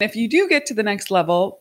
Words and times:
If 0.00 0.14
you 0.14 0.28
do 0.28 0.48
get 0.48 0.64
to 0.66 0.74
the 0.74 0.84
next 0.84 1.10
level 1.10 1.60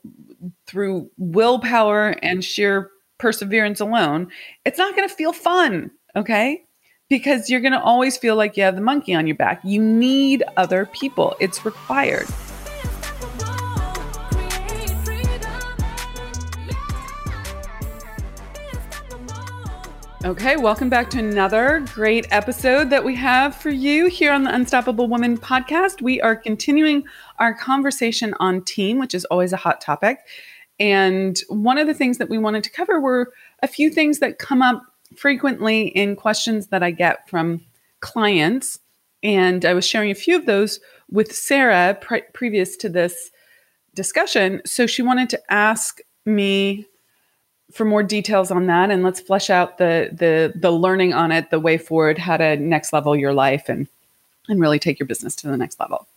through 0.67 1.09
willpower 1.17 2.09
and 2.21 2.43
sheer 2.43 2.91
perseverance 3.17 3.79
alone, 3.79 4.31
it's 4.63 4.77
not 4.77 4.95
going 4.95 5.09
to 5.09 5.13
feel 5.13 5.33
fun, 5.33 5.89
okay? 6.15 6.63
Because 7.09 7.49
you're 7.49 7.61
going 7.61 7.73
to 7.73 7.81
always 7.81 8.15
feel 8.15 8.35
like 8.35 8.55
you 8.55 8.61
have 8.61 8.75
the 8.75 8.81
monkey 8.81 9.15
on 9.15 9.25
your 9.25 9.35
back. 9.35 9.59
You 9.63 9.81
need 9.81 10.43
other 10.55 10.85
people, 10.85 11.35
it's 11.39 11.65
required. 11.65 12.27
Okay, 20.27 20.57
welcome 20.57 20.89
back 20.89 21.09
to 21.11 21.19
another 21.19 21.85
great 21.93 22.27
episode 22.31 22.89
that 22.89 23.05
we 23.05 23.15
have 23.15 23.55
for 23.55 23.69
you 23.69 24.07
here 24.07 24.33
on 24.33 24.43
the 24.43 24.53
Unstoppable 24.53 25.07
Woman 25.07 25.37
podcast. 25.37 26.01
We 26.01 26.19
are 26.19 26.35
continuing 26.35 27.05
our 27.39 27.53
conversation 27.53 28.35
on 28.41 28.61
team, 28.65 28.99
which 28.99 29.15
is 29.15 29.23
always 29.23 29.53
a 29.53 29.57
hot 29.57 29.79
topic. 29.79 30.19
And 30.81 31.39
one 31.47 31.77
of 31.77 31.87
the 31.87 31.93
things 31.93 32.17
that 32.17 32.27
we 32.27 32.37
wanted 32.37 32.65
to 32.65 32.69
cover 32.69 32.99
were 32.99 33.31
a 33.63 33.69
few 33.69 33.89
things 33.89 34.19
that 34.19 34.37
come 34.37 34.61
up 34.61 34.83
frequently 35.15 35.87
in 35.87 36.17
questions 36.17 36.67
that 36.67 36.83
I 36.83 36.91
get 36.91 37.29
from 37.29 37.61
clients. 38.01 38.79
And 39.23 39.63
I 39.63 39.73
was 39.73 39.87
sharing 39.87 40.11
a 40.11 40.15
few 40.15 40.35
of 40.35 40.45
those 40.45 40.81
with 41.09 41.33
Sarah 41.33 41.97
pre- 42.01 42.23
previous 42.33 42.75
to 42.77 42.89
this 42.89 43.31
discussion. 43.95 44.61
So 44.65 44.87
she 44.87 45.01
wanted 45.01 45.29
to 45.29 45.41
ask 45.49 45.99
me 46.25 46.85
for 47.71 47.85
more 47.85 48.03
details 48.03 48.49
on 48.49 48.67
that 48.67 48.89
and 48.89 49.03
let's 49.03 49.19
flesh 49.19 49.49
out 49.49 49.77
the 49.77 50.09
the 50.11 50.57
the 50.57 50.71
learning 50.71 51.13
on 51.13 51.31
it 51.31 51.49
the 51.49 51.59
way 51.59 51.77
forward 51.77 52.17
how 52.17 52.37
to 52.37 52.55
next 52.57 52.93
level 52.93 53.15
your 53.15 53.33
life 53.33 53.67
and 53.67 53.87
and 54.49 54.61
really 54.61 54.79
take 54.79 54.99
your 54.99 55.07
business 55.07 55.35
to 55.35 55.47
the 55.47 55.57
next 55.57 55.79
level. 55.79 56.07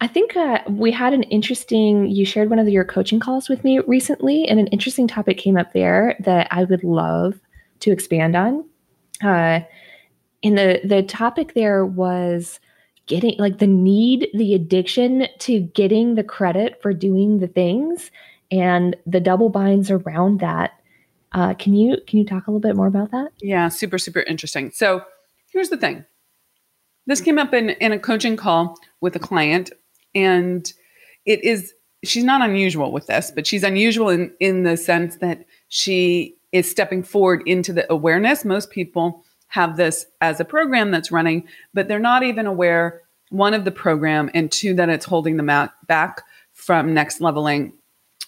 I 0.00 0.06
think 0.08 0.36
uh, 0.36 0.60
we 0.68 0.90
had 0.90 1.12
an 1.12 1.24
interesting 1.24 2.06
you 2.06 2.24
shared 2.24 2.50
one 2.50 2.58
of 2.58 2.68
your 2.68 2.84
coaching 2.84 3.20
calls 3.20 3.48
with 3.48 3.64
me 3.64 3.80
recently 3.80 4.48
and 4.48 4.60
an 4.60 4.68
interesting 4.68 5.08
topic 5.08 5.38
came 5.38 5.56
up 5.56 5.72
there 5.72 6.16
that 6.20 6.48
i 6.50 6.64
would 6.64 6.84
love 6.84 7.40
to 7.80 7.90
expand 7.90 8.36
on. 8.36 8.64
Uh, 9.22 9.60
and 10.42 10.58
the 10.58 10.80
the 10.84 11.02
topic 11.02 11.54
there 11.54 11.84
was 11.84 12.60
getting 13.06 13.34
like 13.38 13.58
the 13.58 13.66
need 13.66 14.28
the 14.34 14.54
addiction 14.54 15.26
to 15.40 15.60
getting 15.60 16.14
the 16.14 16.24
credit 16.24 16.80
for 16.80 16.92
doing 16.92 17.38
the 17.38 17.48
things 17.48 18.10
and 18.52 18.94
the 19.06 19.18
double 19.18 19.48
binds 19.48 19.90
around 19.90 20.40
that. 20.40 20.72
Uh, 21.32 21.54
can 21.54 21.72
you 21.72 21.96
can 22.06 22.18
you 22.18 22.26
talk 22.26 22.46
a 22.46 22.50
little 22.50 22.60
bit 22.60 22.76
more 22.76 22.86
about 22.86 23.10
that? 23.10 23.32
Yeah, 23.40 23.68
super 23.68 23.98
super 23.98 24.20
interesting. 24.20 24.70
So 24.70 25.02
here's 25.50 25.70
the 25.70 25.78
thing. 25.78 26.04
This 27.06 27.22
came 27.22 27.38
up 27.38 27.54
in 27.54 27.70
in 27.70 27.90
a 27.90 27.98
coaching 27.98 28.36
call 28.36 28.78
with 29.00 29.16
a 29.16 29.18
client, 29.18 29.72
and 30.14 30.70
it 31.24 31.42
is 31.42 31.72
she's 32.04 32.24
not 32.24 32.42
unusual 32.42 32.92
with 32.92 33.06
this, 33.06 33.32
but 33.34 33.46
she's 33.46 33.64
unusual 33.64 34.10
in 34.10 34.32
in 34.38 34.62
the 34.64 34.76
sense 34.76 35.16
that 35.16 35.46
she 35.68 36.36
is 36.52 36.70
stepping 36.70 37.02
forward 37.02 37.42
into 37.46 37.72
the 37.72 37.90
awareness. 37.90 38.44
Most 38.44 38.70
people 38.70 39.24
have 39.48 39.78
this 39.78 40.04
as 40.20 40.38
a 40.38 40.44
program 40.44 40.90
that's 40.90 41.10
running, 41.10 41.48
but 41.72 41.88
they're 41.88 41.98
not 41.98 42.22
even 42.22 42.46
aware 42.46 43.00
one 43.30 43.54
of 43.54 43.64
the 43.64 43.70
program 43.70 44.30
and 44.34 44.52
two 44.52 44.74
that 44.74 44.90
it's 44.90 45.06
holding 45.06 45.38
them 45.38 45.70
back 45.86 46.22
from 46.52 46.92
next 46.92 47.22
leveling 47.22 47.72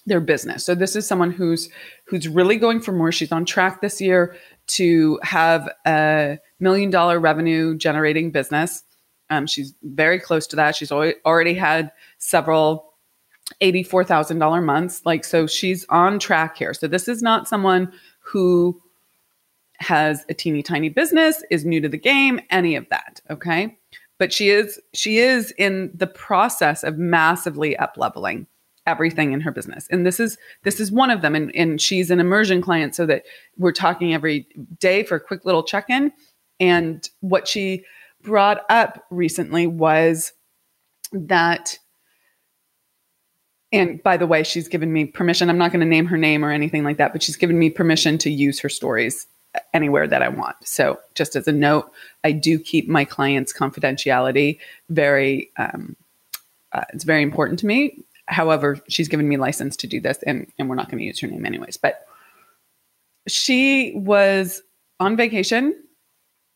their 0.06 0.20
business. 0.20 0.64
So 0.64 0.74
this 0.74 0.96
is 0.96 1.06
someone 1.06 1.30
who's 1.30 1.68
who's 2.04 2.28
really 2.28 2.56
going 2.56 2.80
for 2.80 2.92
more. 2.92 3.12
She's 3.12 3.32
on 3.32 3.44
track 3.44 3.80
this 3.80 4.00
year 4.00 4.36
to 4.66 5.18
have 5.22 5.68
a 5.86 6.38
million 6.60 6.90
dollar 6.90 7.18
revenue 7.18 7.76
generating 7.76 8.30
business. 8.30 8.82
Um, 9.30 9.46
she's 9.46 9.74
very 9.82 10.20
close 10.20 10.46
to 10.48 10.56
that. 10.56 10.76
She's 10.76 10.92
already 10.92 11.54
had 11.54 11.90
several 12.18 12.94
$84,000 13.60 14.64
months. 14.64 15.02
Like, 15.04 15.24
so 15.24 15.46
she's 15.46 15.84
on 15.88 16.18
track 16.18 16.56
here. 16.56 16.74
So 16.74 16.86
this 16.86 17.08
is 17.08 17.22
not 17.22 17.48
someone 17.48 17.92
who 18.20 18.80
has 19.78 20.24
a 20.28 20.34
teeny 20.34 20.62
tiny 20.62 20.88
business, 20.88 21.42
is 21.50 21.64
new 21.64 21.80
to 21.80 21.88
the 21.88 21.98
game, 21.98 22.40
any 22.50 22.76
of 22.76 22.88
that. 22.90 23.20
Okay. 23.30 23.76
But 24.18 24.32
she 24.32 24.50
is, 24.50 24.80
she 24.92 25.18
is 25.18 25.52
in 25.58 25.90
the 25.94 26.06
process 26.06 26.84
of 26.84 26.96
massively 26.96 27.76
up 27.76 27.96
leveling 27.96 28.46
everything 28.86 29.32
in 29.32 29.40
her 29.40 29.50
business. 29.50 29.86
And 29.90 30.06
this 30.06 30.20
is 30.20 30.36
this 30.62 30.80
is 30.80 30.92
one 30.92 31.10
of 31.10 31.22
them. 31.22 31.34
And, 31.34 31.54
and 31.54 31.80
she's 31.80 32.10
an 32.10 32.20
immersion 32.20 32.60
client 32.60 32.94
so 32.94 33.06
that 33.06 33.24
we're 33.56 33.72
talking 33.72 34.14
every 34.14 34.46
day 34.78 35.02
for 35.02 35.16
a 35.16 35.20
quick 35.20 35.44
little 35.44 35.62
check-in. 35.62 36.12
And 36.60 37.08
what 37.20 37.48
she 37.48 37.84
brought 38.22 38.64
up 38.68 39.04
recently 39.10 39.66
was 39.66 40.32
that 41.12 41.78
and 43.72 44.02
by 44.02 44.16
the 44.16 44.26
way 44.26 44.42
she's 44.42 44.68
given 44.68 44.92
me 44.92 45.04
permission. 45.04 45.50
I'm 45.50 45.58
not 45.58 45.72
going 45.72 45.80
to 45.80 45.86
name 45.86 46.06
her 46.06 46.16
name 46.16 46.44
or 46.44 46.50
anything 46.50 46.84
like 46.84 46.96
that 46.98 47.12
but 47.12 47.22
she's 47.22 47.36
given 47.36 47.58
me 47.58 47.70
permission 47.70 48.18
to 48.18 48.30
use 48.30 48.60
her 48.60 48.68
stories 48.68 49.26
anywhere 49.72 50.08
that 50.08 50.20
i 50.20 50.28
want. 50.28 50.56
So 50.66 50.98
just 51.14 51.36
as 51.36 51.46
a 51.46 51.52
note 51.52 51.90
i 52.24 52.32
do 52.32 52.58
keep 52.58 52.88
my 52.88 53.04
clients 53.04 53.52
confidentiality 53.52 54.58
very 54.88 55.50
um, 55.58 55.96
uh, 56.72 56.84
it's 56.92 57.04
very 57.04 57.22
important 57.22 57.58
to 57.60 57.66
me 57.66 58.02
However, 58.26 58.78
she's 58.88 59.08
given 59.08 59.28
me 59.28 59.36
license 59.36 59.76
to 59.78 59.86
do 59.86 60.00
this, 60.00 60.18
and, 60.26 60.50
and 60.58 60.68
we're 60.68 60.76
not 60.76 60.90
going 60.90 60.98
to 60.98 61.04
use 61.04 61.20
her 61.20 61.26
name 61.26 61.44
anyways. 61.44 61.76
But 61.76 62.06
she 63.26 63.92
was 63.94 64.62
on 65.00 65.16
vacation 65.16 65.74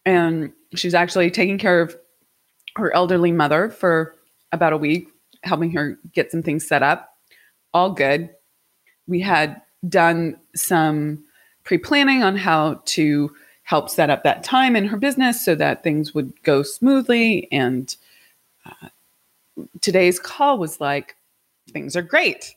and 0.05 0.53
she's 0.75 0.95
actually 0.95 1.31
taking 1.31 1.59
care 1.59 1.81
of 1.81 1.97
her 2.77 2.95
elderly 2.95 3.33
mother 3.33 3.71
for 3.71 4.15
about 4.53 4.73
a 4.73 4.77
week, 4.77 5.09
helping 5.43 5.71
her 5.73 5.99
get 6.13 6.31
some 6.31 6.43
things 6.43 6.67
set 6.67 6.83
up. 6.83 7.15
All 7.75 7.93
good. 7.93 8.31
We 9.07 9.21
had 9.21 9.61
done 9.89 10.39
some 10.55 11.25
pre 11.65 11.79
planning 11.79 12.23
on 12.23 12.37
how 12.37 12.83
to 12.87 13.35
help 13.65 13.91
set 13.91 14.09
up 14.09 14.25
that 14.25 14.43
time 14.43 14.75
in 14.75 14.87
her 14.87 14.97
business 14.97 15.45
so 15.45 15.55
that 15.55 15.83
things 15.83 16.15
would 16.15 16.43
go 16.43 16.63
smoothly. 16.63 17.49
And 17.53 17.95
uh, 18.65 18.89
today's 19.83 20.19
call 20.19 20.59
was 20.59 20.81
like, 20.81 21.17
things 21.71 21.97
are 21.97 22.03
great. 22.03 22.55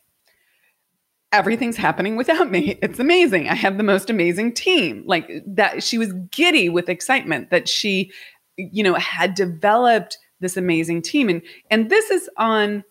Everything's 1.32 1.78
happening 1.78 2.16
without 2.16 2.52
me. 2.52 2.78
It's 2.82 3.00
amazing. 3.00 3.48
I 3.48 3.56
have 3.56 3.78
the 3.78 3.84
most 3.84 4.10
amazing 4.10 4.54
team. 4.54 5.04
Like 5.06 5.30
that, 5.46 5.84
she 5.84 5.98
was 5.98 6.14
giddy 6.32 6.70
with 6.70 6.90
excitement 6.90 7.50
that 7.50 7.70
she, 7.70 8.12
you 8.58 8.84
know, 8.84 8.96
had 8.96 9.36
developed 9.36 10.18
this 10.40 10.58
amazing 10.58 11.02
team. 11.02 11.30
And 11.30 11.42
and 11.70 11.90
this 11.90 12.10
is 12.10 12.30
on 12.38 12.84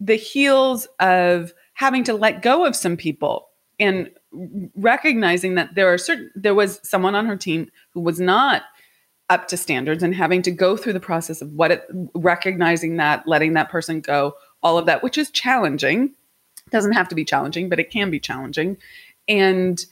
the 0.00 0.16
heels 0.16 0.88
of 0.98 1.52
having 1.74 2.04
to 2.04 2.14
let 2.14 2.42
go 2.42 2.64
of 2.64 2.76
some 2.76 2.96
people 2.96 3.46
and 3.78 4.10
recognizing 4.76 5.54
that 5.54 5.74
there 5.74 5.92
are 5.92 5.98
certain 5.98 6.30
there 6.34 6.54
was 6.54 6.80
someone 6.82 7.14
on 7.14 7.26
her 7.26 7.36
team 7.36 7.70
who 7.92 8.00
was 8.00 8.20
not 8.20 8.62
up 9.30 9.48
to 9.48 9.56
standards 9.56 10.02
and 10.02 10.14
having 10.14 10.42
to 10.42 10.50
go 10.50 10.76
through 10.76 10.92
the 10.92 11.00
process 11.00 11.40
of 11.40 11.50
what 11.52 11.70
it 11.70 11.86
recognizing 12.14 12.96
that 12.96 13.26
letting 13.26 13.54
that 13.54 13.70
person 13.70 14.00
go 14.00 14.34
all 14.62 14.78
of 14.78 14.86
that, 14.86 15.02
which 15.02 15.18
is 15.18 15.30
challenging. 15.30 16.14
Doesn't 16.70 16.92
have 16.92 17.08
to 17.08 17.14
be 17.14 17.24
challenging, 17.24 17.68
but 17.68 17.80
it 17.80 17.90
can 17.90 18.10
be 18.10 18.20
challenging. 18.20 18.76
And 19.28 19.84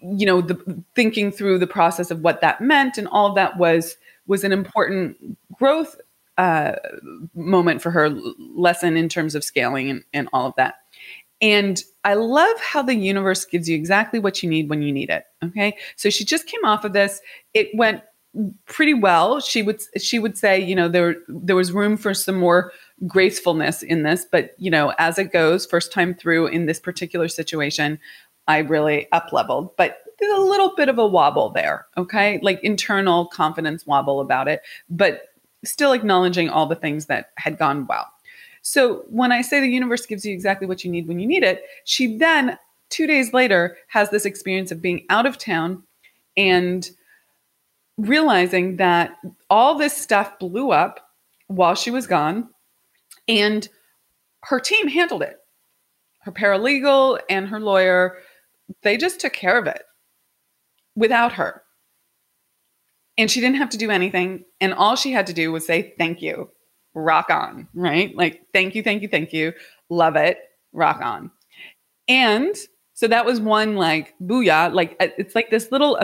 you 0.00 0.26
know, 0.26 0.40
the 0.40 0.82
thinking 0.94 1.32
through 1.32 1.58
the 1.58 1.66
process 1.66 2.10
of 2.10 2.20
what 2.20 2.40
that 2.42 2.60
meant 2.60 2.98
and 2.98 3.08
all 3.08 3.26
of 3.26 3.34
that 3.36 3.56
was 3.56 3.96
was 4.26 4.44
an 4.44 4.52
important 4.52 5.38
growth 5.54 5.96
uh, 6.36 6.72
moment 7.34 7.80
for 7.80 7.90
her 7.90 8.10
lesson 8.10 8.96
in 8.96 9.08
terms 9.08 9.34
of 9.34 9.42
scaling 9.42 9.88
and, 9.88 10.04
and 10.12 10.28
all 10.32 10.46
of 10.46 10.54
that. 10.56 10.76
And 11.40 11.82
I 12.04 12.14
love 12.14 12.58
how 12.60 12.82
the 12.82 12.94
universe 12.94 13.44
gives 13.44 13.68
you 13.68 13.76
exactly 13.76 14.18
what 14.18 14.42
you 14.42 14.48
need 14.48 14.68
when 14.68 14.82
you 14.82 14.92
need 14.92 15.10
it. 15.10 15.24
Okay. 15.42 15.76
So 15.96 16.10
she 16.10 16.24
just 16.24 16.46
came 16.46 16.64
off 16.64 16.84
of 16.84 16.92
this. 16.92 17.20
It 17.54 17.68
went 17.74 18.02
pretty 18.66 18.94
well. 18.94 19.40
She 19.40 19.62
would 19.62 19.80
she 19.98 20.18
would 20.18 20.36
say, 20.36 20.60
you 20.60 20.74
know, 20.74 20.88
there 20.88 21.16
there 21.28 21.56
was 21.56 21.72
room 21.72 21.96
for 21.96 22.14
some 22.14 22.36
more 22.36 22.72
gracefulness 23.06 23.82
in 23.82 24.04
this, 24.04 24.24
but 24.30 24.54
you 24.58 24.70
know, 24.70 24.94
as 24.98 25.18
it 25.18 25.32
goes, 25.32 25.66
first 25.66 25.92
time 25.92 26.14
through 26.14 26.46
in 26.46 26.66
this 26.66 26.80
particular 26.80 27.28
situation, 27.28 27.98
I 28.48 28.58
really 28.58 29.10
up 29.12 29.32
leveled, 29.32 29.76
but 29.76 29.98
there's 30.18 30.38
a 30.38 30.40
little 30.40 30.74
bit 30.76 30.88
of 30.88 30.98
a 30.98 31.06
wobble 31.06 31.50
there, 31.50 31.86
okay? 31.98 32.38
Like 32.42 32.58
internal 32.62 33.26
confidence 33.26 33.86
wobble 33.86 34.20
about 34.20 34.48
it, 34.48 34.62
but 34.88 35.34
still 35.62 35.92
acknowledging 35.92 36.48
all 36.48 36.64
the 36.64 36.74
things 36.74 37.06
that 37.06 37.32
had 37.36 37.58
gone 37.58 37.86
well. 37.86 38.06
So 38.62 39.04
when 39.10 39.30
I 39.30 39.42
say 39.42 39.60
the 39.60 39.68
universe 39.68 40.06
gives 40.06 40.24
you 40.24 40.32
exactly 40.32 40.66
what 40.66 40.84
you 40.84 40.90
need 40.90 41.06
when 41.06 41.20
you 41.20 41.26
need 41.26 41.42
it, 41.42 41.64
she 41.84 42.16
then 42.16 42.58
2 42.88 43.06
days 43.06 43.32
later 43.34 43.76
has 43.88 44.08
this 44.10 44.24
experience 44.24 44.70
of 44.70 44.80
being 44.80 45.04
out 45.10 45.26
of 45.26 45.36
town 45.36 45.82
and 46.36 46.88
realizing 47.98 48.76
that 48.76 49.18
all 49.50 49.74
this 49.76 49.96
stuff 49.96 50.38
blew 50.38 50.70
up 50.70 51.10
while 51.48 51.74
she 51.74 51.90
was 51.90 52.06
gone 52.06 52.48
and 53.28 53.68
her 54.44 54.60
team 54.60 54.88
handled 54.88 55.22
it. 55.22 55.38
Her 56.20 56.32
paralegal 56.32 57.20
and 57.28 57.48
her 57.48 57.60
lawyer, 57.60 58.18
they 58.82 58.96
just 58.96 59.20
took 59.20 59.32
care 59.32 59.58
of 59.58 59.66
it 59.66 59.82
without 60.94 61.32
her. 61.32 61.62
And 63.18 63.30
she 63.30 63.40
didn't 63.40 63.56
have 63.56 63.70
to 63.70 63.78
do 63.78 63.90
anything. 63.90 64.44
And 64.60 64.74
all 64.74 64.96
she 64.96 65.12
had 65.12 65.26
to 65.28 65.32
do 65.32 65.52
was 65.52 65.66
say 65.66 65.94
thank 65.98 66.20
you, 66.20 66.50
rock 66.94 67.30
on, 67.30 67.68
right? 67.74 68.14
Like, 68.16 68.42
thank 68.52 68.74
you, 68.74 68.82
thank 68.82 69.02
you, 69.02 69.08
thank 69.08 69.32
you. 69.32 69.52
Love 69.88 70.16
it. 70.16 70.38
Rock 70.72 71.00
on. 71.00 71.30
And 72.08 72.54
so 72.94 73.08
that 73.08 73.24
was 73.24 73.40
one 73.40 73.76
like 73.76 74.14
booyah. 74.22 74.72
Like, 74.72 74.96
uh, 75.00 75.08
it's 75.16 75.34
like 75.34 75.50
this 75.50 75.70
little 75.70 75.98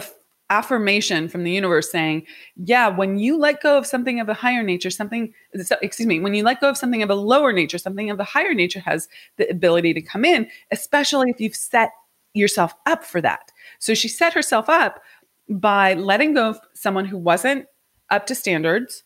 affirmation 0.52 1.30
from 1.30 1.44
the 1.44 1.50
universe 1.50 1.90
saying, 1.90 2.26
yeah, 2.56 2.86
when 2.86 3.18
you 3.18 3.38
let 3.38 3.62
go 3.62 3.78
of 3.78 3.86
something 3.86 4.20
of 4.20 4.28
a 4.28 4.34
higher 4.34 4.62
nature, 4.62 4.90
something, 4.90 5.32
excuse 5.80 6.06
me, 6.06 6.20
when 6.20 6.34
you 6.34 6.44
let 6.44 6.60
go 6.60 6.68
of 6.68 6.76
something 6.76 7.02
of 7.02 7.08
a 7.08 7.14
lower 7.14 7.52
nature, 7.54 7.78
something 7.78 8.10
of 8.10 8.20
a 8.20 8.24
higher 8.24 8.52
nature 8.52 8.80
has 8.80 9.08
the 9.38 9.48
ability 9.48 9.94
to 9.94 10.02
come 10.02 10.26
in, 10.26 10.46
especially 10.70 11.30
if 11.30 11.40
you've 11.40 11.56
set 11.56 11.90
yourself 12.34 12.74
up 12.84 13.02
for 13.02 13.22
that. 13.22 13.50
So 13.78 13.94
she 13.94 14.08
set 14.08 14.34
herself 14.34 14.68
up 14.68 15.00
by 15.48 15.94
letting 15.94 16.34
go 16.34 16.50
of 16.50 16.60
someone 16.74 17.06
who 17.06 17.16
wasn't 17.16 17.64
up 18.10 18.26
to 18.26 18.34
standards, 18.34 19.04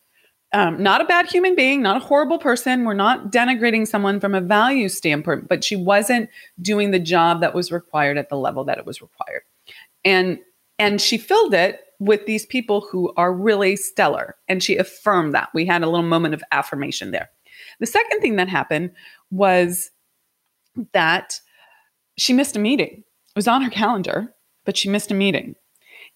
um, 0.53 0.83
not 0.83 1.01
a 1.01 1.05
bad 1.05 1.27
human 1.27 1.55
being, 1.55 1.81
not 1.81 1.97
a 1.97 2.05
horrible 2.05 2.39
person. 2.39 2.85
We're 2.85 2.95
not 2.95 3.31
denigrating 3.31 3.87
someone 3.87 4.19
from 4.19 4.35
a 4.35 4.41
value 4.41 4.89
standpoint, 4.89 5.49
but 5.49 5.63
she 5.63 5.77
wasn't 5.77 6.29
doing 6.61 6.91
the 6.91 6.99
job 6.99 7.41
that 7.41 7.55
was 7.55 7.71
required 7.71 8.19
at 8.19 8.31
the 8.31 8.37
level 8.37 8.65
that 8.65 8.79
it 8.79 8.87
was 8.87 9.01
required. 9.01 9.43
And 10.05 10.39
and 10.79 11.01
she 11.01 11.19
filled 11.19 11.55
it 11.55 11.81
with 11.99 12.27
these 12.27 12.45
people 12.47 12.83
who 12.83 13.13
are 13.17 13.33
really 13.33 13.77
stellar. 13.77 14.37
And 14.49 14.63
she 14.63 14.77
affirmed 14.77 15.35
that. 15.35 15.49
We 15.55 15.65
had 15.65 15.83
a 15.83 15.89
little 15.89 16.07
moment 16.07 16.35
of 16.35 16.45
affirmation 16.53 17.11
there. 17.11 17.31
The 17.81 17.87
second 17.87 18.21
thing 18.21 18.37
that 18.37 18.49
happened 18.49 18.93
was 19.31 19.91
that 20.93 21.41
she 22.19 22.33
missed 22.33 22.57
a 22.57 22.61
meeting. 22.61 23.05
It 23.29 23.37
was 23.37 23.49
on 23.49 23.63
her 23.63 23.71
calendar, 23.71 24.35
but 24.65 24.77
she 24.77 24.89
missed 24.89 25.11
a 25.11 25.15
meeting. 25.15 25.55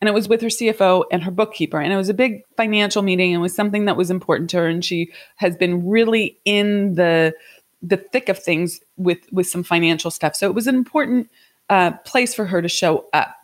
And 0.00 0.08
it 0.08 0.12
was 0.12 0.28
with 0.28 0.40
her 0.40 0.48
CFO 0.48 1.04
and 1.10 1.22
her 1.22 1.30
bookkeeper. 1.30 1.78
And 1.78 1.92
it 1.92 1.96
was 1.96 2.08
a 2.08 2.14
big 2.14 2.42
financial 2.56 3.02
meeting. 3.02 3.32
It 3.32 3.38
was 3.38 3.54
something 3.54 3.84
that 3.84 3.96
was 3.96 4.10
important 4.10 4.48
to 4.50 4.58
her. 4.58 4.66
And 4.66 4.84
she 4.84 5.12
has 5.36 5.56
been 5.56 5.86
really 5.86 6.38
in 6.44 6.94
the 6.94 7.34
the 7.82 7.96
thick 7.96 8.28
of 8.28 8.38
things 8.38 8.80
with 8.96 9.20
with 9.32 9.46
some 9.46 9.62
financial 9.62 10.10
stuff. 10.10 10.36
So 10.36 10.46
it 10.46 10.54
was 10.54 10.66
an 10.66 10.74
important 10.74 11.30
uh, 11.68 11.92
place 12.04 12.34
for 12.34 12.46
her 12.46 12.60
to 12.60 12.68
show 12.68 13.06
up 13.12 13.34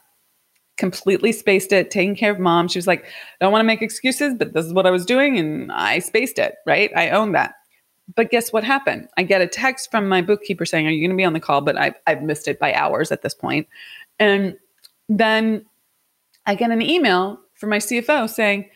completely 0.76 1.32
spaced 1.32 1.72
it, 1.72 1.90
taking 1.90 2.14
care 2.14 2.30
of 2.30 2.38
mom. 2.38 2.68
She 2.68 2.78
was 2.78 2.86
like, 2.86 3.04
I 3.04 3.44
don't 3.44 3.52
want 3.52 3.62
to 3.62 3.66
make 3.66 3.82
excuses, 3.82 4.34
but 4.34 4.52
this 4.52 4.66
is 4.66 4.72
what 4.72 4.86
I 4.86 4.90
was 4.90 5.06
doing. 5.06 5.38
And 5.38 5.72
I 5.72 5.98
spaced 6.00 6.38
it, 6.38 6.56
right? 6.66 6.90
I 6.94 7.10
own 7.10 7.32
that. 7.32 7.54
But 8.14 8.30
guess 8.30 8.52
what 8.52 8.62
happened? 8.62 9.08
I 9.16 9.24
get 9.24 9.40
a 9.40 9.46
text 9.46 9.90
from 9.90 10.08
my 10.08 10.22
bookkeeper 10.22 10.64
saying, 10.64 10.86
Are 10.86 10.90
you 10.90 11.00
going 11.00 11.16
to 11.16 11.20
be 11.20 11.24
on 11.24 11.32
the 11.32 11.40
call? 11.40 11.60
But 11.60 11.76
I've, 11.76 11.94
I've 12.06 12.22
missed 12.22 12.46
it 12.46 12.60
by 12.60 12.72
hours 12.72 13.10
at 13.10 13.22
this 13.22 13.34
point. 13.34 13.66
And 14.18 14.56
then 15.08 15.66
I 16.46 16.54
get 16.54 16.70
an 16.70 16.82
email 16.82 17.40
from 17.54 17.70
my 17.70 17.78
CFO 17.78 18.28
saying, 18.28 18.70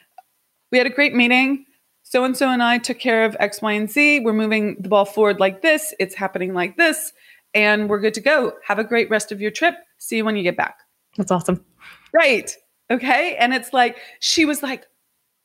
We 0.73 0.79
had 0.79 0.87
a 0.87 0.91
great 0.91 1.15
meeting. 1.15 1.67
So 2.03 2.25
and 2.25 2.37
so 2.37 2.49
and 2.49 2.61
I 2.61 2.79
took 2.79 2.99
care 2.99 3.25
of 3.25 3.37
X, 3.39 3.63
Y, 3.63 3.73
and 3.73 3.89
Z. 3.89 4.21
We're 4.21 4.33
moving 4.33 4.77
the 4.81 4.89
ball 4.89 5.05
forward 5.05 5.39
like 5.39 5.63
this. 5.63 5.95
It's 6.01 6.15
happening 6.17 6.55
like 6.55 6.77
this. 6.77 7.13
And 7.55 7.89
we're 7.89 8.01
good 8.01 8.15
to 8.15 8.21
go. 8.21 8.55
Have 8.67 8.81
a 8.81 8.85
great 8.85 9.09
rest 9.11 9.31
of 9.31 9.41
your 9.41 9.53
trip. 9.53 9.75
See 9.99 10.17
you 10.17 10.25
when 10.25 10.37
you 10.37 10.43
get 10.43 10.57
back. 10.57 10.79
That's 11.17 11.31
awesome. 11.31 11.65
Right. 12.13 12.55
Okay. 12.91 13.37
And 13.37 13.55
it's 13.55 13.73
like, 13.73 13.99
she 14.19 14.45
was 14.45 14.63
like, 14.63 14.87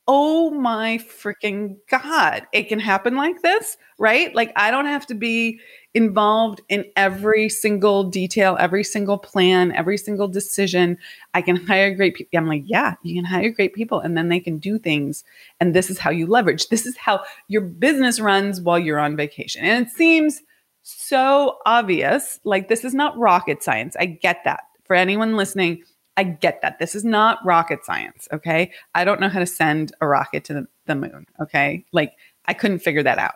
oh 0.08 0.50
my 0.50 0.98
freaking 0.98 1.76
God, 1.90 2.46
it 2.52 2.68
can 2.68 2.78
happen 2.78 3.16
like 3.16 3.42
this, 3.42 3.76
right? 3.98 4.32
Like, 4.36 4.52
I 4.54 4.70
don't 4.70 4.86
have 4.86 5.04
to 5.08 5.14
be 5.14 5.58
involved 5.94 6.60
in 6.68 6.84
every 6.94 7.48
single 7.48 8.04
detail, 8.04 8.56
every 8.60 8.84
single 8.84 9.18
plan, 9.18 9.72
every 9.72 9.98
single 9.98 10.28
decision. 10.28 10.96
I 11.34 11.42
can 11.42 11.56
hire 11.56 11.92
great 11.94 12.14
people. 12.14 12.38
I'm 12.38 12.46
like, 12.46 12.62
yeah, 12.66 12.94
you 13.02 13.16
can 13.16 13.24
hire 13.24 13.50
great 13.50 13.74
people 13.74 13.98
and 13.98 14.16
then 14.16 14.28
they 14.28 14.38
can 14.38 14.58
do 14.58 14.78
things. 14.78 15.24
And 15.58 15.74
this 15.74 15.90
is 15.90 15.98
how 15.98 16.10
you 16.10 16.26
leverage. 16.26 16.68
This 16.68 16.86
is 16.86 16.96
how 16.96 17.24
your 17.48 17.62
business 17.62 18.20
runs 18.20 18.60
while 18.60 18.78
you're 18.78 19.00
on 19.00 19.16
vacation. 19.16 19.64
And 19.64 19.86
it 19.86 19.92
seems 19.92 20.40
so 20.82 21.58
obvious. 21.66 22.38
Like, 22.44 22.68
this 22.68 22.84
is 22.84 22.94
not 22.94 23.18
rocket 23.18 23.62
science. 23.62 23.96
I 23.98 24.06
get 24.06 24.44
that. 24.44 24.64
For 24.84 24.94
anyone 24.94 25.36
listening, 25.36 25.82
I 26.16 26.24
get 26.24 26.62
that. 26.62 26.78
This 26.78 26.94
is 26.94 27.04
not 27.04 27.44
rocket 27.44 27.84
science. 27.84 28.26
Okay. 28.32 28.72
I 28.94 29.04
don't 29.04 29.20
know 29.20 29.28
how 29.28 29.40
to 29.40 29.46
send 29.46 29.92
a 30.00 30.06
rocket 30.06 30.44
to 30.44 30.66
the, 30.86 30.94
moon. 30.94 31.26
Okay. 31.40 31.84
Like 31.92 32.12
I 32.46 32.54
couldn't 32.54 32.78
figure 32.78 33.02
that 33.02 33.18
out. 33.18 33.34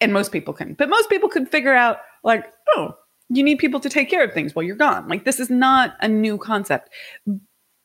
And 0.00 0.12
most 0.12 0.32
people 0.32 0.52
couldn't. 0.52 0.78
But 0.78 0.88
most 0.88 1.08
people 1.08 1.28
could 1.28 1.48
figure 1.48 1.74
out, 1.74 1.98
like, 2.24 2.52
oh, 2.74 2.96
you 3.28 3.42
need 3.42 3.58
people 3.58 3.80
to 3.80 3.88
take 3.88 4.10
care 4.10 4.24
of 4.24 4.32
things 4.32 4.54
while 4.54 4.64
you're 4.64 4.76
gone. 4.76 5.08
Like 5.08 5.24
this 5.24 5.40
is 5.40 5.48
not 5.48 5.94
a 6.00 6.08
new 6.08 6.36
concept. 6.36 6.90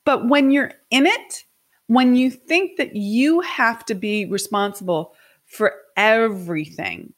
But 0.03 0.27
when 0.27 0.51
you're 0.51 0.71
in 0.89 1.05
it, 1.05 1.43
when 1.87 2.15
you 2.15 2.29
think 2.31 2.77
that 2.77 2.95
you 2.95 3.41
have 3.41 3.85
to 3.85 3.95
be 3.95 4.25
responsible 4.25 5.13
for 5.45 5.73
everything 5.95 7.13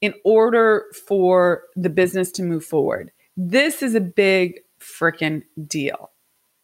in 0.00 0.12
order 0.24 0.84
for 1.06 1.62
the 1.76 1.88
business 1.88 2.30
to 2.32 2.42
move 2.42 2.64
forward, 2.64 3.10
this 3.36 3.82
is 3.82 3.94
a 3.94 4.00
big 4.00 4.60
freaking 4.84 5.42
deal. 5.66 6.10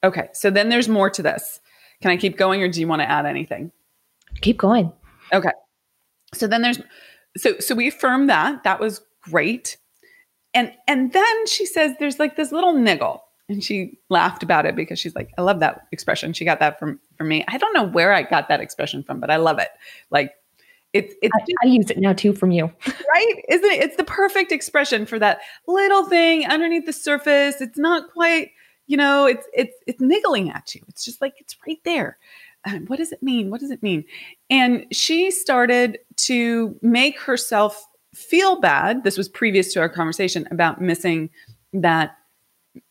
Okay, 0.05 0.29
so 0.33 0.51
then 0.51 0.69
there's 0.69 0.89
more 0.89 1.11
to 1.11 1.23
this. 1.23 1.61
Can 2.01 2.11
I 2.11 2.17
keep 2.17 2.37
going 2.37 2.63
or 2.63 2.69
do 2.69 2.81
you 2.81 2.89
want 2.89 3.03
to 3.03 3.11
add 3.11 3.27
anything? 3.27 3.73
Keep 4.41 4.59
going. 4.59 4.93
Okay. 5.33 5.51
So 6.35 6.47
then 6.47 6.63
there's 6.63 6.81
so 7.37 7.59
so 7.59 7.75
we 7.75 7.89
affirm 7.89 8.27
that. 8.29 8.65
That 8.65 8.81
was 8.81 9.03
great. 9.23 9.77
And 10.55 10.73
and 10.89 11.13
then 11.13 11.47
she 11.47 11.67
says 11.67 11.93
there's 11.99 12.19
like 12.19 12.37
this 12.37 12.53
little 12.53 12.73
niggle. 12.73 13.25
And 13.49 13.65
she 13.65 13.99
laughed 14.09 14.45
about 14.45 14.65
it 14.65 14.77
because 14.77 15.01
she's 15.01 15.17
like, 15.17 15.33
I 15.37 15.43
love 15.43 15.59
that 15.59 15.89
expression. 15.91 16.33
She 16.33 16.45
got 16.45 16.61
that 16.61 16.79
from 16.79 17.01
from 17.19 17.29
me. 17.29 17.45
I 17.49 17.59
don't 17.59 17.75
know 17.75 17.85
where 17.85 18.13
I 18.13 18.23
got 18.23 18.49
that 18.49 18.61
expression 18.61 19.03
from, 19.03 19.21
but 19.21 19.31
I 19.31 19.37
love 19.37 19.59
it. 19.59 19.69
Like 20.11 20.35
it's 20.93 21.15
it's 21.23 21.35
I, 21.35 21.67
I, 21.67 21.69
use 21.69 21.91
it 21.91 21.99
now 21.99 22.13
too 22.13 22.33
from 22.33 22.51
you. 22.51 22.65
right? 22.87 23.45
Isn't 23.49 23.71
it? 23.71 23.83
It's 23.83 23.97
the 23.97 24.05
perfect 24.05 24.53
expression 24.53 25.07
for 25.07 25.19
that 25.19 25.41
little 25.67 26.05
thing 26.05 26.47
underneath 26.47 26.87
the 26.87 26.93
surface. 26.93 27.61
It's 27.61 27.79
not 27.79 28.13
quite, 28.13 28.51
you 28.87 28.97
know, 28.97 29.27
it's 29.27 29.47
it's 29.53 29.77
it's 29.87 30.01
niggling 30.01 30.51
at 30.51 30.75
you. 30.75 30.83
It's 30.89 31.05
just 31.05 31.21
like 31.21 31.35
it's 31.39 31.57
right 31.67 31.79
there. 31.85 32.19
Um, 32.67 32.87
what 32.87 32.99
does 32.99 33.13
it 33.13 33.23
mean? 33.23 33.51
What 33.51 33.61
does 33.61 33.71
it 33.71 33.83
mean? 33.83 34.05
And 34.51 34.85
she 34.93 35.31
started 35.31 35.99
to 36.17 36.77
make 36.83 37.19
herself 37.19 37.87
feel 38.15 38.61
bad. 38.61 39.05
This 39.05 39.17
was 39.17 39.29
previous 39.29 39.73
to 39.75 39.81
our 39.81 39.89
conversation 39.89 40.47
about 40.51 40.81
missing 40.81 41.31
that 41.73 42.17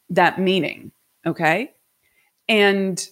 that 0.10 0.40
meaning. 0.40 0.92
Okay. 1.26 1.74
And 2.48 3.06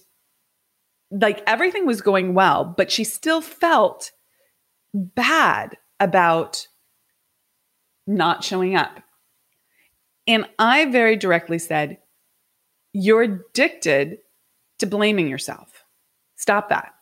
like 1.10 1.42
everything 1.46 1.86
was 1.86 2.00
going 2.00 2.34
well, 2.34 2.64
but 2.64 2.90
she 2.90 3.04
still 3.04 3.40
felt 3.40 4.12
bad 4.94 5.76
about 6.00 6.66
not 8.06 8.42
showing 8.42 8.74
up. 8.74 9.02
And 10.26 10.46
I 10.58 10.86
very 10.86 11.16
directly 11.16 11.58
said, 11.58 11.98
You're 12.92 13.22
addicted 13.22 14.18
to 14.78 14.86
blaming 14.86 15.28
yourself. 15.28 15.84
Stop 16.36 16.68
that. 16.68 16.92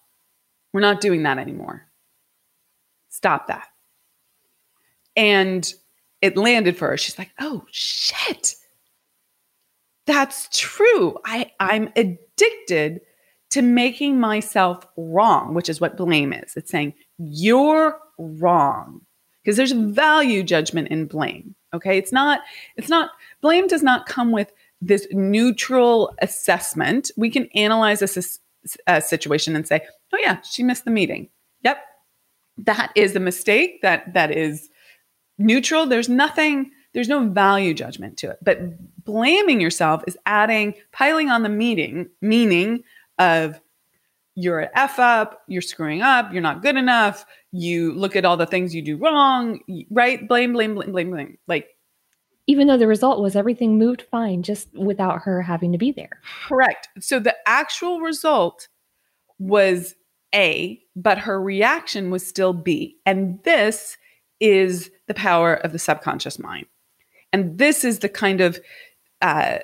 We're 0.73 0.81
not 0.81 1.01
doing 1.01 1.23
that 1.25 1.39
anymore. 1.39 1.87
Stop 3.09 3.49
that. 3.49 3.69
And 5.17 5.73
it 6.21 6.37
landed 6.37 6.77
for 6.77 6.89
her. 6.89 6.97
She's 6.97 7.19
like, 7.19 7.31
Oh, 7.41 7.65
shit. 7.71 8.55
That's 10.07 10.49
true. 10.53 11.19
I, 11.25 11.51
I'm 11.59 11.91
addicted 11.97 13.01
to 13.51 13.63
making 13.63 14.21
myself 14.21 14.87
wrong, 14.97 15.55
which 15.55 15.69
is 15.69 15.81
what 15.81 15.97
blame 15.97 16.33
is. 16.33 16.57
It's 16.57 16.71
saying, 16.71 16.95
you're 17.19 17.99
wrong. 18.19 19.01
Because 19.43 19.57
there's 19.57 19.73
value 19.73 20.43
judgment 20.43 20.89
in 20.89 21.07
blame. 21.07 21.55
Okay. 21.73 21.99
It's 21.99 22.13
not, 22.13 22.41
it's 22.77 22.89
not, 22.89 23.11
blame 23.41 23.69
does 23.69 23.83
not 23.83 24.07
come 24.07 24.33
with 24.33 24.53
this 24.81 25.07
neutral 25.13 26.15
assessment. 26.21 27.11
We 27.17 27.31
can 27.31 27.47
analyze 27.55 28.03
a, 28.03 28.23
a 28.89 29.01
situation 29.01 29.55
and 29.55 29.67
say, 29.67 29.83
oh, 30.13 30.19
yeah, 30.21 30.41
she 30.43 30.63
missed 30.63 30.85
the 30.85 30.91
meeting. 30.91 31.29
Yep. 31.63 31.79
That 32.59 32.91
is 32.97 33.15
a 33.15 33.21
mistake. 33.21 33.83
That 33.83 34.15
that 34.15 34.31
is 34.33 34.69
neutral. 35.39 35.87
There's 35.87 36.09
nothing, 36.09 36.71
there's 36.93 37.09
no 37.09 37.29
value 37.29 37.75
judgment 37.75 38.17
to 38.19 38.31
it. 38.31 38.39
But 38.43 38.59
blaming 39.05 39.61
yourself 39.61 40.03
is 40.07 40.19
adding, 40.27 40.75
piling 40.91 41.31
on 41.31 41.43
the 41.43 41.49
meeting, 41.49 42.09
meaning 42.21 42.83
of 43.19 43.61
you're 44.37 44.61
an 44.61 44.69
F 44.75 44.99
up, 44.99 45.43
you're 45.49 45.63
screwing 45.63 46.03
up, 46.03 46.33
you're 46.33 46.43
not 46.43 46.63
good 46.63 46.77
enough, 46.77 47.25
you 47.53 47.93
look 47.95 48.15
at 48.15 48.25
all 48.25 48.37
the 48.37 48.47
things 48.47 48.75
you 48.75 48.83
do 48.83 48.97
wrong, 48.97 49.61
right? 49.91 50.29
Blame, 50.29 50.53
blame, 50.53 50.75
blame, 50.75 50.93
blame, 50.93 51.11
blame. 51.11 51.39
Like, 51.49 51.71
even 52.47 52.69
though 52.69 52.77
the 52.77 52.87
result 52.87 53.21
was 53.21 53.35
everything 53.35 53.79
moved 53.79 54.03
fine 54.03 54.43
just 54.43 54.73
without 54.75 55.23
her 55.23 55.43
having 55.43 55.73
to 55.73 55.79
be 55.79 55.91
there. 55.91 56.21
Correct. 56.47 56.89
So 57.01 57.19
the 57.19 57.35
actual 57.47 58.01
result 58.01 58.69
was 59.39 59.95
A, 60.35 60.81
but 60.95 61.19
her 61.19 61.43
reaction 61.43 62.11
was 62.11 62.25
still 62.25 62.53
B. 62.53 62.99
And 63.05 63.43
this 63.43 63.97
is 64.39 64.91
the 65.09 65.15
power 65.15 65.55
of 65.55 65.73
the 65.73 65.79
subconscious 65.79 66.39
mind. 66.39 66.67
And 67.33 67.59
this 67.59 67.85
is 67.85 68.01
the 68.01 68.09
kind 68.09 68.41
of 68.41 68.61
uh, 69.23 69.59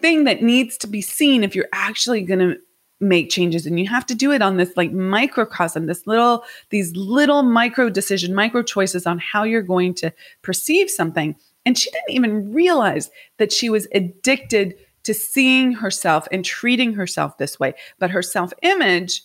thing 0.00 0.24
that 0.24 0.42
needs 0.42 0.76
to 0.78 0.88
be 0.88 1.00
seen 1.00 1.44
if 1.44 1.54
you're 1.54 1.68
actually 1.72 2.22
going 2.22 2.40
to 2.40 2.58
make 3.00 3.30
changes 3.30 3.64
and 3.64 3.80
you 3.80 3.88
have 3.88 4.04
to 4.04 4.14
do 4.14 4.30
it 4.30 4.42
on 4.42 4.58
this 4.58 4.76
like 4.76 4.92
microcosm 4.92 5.86
this 5.86 6.06
little 6.06 6.44
these 6.68 6.94
little 6.94 7.42
micro 7.42 7.88
decision 7.88 8.34
micro 8.34 8.62
choices 8.62 9.06
on 9.06 9.18
how 9.18 9.42
you're 9.42 9.62
going 9.62 9.94
to 9.94 10.12
perceive 10.42 10.90
something. 10.90 11.34
And 11.66 11.76
she 11.76 11.90
didn't 11.90 12.10
even 12.10 12.52
realize 12.52 13.10
that 13.38 13.52
she 13.52 13.68
was 13.68 13.86
addicted 13.94 14.74
to 15.04 15.14
seeing 15.14 15.72
herself 15.72 16.26
and 16.32 16.44
treating 16.44 16.94
herself 16.94 17.38
this 17.38 17.58
way. 17.58 17.74
But 17.98 18.10
her 18.10 18.22
self 18.22 18.52
image 18.62 19.22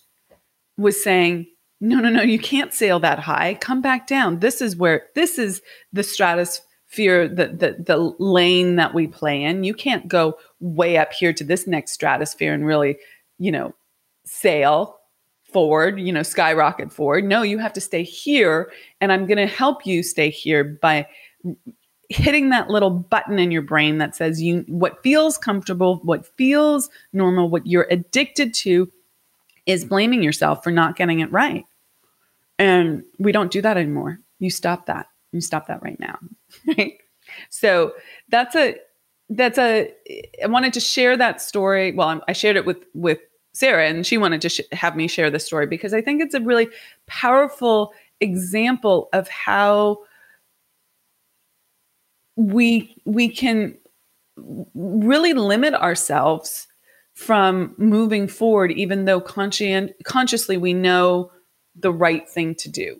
was 0.77 1.01
saying 1.01 1.47
no 1.81 1.99
no 1.99 2.09
no 2.09 2.21
you 2.21 2.39
can't 2.39 2.73
sail 2.73 2.99
that 3.01 3.19
high. 3.19 3.55
Come 3.55 3.81
back 3.81 4.07
down. 4.07 4.39
This 4.39 4.61
is 4.61 4.75
where 4.75 5.07
this 5.15 5.37
is 5.37 5.61
the 5.91 6.03
stratosphere 6.03 7.27
the 7.27 7.47
the, 7.47 7.83
the 7.85 7.97
lane 8.19 8.77
that 8.77 8.93
we 8.93 9.07
play 9.07 9.43
in. 9.43 9.63
You 9.63 9.73
can't 9.73 10.07
go 10.07 10.37
way 10.59 10.97
up 10.97 11.11
here 11.13 11.33
to 11.33 11.43
this 11.43 11.67
next 11.67 11.91
stratosphere 11.91 12.53
and 12.53 12.65
really 12.65 12.97
you 13.37 13.51
know, 13.51 13.73
sail 14.25 14.97
forward, 15.51 15.99
you 15.99 16.11
know, 16.11 16.23
skyrocket 16.23 16.91
forward. 16.91 17.23
No, 17.23 17.41
you 17.41 17.57
have 17.59 17.73
to 17.73 17.81
stay 17.81 18.03
here. 18.03 18.71
And 18.99 19.11
I'm 19.11 19.25
going 19.25 19.37
to 19.37 19.47
help 19.47 19.85
you 19.85 20.03
stay 20.03 20.29
here 20.29 20.63
by 20.63 21.07
hitting 22.09 22.49
that 22.49 22.69
little 22.69 22.89
button 22.89 23.39
in 23.39 23.51
your 23.51 23.61
brain 23.61 23.97
that 23.97 24.15
says 24.15 24.41
you 24.41 24.63
what 24.67 25.01
feels 25.01 25.37
comfortable, 25.37 26.01
what 26.03 26.25
feels 26.37 26.89
normal, 27.13 27.49
what 27.49 27.65
you're 27.65 27.87
addicted 27.89 28.53
to 28.53 28.91
is 29.65 29.85
blaming 29.85 30.21
yourself 30.21 30.63
for 30.63 30.71
not 30.71 30.95
getting 30.95 31.19
it 31.21 31.31
right. 31.31 31.65
And 32.59 33.03
we 33.19 33.31
don't 33.31 33.51
do 33.51 33.61
that 33.61 33.77
anymore. 33.77 34.19
You 34.39 34.49
stop 34.49 34.85
that. 34.85 35.07
You 35.31 35.41
stop 35.41 35.67
that 35.67 35.81
right 35.81 35.99
now. 35.99 36.17
Right? 36.77 36.97
So 37.49 37.93
that's 38.29 38.55
a 38.55 38.75
that's 39.29 39.57
a 39.57 39.91
i 40.43 40.47
wanted 40.47 40.73
to 40.73 40.79
share 40.79 41.17
that 41.17 41.41
story. 41.41 41.91
Well 41.91 42.21
i 42.27 42.33
shared 42.33 42.55
it 42.55 42.65
with 42.65 42.85
with 42.93 43.19
sarah 43.53 43.87
and 43.87 44.05
she 44.05 44.17
wanted 44.17 44.41
to 44.41 44.49
sh- 44.49 44.61
have 44.71 44.95
me 44.95 45.07
share 45.07 45.29
the 45.29 45.39
story 45.39 45.65
because 45.65 45.93
i 45.93 46.01
think 46.01 46.21
it's 46.21 46.35
a 46.35 46.41
really 46.41 46.67
powerful 47.07 47.93
example 48.21 49.09
of 49.13 49.27
how 49.29 49.99
we 52.35 52.95
we 53.05 53.29
can 53.29 53.77
really 54.73 55.33
limit 55.33 55.73
ourselves 55.73 56.67
from 57.13 57.73
moving 57.77 58.27
forward 58.27 58.71
even 58.73 59.05
though 59.05 59.21
conscient, 59.21 59.91
consciously 60.03 60.57
we 60.57 60.73
know 60.73 61.31
the 61.75 61.91
right 61.91 62.27
thing 62.29 62.53
to 62.55 62.69
do. 62.69 62.99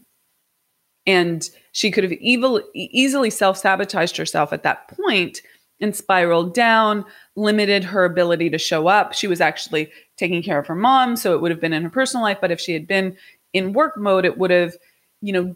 And 1.05 1.48
she 1.74 1.91
could 1.91 2.03
have 2.03 2.13
evil, 2.13 2.62
easily 2.74 3.29
self-sabotaged 3.29 4.17
herself 4.17 4.53
at 4.53 4.63
that 4.63 4.88
point 4.88 5.41
and 5.82 5.96
spiraled 5.96 6.53
down, 6.53 7.05
limited 7.36 7.84
her 7.84 8.05
ability 8.05 8.50
to 8.50 8.58
show 8.58 8.88
up. 8.88 9.13
She 9.13 9.27
was 9.27 9.41
actually 9.41 9.91
taking 10.17 10.41
care 10.41 10.60
of 10.60 10.67
her 10.67 10.75
mom, 10.75 11.15
so 11.15 11.34
it 11.34 11.41
would 11.41 11.51
have 11.51 11.60
been 11.60 11.74
in 11.74 11.84
her 11.84 11.89
personal 11.89 12.24
life. 12.24 12.38
But 12.39 12.51
if 12.51 12.60
she 12.60 12.74
had 12.74 12.88
been 12.88 13.17
in 13.53 13.74
work 13.74 13.98
mode, 13.98 14.25
it 14.25 14.38
would 14.38 14.51
have, 14.51 14.75
you 15.22 15.34
know, 15.34 15.55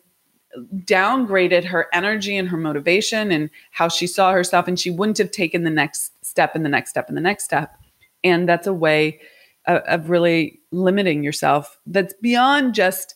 downgraded 0.77 1.63
her 1.63 1.87
energy 1.93 2.35
and 2.35 2.49
her 2.49 2.57
motivation 2.57 3.31
and 3.31 3.49
how 3.71 3.87
she 3.87 4.07
saw 4.07 4.31
herself. 4.31 4.67
And 4.67 4.79
she 4.79 4.91
wouldn't 4.91 5.19
have 5.19 5.31
taken 5.31 5.63
the 5.63 5.69
next 5.69 6.13
step 6.25 6.55
and 6.55 6.65
the 6.65 6.69
next 6.69 6.89
step 6.89 7.07
and 7.07 7.15
the 7.15 7.21
next 7.21 7.43
step. 7.43 7.77
And 8.23 8.49
that's 8.49 8.67
a 8.67 8.73
way 8.73 9.19
of, 9.67 9.81
of 9.83 10.09
really 10.09 10.59
limiting 10.71 11.23
yourself 11.23 11.79
that's 11.85 12.13
beyond 12.21 12.73
just 12.73 13.15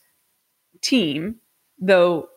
team, 0.82 1.38
though 1.80 2.30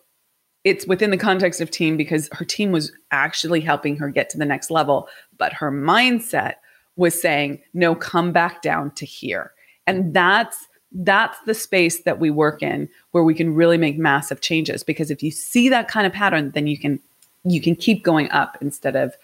it's 0.67 0.85
within 0.85 1.13
the 1.13 1.17
context 1.17 1.61
of 1.61 1.71
team 1.71 1.97
because 1.97 2.29
her 2.33 2.45
team 2.45 2.73
was 2.73 2.91
actually 3.13 3.61
helping 3.61 3.97
her 3.97 4.11
get 4.11 4.29
to 4.31 4.37
the 4.37 4.45
next 4.45 4.69
level, 4.69 5.09
but 5.39 5.53
her 5.53 5.71
mindset 5.71 6.55
was 6.97 7.19
saying, 7.23 7.63
"No, 7.73 7.95
come 7.95 8.33
back 8.33 8.63
down 8.63 8.91
to 8.97 9.07
here." 9.07 9.53
And 9.87 10.13
that's 10.13 10.67
that's 10.91 11.39
the 11.47 11.55
space 11.55 12.03
that 12.03 12.19
we 12.19 12.31
work 12.31 12.65
in 12.65 12.89
where 13.13 13.23
we 13.23 13.33
can 13.33 13.55
really 13.55 13.79
make 13.79 13.97
massive 13.97 14.41
changes 14.41 14.83
because 14.83 15.09
if 15.09 15.23
you 15.23 15.31
see 15.31 15.69
that 15.69 15.87
kind 15.87 16.05
of 16.05 16.13
pattern, 16.13 16.51
then 16.51 16.67
you 16.67 16.77
can 16.77 16.99
you 17.45 17.61
can 17.61 17.77
keep 17.77 18.03
going 18.03 18.29
up 18.33 18.59
instead 18.61 18.97
of 18.97 19.15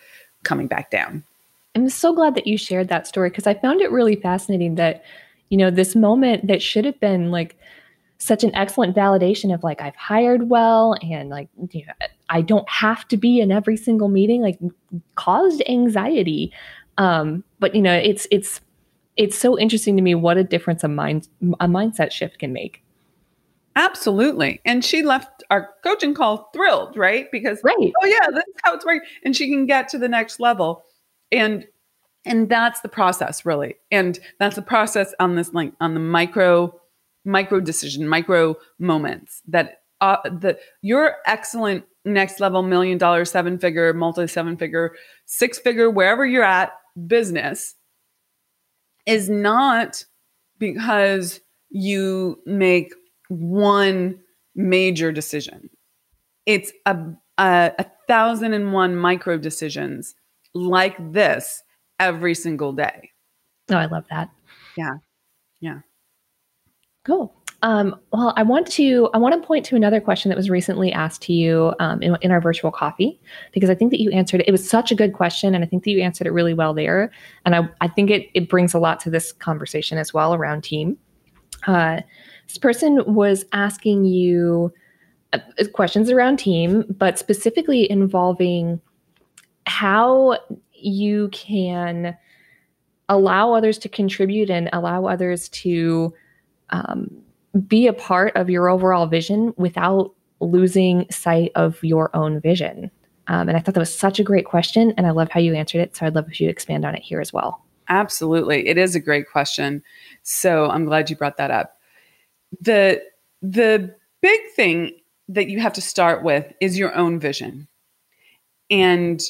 coming 0.45 0.69
back 0.69 0.93
down. 0.93 1.25
I'm 1.75 1.89
so 1.89 2.15
glad 2.15 2.37
that 2.37 2.47
you 2.47 2.57
shared 2.57 2.87
that 2.89 3.09
story 3.09 3.31
because 3.31 3.49
I 3.49 3.55
found 3.55 3.81
it 3.81 3.91
really 3.91 4.15
fascinating 4.15 4.77
that 4.77 5.03
you 5.49 5.59
know 5.59 5.71
this 5.71 5.97
moment 5.97 6.47
that 6.47 6.63
should 6.63 6.85
have 6.85 7.01
been 7.01 7.33
like 7.33 7.57
such 8.23 8.45
an 8.45 8.55
excellent 8.55 8.95
validation 8.95 9.53
of 9.53 9.65
like 9.65 9.81
I've 9.81 9.97
hired 9.97 10.49
well 10.49 10.95
and 11.03 11.29
like 11.29 11.49
you 11.71 11.85
know, 11.85 11.93
I 12.29 12.41
don't 12.41 12.69
have 12.69 13.07
to 13.09 13.17
be 13.17 13.41
in 13.41 13.51
every 13.51 13.77
single 13.77 14.09
meeting 14.09 14.43
like 14.43 14.59
caused 15.17 15.63
anxiety. 15.69 16.53
Um 16.99 17.43
but 17.59 17.75
you 17.75 17.83
know 17.83 17.95
it's 17.95 18.29
it's 18.31 18.61
it's 19.17 19.37
so 19.37 19.59
interesting 19.59 19.97
to 19.97 20.03
me 20.03 20.15
what 20.15 20.39
a 20.39 20.45
difference 20.45 20.85
a 20.85 20.89
mind 20.89 21.29
a 21.61 21.67
mindset 21.67 22.13
shift 22.13 22.39
can 22.39 22.53
make. 22.53 22.83
Absolutely. 23.75 24.61
And 24.67 24.85
she 24.85 25.03
left 25.03 25.43
our 25.51 25.71
coaching 25.83 26.15
call 26.15 26.49
thrilled 26.53 26.97
right? 26.97 27.27
Because 27.33 27.61
right. 27.65 27.75
oh 27.79 28.07
yeah 28.07 28.29
that's 28.33 28.53
how 28.63 28.75
it's 28.75 28.85
working. 28.85 29.09
And 29.25 29.35
she 29.35 29.49
can 29.49 29.67
get 29.67 29.89
to 29.89 29.99
the 29.99 30.09
next 30.09 30.39
level. 30.39 30.85
And 31.33 31.67
and 32.25 32.49
that's 32.49 32.83
the 32.83 32.89
process 32.89 33.45
really. 33.45 33.75
And 33.91 34.21
that's 34.39 34.55
the 34.55 34.63
process 34.63 35.13
on 35.19 35.35
this 35.35 35.53
like 35.53 35.73
on 35.81 35.95
the 35.95 36.01
micro 36.01 36.79
micro 37.25 37.61
decision, 37.61 38.09
micro 38.09 38.57
moments 38.79 39.43
that 39.49 39.83
uh, 40.01 40.17
the 40.25 40.59
your 40.83 41.17
excellent 41.27 41.85
next 42.05 42.41
level 42.41 42.63
million 42.63 42.99
dollar, 42.99 43.25
seven 43.25 43.59
figure, 43.59 43.93
multi 43.93 44.27
seven 44.27 44.57
figure, 44.57 44.93
six 45.27 45.59
figure, 45.59 45.91
wherever 45.91 46.27
you're 46.27 46.43
at 46.43 46.73
business 47.07 47.75
is 49.07 49.29
not 49.29 50.05
because 50.59 51.41
you 51.71 52.41
make 52.47 52.93
one 53.29 54.19
major 54.55 55.13
decision. 55.13 55.71
It's 56.47 56.73
a, 56.87 56.97
a, 57.39 57.73
a 57.79 57.87
thousand 58.09 58.53
and 58.53 58.73
one 58.73 58.97
micro 58.97 59.39
decisions 59.39 60.15
like 60.55 60.97
this 61.13 61.63
every 61.99 62.35
single 62.35 62.73
day. 62.73 63.11
Oh, 63.71 63.77
I 63.77 63.87
love 63.87 64.05
that. 64.11 64.31
Yeah. 64.77 64.95
Yeah. 65.61 65.81
Cool. 67.05 67.35
Um, 67.63 67.95
well, 68.13 68.33
I 68.37 68.43
want 68.43 68.67
to 68.73 69.09
I 69.15 69.19
want 69.19 69.41
to 69.41 69.47
point 69.47 69.65
to 69.67 69.77
another 69.77 70.01
question 70.01 70.29
that 70.31 70.37
was 70.37 70.51
recently 70.51 70.93
asked 70.93 71.23
to 71.23 71.33
you 71.33 71.73
um, 71.79 72.03
in, 72.03 72.17
in, 72.21 72.33
our 72.33 72.41
virtual 72.41 72.73
coffee 72.73 73.21
because 73.53 73.71
I 73.71 73.75
think 73.77 73.93
that 73.93 74.01
you 74.01 74.11
answered 74.11 74.41
it. 74.41 74.49
It 74.49 74.53
was 74.53 74.69
such 74.69 74.91
a 74.91 74.97
good 74.97 75.13
question, 75.13 75.55
and 75.55 75.63
I 75.63 75.69
think 75.69 75.85
that 75.85 75.91
you 75.91 76.01
answered 76.01 76.27
it 76.27 76.33
really 76.33 76.55
well 76.55 76.75
there. 76.75 77.13
And 77.47 77.55
I, 77.55 77.69
I 77.81 77.87
think 77.87 78.11
it 78.11 78.29
it 78.35 78.49
brings 78.49 78.75
a 78.75 78.81
lot 78.81 78.99
to 79.01 79.11
this 79.11 79.33
conversation 79.33 79.97
as 79.97 80.13
well 80.13 80.35
around 80.35 80.63
team. 80.63 80.99
Uh, 81.69 82.01
this 82.49 82.59
person 82.59 83.03
was 83.07 83.45
asking 83.53 84.07
you 84.07 84.73
uh, 85.33 85.39
questions 85.73 86.11
around 86.11 86.39
team, 86.39 86.85
but 86.99 87.17
specifically 87.17 87.89
involving 87.89 88.81
how 89.67 90.37
you 90.73 91.29
can 91.29 92.17
allow 93.09 93.53
others 93.53 93.79
to 93.79 93.89
contribute 93.89 94.51
and 94.51 94.69
allow 94.73 95.07
others 95.07 95.49
to 95.51 96.13
um, 96.73 97.23
be 97.67 97.87
a 97.87 97.93
part 97.93 98.35
of 98.37 98.51
your 98.51 98.69
overall 98.69 99.07
vision 99.07 99.55
without 99.57 100.13
losing 100.41 101.07
sight 101.11 101.53
of 101.55 101.83
your 101.85 102.15
own 102.17 102.41
vision? 102.41 102.91
Um, 103.29 103.49
and 103.49 103.57
I 103.57 103.61
thought 103.61 103.75
that 103.75 103.81
was 103.81 103.97
such 103.97 104.19
a 104.19 104.25
great 104.25 104.47
question, 104.47 104.93
and 104.97 105.07
I 105.07 105.11
love 105.11 105.31
how 105.31 105.39
you 105.39 105.55
answered 105.55 105.81
it. 105.81 105.97
So 105.97 106.05
I'd 106.05 106.15
love 106.15 106.29
if 106.29 106.41
you'd 106.41 106.51
expand 106.51 106.85
on 106.85 106.95
it 106.97 107.03
here 107.03 107.21
as 107.21 107.33
well. 107.33 107.65
Absolutely, 107.89 108.67
it 108.67 108.77
is 108.79 108.97
a 108.97 109.01
great 109.01 109.31
question. 109.31 109.83
So 110.23 110.69
I'm 110.69 110.85
glad 110.85 111.09
you 111.09 111.17
brought 111.17 111.37
that 111.37 111.51
up. 111.53 111.77
the 112.61 113.01
The 113.43 113.95
big 114.21 114.41
thing 114.57 114.99
that 115.29 115.49
you 115.49 115.61
have 115.61 115.73
to 115.75 115.81
start 115.81 116.25
with 116.25 116.53
is 116.61 116.79
your 116.79 116.95
own 116.95 117.21
vision, 117.21 117.69
and 118.71 119.21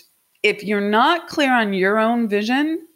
if 0.43 0.65
you're 0.65 0.81
not 0.81 1.29
clear 1.29 1.53
on 1.53 1.73
your 1.73 1.99
own 1.99 2.29
vision, 2.29 2.87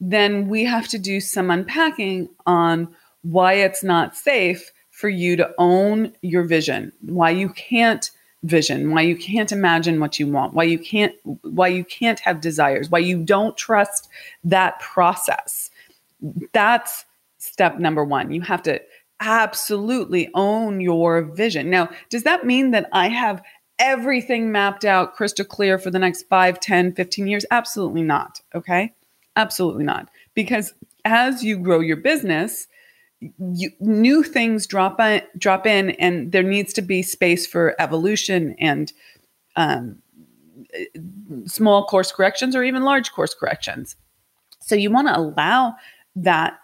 then 0.00 0.48
we 0.48 0.64
have 0.64 0.88
to 0.88 0.98
do 0.98 1.20
some 1.20 1.50
unpacking 1.50 2.28
on 2.44 2.94
why 3.30 3.54
it's 3.54 3.82
not 3.82 4.16
safe 4.16 4.72
for 4.90 5.08
you 5.08 5.36
to 5.36 5.52
own 5.58 6.12
your 6.22 6.44
vision, 6.44 6.92
why 7.00 7.30
you 7.30 7.48
can't 7.50 8.10
vision, 8.44 8.92
why 8.92 9.00
you 9.00 9.16
can't 9.16 9.50
imagine 9.50 9.98
what 9.98 10.18
you 10.18 10.26
want, 10.26 10.54
why 10.54 10.62
you 10.62 10.78
can't 10.78 11.12
why 11.42 11.68
you 11.68 11.84
can't 11.84 12.20
have 12.20 12.40
desires, 12.40 12.88
why 12.88 12.98
you 12.98 13.22
don't 13.22 13.56
trust 13.56 14.08
that 14.44 14.78
process. 14.80 15.70
That's 16.52 17.04
step 17.38 17.78
number 17.78 18.04
1. 18.04 18.32
You 18.32 18.42
have 18.42 18.62
to 18.62 18.80
absolutely 19.20 20.28
own 20.34 20.80
your 20.80 21.22
vision. 21.22 21.68
Now, 21.68 21.88
does 22.10 22.22
that 22.22 22.46
mean 22.46 22.70
that 22.70 22.88
I 22.92 23.08
have 23.08 23.42
everything 23.78 24.52
mapped 24.52 24.84
out 24.84 25.14
crystal 25.14 25.44
clear 25.44 25.78
for 25.78 25.90
the 25.90 25.98
next 25.98 26.28
5, 26.28 26.60
10, 26.60 26.92
15 26.92 27.26
years? 27.26 27.44
Absolutely 27.50 28.02
not, 28.02 28.40
okay? 28.54 28.92
Absolutely 29.36 29.84
not. 29.84 30.08
Because 30.34 30.74
as 31.04 31.42
you 31.42 31.58
grow 31.58 31.80
your 31.80 31.96
business, 31.96 32.68
you, 33.20 33.70
new 33.80 34.22
things 34.22 34.66
drop 34.66 35.00
in, 35.00 35.22
drop 35.38 35.66
in, 35.66 35.90
and 35.92 36.32
there 36.32 36.42
needs 36.42 36.72
to 36.74 36.82
be 36.82 37.02
space 37.02 37.46
for 37.46 37.74
evolution 37.80 38.54
and 38.58 38.92
um, 39.56 39.96
small 41.46 41.86
course 41.86 42.12
corrections 42.12 42.54
or 42.54 42.62
even 42.62 42.82
large 42.82 43.12
course 43.12 43.34
corrections. 43.34 43.96
So 44.60 44.74
you 44.74 44.90
want 44.90 45.08
to 45.08 45.18
allow 45.18 45.74
that 46.16 46.58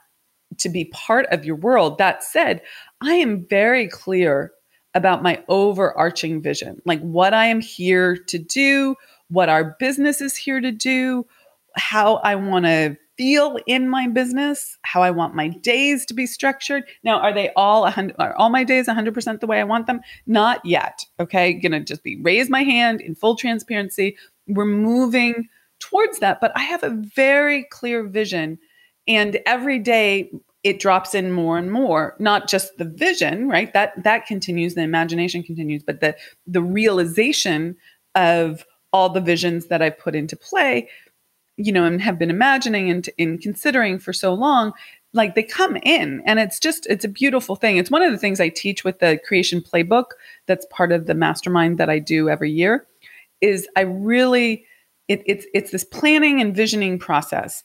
to 0.59 0.69
be 0.69 0.87
part 0.87 1.27
of 1.27 1.45
your 1.45 1.57
world. 1.57 1.99
That 1.99 2.23
said, 2.23 2.63
I 3.01 3.15
am 3.15 3.47
very 3.49 3.89
clear 3.89 4.53
about 4.95 5.23
my 5.23 5.43
overarching 5.49 6.43
vision, 6.43 6.83
like 6.85 7.01
what 7.01 7.33
I 7.33 7.47
am 7.47 7.61
here 7.61 8.17
to 8.17 8.39
do, 8.39 8.95
what 9.29 9.49
our 9.49 9.77
business 9.79 10.21
is 10.21 10.37
here 10.37 10.61
to 10.61 10.71
do, 10.71 11.25
how 11.77 12.17
I 12.17 12.35
want 12.35 12.67
to 12.67 12.97
feel 13.17 13.59
in 13.67 13.89
my 13.89 14.09
business, 14.09 14.79
how 14.83 15.03
I 15.03 15.11
want 15.11 15.35
my 15.35 15.49
days 15.49 16.07
to 16.07 16.15
be 16.15 16.27
structured. 16.27 16.85
Now, 17.05 17.19
are 17.21 17.33
they 17.33 17.51
all 17.57 17.83
100 17.83 18.17
are 18.19 18.35
all 18.37 18.51
my 18.51 18.65
days 18.65 18.87
100% 18.87 19.41
the 19.41 19.47
way 19.47 19.61
I 19.61 19.65
want 19.65 19.87
them? 19.87 20.01
Not 20.27 20.65
yet. 20.65 21.05
Okay? 21.21 21.53
Going 21.53 21.73
to 21.73 21.81
just 21.81 22.03
be 22.03 22.21
raise 22.23 22.49
my 22.49 22.63
hand 22.63 23.01
in 23.01 23.15
full 23.15 23.37
transparency. 23.37 24.17
We're 24.49 24.65
moving 24.65 25.49
towards 25.79 26.21
that, 26.21 26.41
but 26.41 26.53
I 26.57 26.63
have 26.63 26.83
a 26.83 27.03
very 27.15 27.65
clear 27.65 28.05
vision 28.05 28.59
and 29.09 29.39
every 29.47 29.79
day 29.79 30.31
it 30.63 30.79
drops 30.79 31.15
in 31.15 31.33
more 31.33 31.59
and 31.59 31.73
more 31.73 32.15
not 32.19 32.49
just 32.49 32.77
the 32.79 32.85
vision 32.85 33.49
right 33.49 33.73
that 33.73 33.93
that 34.03 34.27
continues 34.27 34.75
the 34.75 34.83
imagination 34.83 35.43
continues 35.43 35.83
but 35.83 36.01
the 36.01 36.15
the 36.47 36.63
realization 36.63 37.77
of 38.15 38.65
all 38.93 39.09
the 39.09 39.21
visions 39.21 39.67
that 39.67 39.83
i 39.83 39.91
put 39.91 40.15
into 40.15 40.37
play 40.37 40.89
you 41.65 41.73
know, 41.73 41.85
and 41.85 42.01
have 42.01 42.19
been 42.19 42.31
imagining 42.31 42.91
and 42.91 43.09
in 43.19 43.39
considering 43.39 43.99
for 43.99 44.13
so 44.13 44.35
long, 44.35 44.73
like 45.13 45.35
they 45.35 45.43
come 45.43 45.77
in 45.83 46.23
and 46.27 46.39
it's 46.39 46.59
just 46.59 46.87
it's 46.87 47.05
a 47.05 47.09
beautiful 47.09 47.57
thing. 47.57 47.77
It's 47.77 47.91
one 47.91 48.03
of 48.03 48.13
the 48.13 48.19
things 48.19 48.41
I 48.41 48.49
teach 48.49 48.85
with 48.85 48.99
the 48.99 49.21
creation 49.27 49.61
playbook 49.61 50.07
that's 50.47 50.67
part 50.71 50.93
of 50.93 51.07
the 51.07 51.15
mastermind 51.15 51.79
that 51.79 51.91
I 51.91 51.99
do 51.99 52.29
every 52.29 52.51
year 52.51 52.87
is 53.41 53.69
I 53.77 53.83
really 53.83 54.65
it, 55.09 55.23
it's 55.27 55.47
it's 55.53 55.71
this 55.73 55.85
planning 55.85 56.41
and 56.41 56.55
visioning 56.55 56.99
process. 56.99 57.63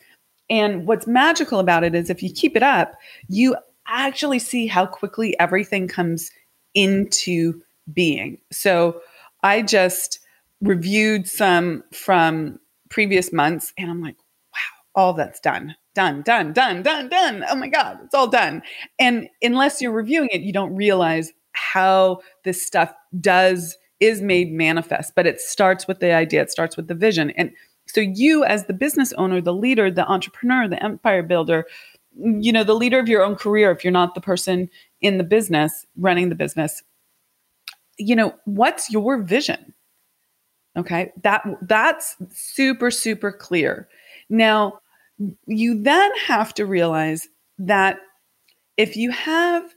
And 0.50 0.88
what's 0.88 1.08
magical 1.08 1.60
about 1.60 1.84
it 1.84 1.94
is 1.96 2.10
if 2.10 2.24
you 2.24 2.32
keep 2.32 2.56
it 2.56 2.64
up, 2.64 2.96
you 3.28 3.56
actually 3.88 4.40
see 4.40 4.68
how 4.68 4.86
quickly 4.86 5.38
everything 5.40 5.88
comes 5.88 6.32
into 6.74 7.62
being. 7.94 8.38
So 8.52 9.02
I 9.44 9.62
just 9.62 10.20
reviewed 10.62 11.28
some 11.28 11.84
from 11.94 12.60
previous 12.90 13.34
months 13.34 13.74
and 13.78 13.90
I'm 13.90 14.02
like, 14.02 14.18
wow, 14.54 15.02
all 15.02 15.14
that's 15.14 15.40
done, 15.40 15.76
done, 15.96 16.22
done, 16.22 16.54
done, 16.54 16.84
done, 16.84 17.10
done. 17.10 17.44
Oh 17.50 17.56
my 17.56 17.68
God, 17.68 18.00
it's 18.04 18.14
all 18.16 18.28
done. 18.28 18.62
And 19.00 19.30
unless 19.42 19.82
you're 19.82 19.92
reviewing 19.92 20.30
it, 20.32 20.42
you 20.42 20.54
don't 20.54 20.76
realize 20.76 21.32
how 21.54 22.20
this 22.44 22.66
stuff 22.66 22.94
does 23.20 23.78
is 24.00 24.22
made 24.22 24.52
manifest. 24.52 25.14
But 25.16 25.28
it 25.28 25.42
starts 25.42 25.88
with 25.88 26.00
the 26.00 26.14
idea, 26.14 26.42
it 26.42 26.52
starts 26.52 26.78
with 26.78 26.88
the 26.88 26.96
vision. 26.96 27.32
And 27.32 27.52
so 27.88 28.02
you 28.02 28.44
as 28.44 28.66
the 28.66 28.74
business 28.74 29.14
owner, 29.14 29.42
the 29.42 29.54
leader, 29.54 29.90
the 29.90 30.06
entrepreneur, 30.08 30.68
the 30.68 30.84
empire 30.84 31.24
builder, 31.24 31.66
you 32.16 32.52
know, 32.52 32.64
the 32.64 32.76
leader 32.76 33.00
of 33.00 33.08
your 33.08 33.24
own 33.24 33.36
career, 33.36 33.72
if 33.72 33.84
you're 33.84 33.92
not 33.92 34.16
the 34.16 34.22
person 34.22 34.70
in 35.02 35.18
the 35.18 35.24
business 35.24 35.86
running 35.96 36.30
the 36.30 36.36
business, 36.36 36.84
you 37.98 38.16
know, 38.16 38.36
what's 38.46 38.92
your 38.92 39.22
vision? 39.22 39.74
Okay, 40.78 41.12
that 41.24 41.44
that's 41.64 42.16
super 42.30 42.92
super 42.92 43.32
clear. 43.32 43.88
Now, 44.30 44.80
you 45.48 45.82
then 45.82 46.12
have 46.26 46.54
to 46.56 46.66
realize 46.66 47.28
that 47.58 48.00
if 48.78 48.96
you 48.96 49.10
have 49.12 49.74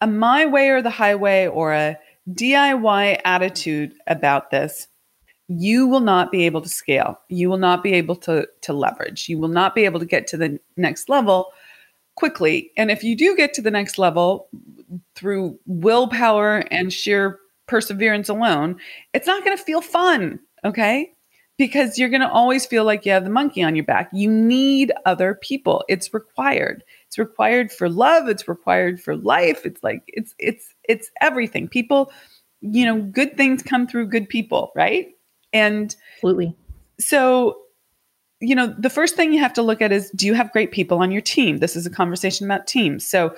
a 0.00 0.06
my 0.06 0.46
way 0.46 0.70
or 0.70 0.82
the 0.82 0.90
highway 0.90 1.46
or 1.46 1.72
a 1.72 1.98
DIY 2.30 3.20
attitude 3.24 3.94
about 4.06 4.50
this, 4.50 4.86
you 5.48 5.88
will 5.88 6.00
not 6.00 6.30
be 6.30 6.46
able 6.46 6.60
to 6.60 6.68
scale. 6.68 7.18
You 7.28 7.50
will 7.50 7.58
not 7.58 7.82
be 7.82 7.92
able 7.94 8.16
to 8.16 8.46
to 8.62 8.72
leverage. 8.72 9.28
You 9.28 9.38
will 9.38 9.48
not 9.48 9.74
be 9.74 9.84
able 9.84 9.98
to 9.98 10.06
get 10.06 10.28
to 10.28 10.36
the 10.36 10.60
next 10.76 11.08
level 11.08 11.52
quickly. 12.14 12.70
And 12.76 12.90
if 12.90 13.02
you 13.02 13.16
do 13.16 13.34
get 13.36 13.52
to 13.54 13.62
the 13.62 13.70
next 13.70 13.98
level 13.98 14.48
through 15.16 15.58
willpower 15.66 16.58
and 16.70 16.92
sheer 16.92 17.40
perseverance 17.70 18.28
alone, 18.28 18.78
it's 19.14 19.26
not 19.26 19.44
going 19.44 19.56
to 19.56 19.62
feel 19.62 19.80
fun. 19.80 20.40
Okay. 20.64 21.12
Because 21.56 21.98
you're 21.98 22.08
going 22.08 22.22
to 22.22 22.30
always 22.30 22.66
feel 22.66 22.84
like 22.84 23.06
you 23.06 23.12
have 23.12 23.24
the 23.24 23.30
monkey 23.30 23.62
on 23.62 23.76
your 23.76 23.84
back. 23.84 24.10
You 24.12 24.30
need 24.30 24.92
other 25.06 25.38
people. 25.40 25.84
It's 25.88 26.12
required. 26.12 26.82
It's 27.06 27.18
required 27.18 27.70
for 27.70 27.88
love. 27.88 28.28
It's 28.28 28.48
required 28.48 29.00
for 29.00 29.16
life. 29.16 29.64
It's 29.64 29.82
like, 29.82 30.02
it's, 30.08 30.34
it's, 30.38 30.74
it's 30.88 31.10
everything. 31.20 31.68
People, 31.68 32.12
you 32.60 32.84
know, 32.84 33.02
good 33.02 33.36
things 33.36 33.62
come 33.62 33.86
through 33.86 34.06
good 34.06 34.28
people, 34.28 34.72
right? 34.74 35.08
And 35.52 35.94
absolutely. 36.16 36.56
So, 36.98 37.58
you 38.40 38.54
know, 38.54 38.74
the 38.78 38.90
first 38.90 39.16
thing 39.16 39.32
you 39.32 39.40
have 39.40 39.52
to 39.54 39.62
look 39.62 39.82
at 39.82 39.92
is 39.92 40.10
do 40.10 40.26
you 40.26 40.34
have 40.34 40.52
great 40.52 40.72
people 40.72 40.98
on 40.98 41.10
your 41.10 41.20
team? 41.20 41.58
This 41.58 41.76
is 41.76 41.84
a 41.84 41.90
conversation 41.90 42.46
about 42.46 42.66
teams. 42.66 43.06
So, 43.06 43.34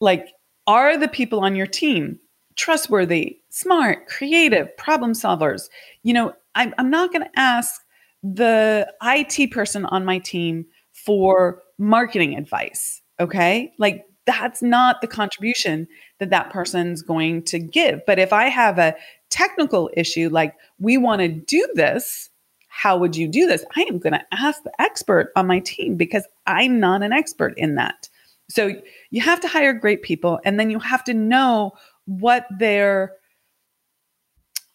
like, 0.00 0.28
are 0.66 0.98
the 0.98 1.08
people 1.08 1.40
on 1.40 1.56
your 1.56 1.66
team 1.66 2.18
trustworthy, 2.56 3.38
smart, 3.50 4.06
creative, 4.06 4.76
problem 4.76 5.12
solvers. 5.12 5.68
You 6.02 6.14
know, 6.14 6.34
I'm, 6.54 6.74
I'm 6.78 6.90
not 6.90 7.12
going 7.12 7.24
to 7.24 7.40
ask 7.40 7.80
the 8.22 8.90
IT 9.02 9.50
person 9.50 9.84
on 9.86 10.04
my 10.04 10.18
team 10.18 10.66
for 10.92 11.62
marketing 11.78 12.36
advice. 12.36 13.02
Okay. 13.20 13.72
Like 13.78 14.06
that's 14.26 14.62
not 14.62 15.00
the 15.00 15.06
contribution 15.06 15.86
that 16.18 16.30
that 16.30 16.50
person's 16.50 17.02
going 17.02 17.42
to 17.42 17.58
give. 17.58 18.00
But 18.06 18.18
if 18.18 18.32
I 18.32 18.48
have 18.48 18.78
a 18.78 18.94
technical 19.30 19.90
issue, 19.94 20.28
like 20.30 20.54
we 20.78 20.96
want 20.96 21.20
to 21.20 21.28
do 21.28 21.68
this, 21.74 22.30
how 22.68 22.96
would 22.96 23.14
you 23.16 23.28
do 23.28 23.46
this? 23.46 23.64
I 23.76 23.82
am 23.82 23.98
going 23.98 24.14
to 24.14 24.24
ask 24.32 24.62
the 24.62 24.80
expert 24.80 25.32
on 25.36 25.46
my 25.46 25.60
team 25.60 25.96
because 25.96 26.26
I'm 26.46 26.80
not 26.80 27.02
an 27.02 27.12
expert 27.12 27.54
in 27.56 27.76
that. 27.76 28.08
So 28.48 28.72
you 29.10 29.20
have 29.22 29.40
to 29.40 29.48
hire 29.48 29.72
great 29.72 30.02
people 30.02 30.40
and 30.44 30.58
then 30.58 30.70
you 30.70 30.78
have 30.78 31.04
to 31.04 31.14
know 31.14 31.72
what 32.06 32.46
their 32.58 33.12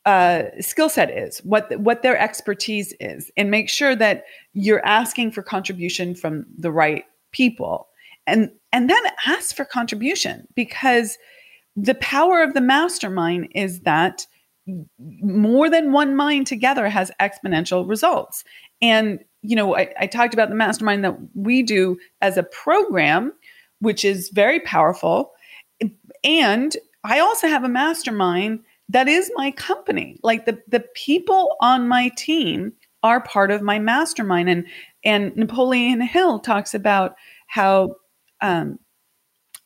uh, 0.06 0.44
skill 0.60 0.90
set 0.90 1.12
is, 1.12 1.40
what 1.40 1.78
what 1.80 2.02
their 2.02 2.18
expertise 2.18 2.94
is, 3.00 3.32
and 3.38 3.52
make 3.52 3.70
sure 3.70 3.96
that 3.96 4.24
you're 4.54 4.86
asking 4.86 5.32
for 5.32 5.44
contribution 5.44 6.16
from 6.16 6.46
the 6.58 6.72
right 6.72 7.04
people, 7.32 7.88
and 8.26 8.50
and 8.72 8.90
then 8.90 9.04
ask 9.28 9.56
for 9.56 9.66
contribution 9.66 10.48
because 10.56 11.18
the 11.76 11.96
power 11.96 12.42
of 12.42 12.54
the 12.54 12.62
mastermind 12.62 13.50
is 13.54 13.82
that 13.82 14.26
more 15.22 15.70
than 15.70 15.92
one 15.92 16.16
mind 16.16 16.48
together 16.48 16.90
has 16.90 17.12
exponential 17.20 17.88
results. 17.88 18.44
And 18.82 19.20
you 19.42 19.56
know, 19.56 19.76
I, 19.78 19.94
I 20.00 20.08
talked 20.08 20.34
about 20.34 20.50
the 20.50 20.56
mastermind 20.56 21.04
that 21.04 21.18
we 21.34 21.64
do 21.64 21.98
as 22.22 22.38
a 22.38 22.44
program, 22.44 23.32
which 23.80 24.04
is 24.04 24.30
very 24.30 24.60
powerful, 24.62 25.32
and 26.24 26.76
I 27.04 27.20
also 27.20 27.48
have 27.48 27.64
a 27.64 27.70
mastermind 27.70 28.60
that 28.90 29.08
is 29.08 29.32
my 29.36 29.52
company. 29.52 30.20
Like 30.24 30.46
the 30.46 30.62
the 30.68 30.84
people 30.96 31.56
on 31.62 31.88
my 31.88 32.10
team 32.18 32.74
are 33.04 33.22
part 33.22 33.52
of 33.52 33.62
my 33.62 33.80
mastermind. 33.80 34.50
And 34.50 34.66
and 35.06 35.36
Napoleon 35.36 36.02
Hill 36.02 36.40
talks 36.40 36.74
about 36.74 37.16
how 37.48 37.96
um, 38.42 38.80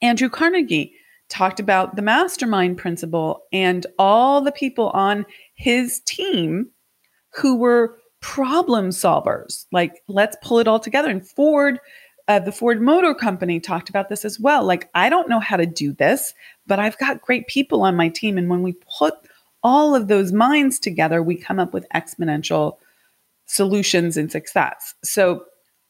Andrew 0.02 0.30
Carnegie 0.30 0.93
talked 1.30 1.60
about 1.60 1.96
the 1.96 2.02
mastermind 2.02 2.78
principle 2.78 3.43
and 3.52 3.88
all 3.98 4.41
the 4.41 4.52
people 4.52 4.89
on 4.89 5.26
his 5.56 6.02
team 6.02 6.69
who 7.34 7.58
were 7.58 7.98
problem 8.22 8.89
solvers. 8.89 9.65
Like, 9.72 10.02
let's 10.08 10.38
pull 10.43 10.60
it 10.60 10.67
all 10.67 10.80
together. 10.80 11.10
And 11.10 11.28
Ford 11.28 11.80
uh, 12.27 12.39
the 12.39 12.51
Ford 12.51 12.81
Motor 12.81 13.13
Company 13.13 13.59
talked 13.59 13.89
about 13.89 14.09
this 14.09 14.23
as 14.23 14.39
well. 14.39 14.63
Like, 14.63 14.89
I 14.93 15.09
don't 15.09 15.29
know 15.29 15.39
how 15.39 15.57
to 15.57 15.65
do 15.65 15.93
this, 15.93 16.33
but 16.65 16.79
I've 16.79 16.97
got 16.97 17.21
great 17.21 17.47
people 17.47 17.81
on 17.83 17.95
my 17.95 18.09
team. 18.09 18.38
And 18.38 18.49
when 18.49 18.62
we 18.62 18.75
put 18.97 19.13
all 19.62 19.93
of 19.95 20.07
those 20.07 20.31
minds 20.31 20.79
together, 20.79 21.21
we 21.21 21.36
come 21.36 21.59
up 21.59 21.73
with 21.73 21.86
exponential 21.93 22.77
solutions 23.45 24.15
and 24.15 24.31
success. 24.31 24.95
So, 25.03 25.43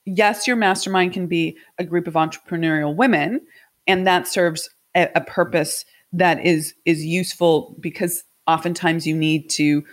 yes, 0.05 0.47
your 0.47 0.55
mastermind 0.55 1.13
can 1.13 1.27
be 1.27 1.57
a 1.77 1.83
group 1.83 2.07
of 2.07 2.15
entrepreneurial 2.15 2.95
women, 2.95 3.41
and 3.85 4.07
that 4.07 4.27
serves 4.27 4.69
a, 4.95 5.09
a 5.15 5.21
purpose 5.21 5.85
that 6.13 6.43
is 6.45 6.73
is 6.85 7.03
useful 7.03 7.75
because 7.79 8.23
oftentimes 8.47 9.07
you 9.07 9.15
need 9.15 9.49
to 9.49 9.83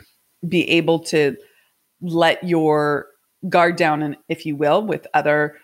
be 0.49 0.69
able 0.71 0.99
to 0.99 1.37
let 2.01 2.43
your 2.45 3.07
guard 3.49 3.77
down, 3.77 4.03
and 4.03 4.17
if 4.29 4.47
you 4.47 4.57
will, 4.57 4.83
with 4.83 5.07
other 5.15 5.57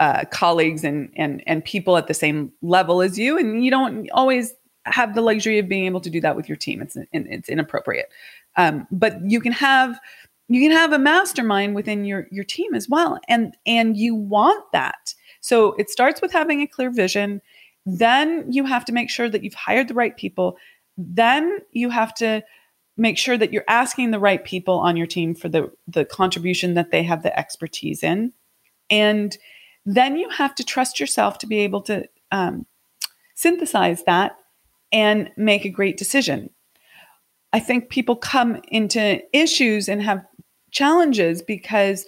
uh, 0.00 0.24
colleagues 0.30 0.84
and 0.84 1.10
and 1.16 1.42
and 1.46 1.64
people 1.64 1.96
at 1.96 2.06
the 2.06 2.14
same 2.14 2.52
level 2.62 3.02
as 3.02 3.18
you, 3.18 3.38
and 3.38 3.64
you 3.64 3.70
don't 3.70 4.08
always 4.10 4.54
have 4.84 5.14
the 5.14 5.22
luxury 5.22 5.58
of 5.58 5.68
being 5.68 5.84
able 5.84 6.00
to 6.00 6.10
do 6.10 6.20
that 6.20 6.36
with 6.36 6.48
your 6.48 6.56
team. 6.56 6.82
It's 6.82 6.96
it's 7.12 7.48
inappropriate, 7.48 8.06
um, 8.56 8.86
but 8.90 9.18
you 9.24 9.40
can 9.40 9.52
have 9.52 9.98
you 10.48 10.60
can 10.60 10.76
have 10.76 10.92
a 10.92 10.98
mastermind 10.98 11.74
within 11.74 12.04
your 12.04 12.28
your 12.30 12.44
team 12.44 12.74
as 12.74 12.88
well, 12.88 13.18
and 13.28 13.56
and 13.66 13.96
you 13.96 14.14
want 14.14 14.64
that. 14.72 15.14
So 15.40 15.72
it 15.74 15.90
starts 15.90 16.20
with 16.20 16.32
having 16.32 16.60
a 16.60 16.66
clear 16.66 16.90
vision. 16.90 17.40
Then 17.86 18.50
you 18.50 18.64
have 18.64 18.84
to 18.86 18.92
make 18.92 19.10
sure 19.10 19.28
that 19.28 19.44
you've 19.44 19.54
hired 19.54 19.88
the 19.88 19.94
right 19.94 20.16
people. 20.16 20.58
Then 20.98 21.58
you 21.72 21.88
have 21.90 22.12
to 22.14 22.42
make 22.96 23.16
sure 23.16 23.36
that 23.36 23.52
you're 23.52 23.64
asking 23.68 24.10
the 24.10 24.18
right 24.18 24.44
people 24.44 24.78
on 24.78 24.96
your 24.96 25.06
team 25.06 25.34
for 25.34 25.48
the 25.48 25.70
the 25.88 26.04
contribution 26.04 26.74
that 26.74 26.90
they 26.90 27.02
have 27.02 27.22
the 27.22 27.38
expertise 27.38 28.02
in 28.02 28.32
and 28.90 29.38
then 29.86 30.16
you 30.16 30.28
have 30.28 30.54
to 30.56 30.64
trust 30.64 31.00
yourself 31.00 31.38
to 31.38 31.46
be 31.46 31.60
able 31.60 31.80
to 31.82 32.06
um, 32.32 32.66
synthesize 33.34 34.02
that 34.04 34.36
and 34.92 35.30
make 35.36 35.64
a 35.64 35.70
great 35.70 35.96
decision. 35.96 36.50
I 37.52 37.60
think 37.60 37.88
people 37.88 38.16
come 38.16 38.60
into 38.68 39.22
issues 39.32 39.88
and 39.88 40.02
have 40.02 40.26
challenges 40.72 41.40
because 41.40 42.04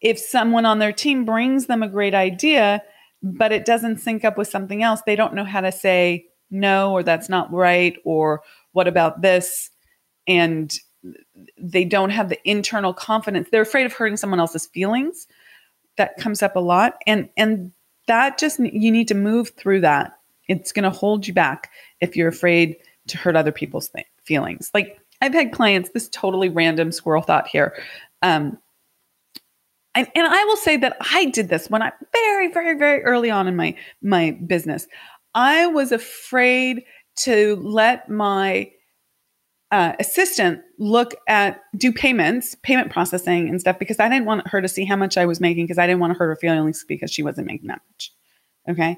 if 0.00 0.18
someone 0.18 0.66
on 0.66 0.78
their 0.78 0.92
team 0.92 1.24
brings 1.24 1.66
them 1.66 1.82
a 1.82 1.88
great 1.88 2.14
idea, 2.14 2.82
but 3.22 3.50
it 3.50 3.64
doesn't 3.64 3.98
sync 3.98 4.24
up 4.24 4.36
with 4.36 4.48
something 4.48 4.82
else, 4.82 5.00
they 5.06 5.16
don't 5.16 5.34
know 5.34 5.44
how 5.44 5.62
to 5.62 5.72
say 5.72 6.26
no, 6.50 6.92
or 6.92 7.02
that's 7.02 7.28
not 7.28 7.52
right, 7.52 7.96
or 8.04 8.42
what 8.72 8.86
about 8.86 9.22
this? 9.22 9.70
And 10.28 10.72
they 11.58 11.84
don't 11.84 12.10
have 12.10 12.28
the 12.28 12.38
internal 12.48 12.92
confidence. 12.92 13.48
They're 13.50 13.62
afraid 13.62 13.86
of 13.86 13.92
hurting 13.94 14.16
someone 14.16 14.40
else's 14.40 14.66
feelings. 14.66 15.26
That 15.96 16.16
comes 16.18 16.42
up 16.42 16.56
a 16.56 16.60
lot. 16.60 16.94
And 17.06 17.28
and 17.36 17.72
that 18.06 18.38
just 18.38 18.58
you 18.58 18.90
need 18.92 19.08
to 19.08 19.14
move 19.14 19.50
through 19.50 19.80
that. 19.80 20.12
It's 20.48 20.72
going 20.72 20.84
to 20.84 20.90
hold 20.90 21.26
you 21.26 21.34
back 21.34 21.70
if 22.00 22.16
you're 22.16 22.28
afraid 22.28 22.76
to 23.08 23.18
hurt 23.18 23.36
other 23.36 23.52
people's 23.52 23.88
th- 23.88 24.06
feelings. 24.24 24.70
Like 24.74 24.98
I've 25.20 25.34
had 25.34 25.52
clients, 25.52 25.90
this 25.90 26.08
totally 26.08 26.48
random 26.48 26.92
squirrel 26.92 27.22
thought 27.22 27.48
here. 27.48 27.74
Um, 28.22 28.58
and, 29.94 30.06
and 30.14 30.26
I 30.26 30.44
will 30.44 30.56
say 30.56 30.76
that 30.76 30.96
I 31.00 31.26
did 31.26 31.48
this 31.48 31.70
when 31.70 31.82
I 31.82 31.90
very, 32.12 32.52
very, 32.52 32.78
very 32.78 33.02
early 33.02 33.30
on 33.30 33.48
in 33.48 33.56
my 33.56 33.74
my 34.02 34.32
business. 34.46 34.86
I 35.34 35.66
was 35.66 35.90
afraid 35.90 36.84
to 37.20 37.56
let 37.56 38.08
my 38.08 38.70
uh, 39.70 39.94
assistant 39.98 40.60
look 40.78 41.14
at 41.28 41.60
do 41.76 41.92
payments, 41.92 42.54
payment 42.62 42.90
processing 42.90 43.48
and 43.48 43.60
stuff 43.60 43.78
because 43.78 43.98
I 43.98 44.08
didn't 44.08 44.26
want 44.26 44.46
her 44.48 44.62
to 44.62 44.68
see 44.68 44.84
how 44.84 44.96
much 44.96 45.16
I 45.16 45.26
was 45.26 45.40
making 45.40 45.64
because 45.64 45.78
I 45.78 45.86
didn't 45.86 46.00
want 46.00 46.12
to 46.12 46.18
hurt 46.18 46.28
her 46.28 46.36
feelings 46.36 46.84
because 46.86 47.10
she 47.10 47.22
wasn't 47.22 47.48
making 47.48 47.68
that 47.68 47.80
much. 47.90 48.12
Okay, 48.68 48.96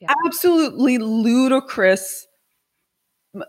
yeah. 0.00 0.12
absolutely 0.26 0.98
ludicrous 0.98 2.26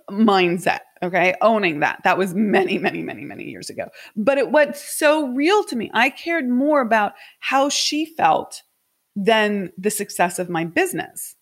mindset 0.10 0.80
okay? 1.04 1.36
Owning 1.42 1.80
that. 1.80 2.02
That 2.04 2.18
was 2.18 2.34
many 2.34 2.78
many 2.78 3.02
many 3.02 3.24
many 3.24 3.44
years 3.46 3.70
ago. 3.70 3.90
But 4.16 4.38
it 4.38 4.52
was 4.52 4.82
so 4.82 5.28
real 5.30 5.64
to 5.66 5.76
me 5.76 5.90
i 5.94 6.10
cared 6.10 6.50
more 6.50 6.82
about 6.82 7.14
how 7.40 7.70
she 7.70 8.06
felt 8.06 8.64
than 9.16 9.72
the 9.78 9.92
success 9.92 10.40
of 10.40 10.50
my 10.50 10.66
business. 10.66 11.36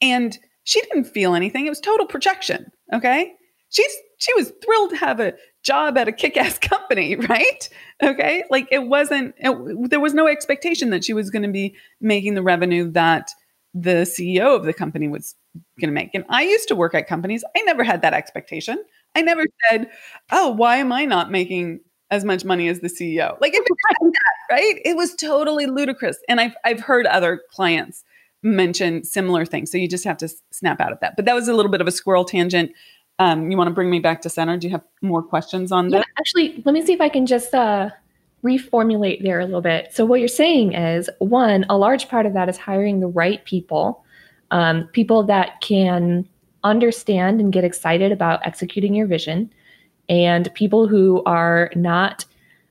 And 0.00 0.38
she 0.64 0.80
didn't 0.82 1.04
feel 1.04 1.34
anything. 1.34 1.66
It 1.66 1.70
was 1.70 1.80
total 1.80 2.06
projection 2.06 2.70
okay 2.92 3.32
she's 3.70 3.92
she 4.18 4.34
was 4.34 4.52
thrilled 4.62 4.90
to 4.90 4.96
have 4.96 5.20
a 5.20 5.32
job 5.62 5.96
at 5.96 6.08
a 6.08 6.12
kick-ass 6.12 6.58
company 6.60 7.16
right 7.16 7.68
okay 8.02 8.44
like 8.50 8.66
it 8.70 8.86
wasn't 8.86 9.34
it, 9.38 9.90
there 9.90 10.00
was 10.00 10.14
no 10.14 10.26
expectation 10.26 10.90
that 10.90 11.04
she 11.04 11.12
was 11.12 11.30
going 11.30 11.42
to 11.42 11.50
be 11.50 11.74
making 12.00 12.34
the 12.34 12.42
revenue 12.42 12.90
that 12.90 13.30
the 13.74 14.02
ceo 14.02 14.56
of 14.56 14.64
the 14.64 14.72
company 14.72 15.08
was 15.08 15.36
going 15.80 15.88
to 15.88 15.94
make. 15.94 16.10
And 16.14 16.24
I 16.28 16.42
used 16.42 16.68
to 16.68 16.76
work 16.76 16.94
at 16.94 17.06
companies. 17.06 17.44
I 17.56 17.62
never 17.62 17.84
had 17.84 18.02
that 18.02 18.14
expectation. 18.14 18.82
I 19.14 19.22
never 19.22 19.44
said, 19.68 19.88
"Oh, 20.30 20.50
why 20.50 20.76
am 20.76 20.92
I 20.92 21.04
not 21.04 21.30
making 21.30 21.80
as 22.10 22.24
much 22.24 22.44
money 22.44 22.68
as 22.68 22.80
the 22.80 22.88
CEO?" 22.88 23.40
Like 23.40 23.54
it 23.54 23.64
that, 23.64 24.54
right? 24.54 24.80
It 24.84 24.96
was 24.96 25.14
totally 25.14 25.66
ludicrous. 25.66 26.18
And 26.28 26.40
I've 26.40 26.56
I've 26.64 26.80
heard 26.80 27.06
other 27.06 27.42
clients 27.52 28.04
mention 28.42 29.04
similar 29.04 29.44
things. 29.44 29.70
So 29.70 29.78
you 29.78 29.88
just 29.88 30.04
have 30.04 30.16
to 30.18 30.28
snap 30.50 30.80
out 30.80 30.92
of 30.92 31.00
that. 31.00 31.14
But 31.16 31.26
that 31.26 31.34
was 31.34 31.48
a 31.48 31.54
little 31.54 31.70
bit 31.70 31.80
of 31.80 31.86
a 31.86 31.92
squirrel 31.92 32.24
tangent. 32.24 32.72
Um, 33.20 33.50
you 33.50 33.56
want 33.56 33.68
to 33.68 33.74
bring 33.74 33.90
me 33.90 34.00
back 34.00 34.22
to 34.22 34.30
center? 34.30 34.56
Do 34.56 34.66
you 34.66 34.72
have 34.72 34.82
more 35.02 35.22
questions 35.22 35.70
on 35.70 35.90
that? 35.90 35.98
Yeah, 35.98 36.04
actually, 36.18 36.62
let 36.64 36.72
me 36.72 36.84
see 36.84 36.94
if 36.94 37.00
I 37.00 37.10
can 37.10 37.26
just 37.26 37.54
uh, 37.54 37.90
reformulate 38.42 39.22
there 39.22 39.38
a 39.38 39.44
little 39.44 39.60
bit. 39.60 39.92
So 39.92 40.04
what 40.06 40.20
you're 40.20 40.28
saying 40.28 40.72
is, 40.72 41.08
one, 41.18 41.66
a 41.68 41.76
large 41.76 42.08
part 42.08 42.26
of 42.26 42.32
that 42.32 42.48
is 42.48 42.56
hiring 42.56 43.00
the 43.00 43.06
right 43.06 43.44
people 43.44 44.02
um, 44.50 44.88
people 44.88 45.22
that 45.24 45.60
can 45.60 46.28
understand 46.64 47.40
and 47.40 47.52
get 47.52 47.62
excited 47.62 48.10
about 48.10 48.44
executing 48.44 48.94
your 48.94 49.06
vision, 49.06 49.52
and 50.08 50.52
people 50.54 50.88
who 50.88 51.22
are 51.24 51.70
not, 51.76 52.24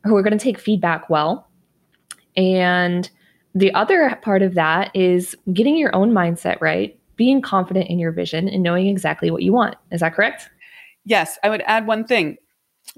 who 0.04 0.16
are 0.18 0.22
going 0.22 0.38
to 0.38 0.44
take 0.44 0.60
feedback 0.60 1.10
well. 1.10 1.48
And 2.36 3.10
the 3.56 3.74
other 3.74 4.18
part 4.22 4.42
of 4.42 4.56
that 4.56 4.94
is 4.94 5.36
getting 5.54 5.78
your 5.78 5.96
own 5.96 6.12
mindset 6.12 6.60
right, 6.60 6.99
being 7.20 7.42
confident 7.42 7.90
in 7.90 8.00
your 8.00 8.12
vision, 8.12 8.48
and 8.48 8.64
knowing 8.64 8.88
exactly 8.88 9.30
what 9.30 9.44
you 9.44 9.54
want. 9.54 9.76
Is 9.92 10.00
that 10.00 10.16
correct? 10.16 10.50
Yes. 11.06 11.38
I 11.44 11.50
would 11.50 11.62
add 11.68 11.86
one 11.86 12.06
thing. 12.06 12.38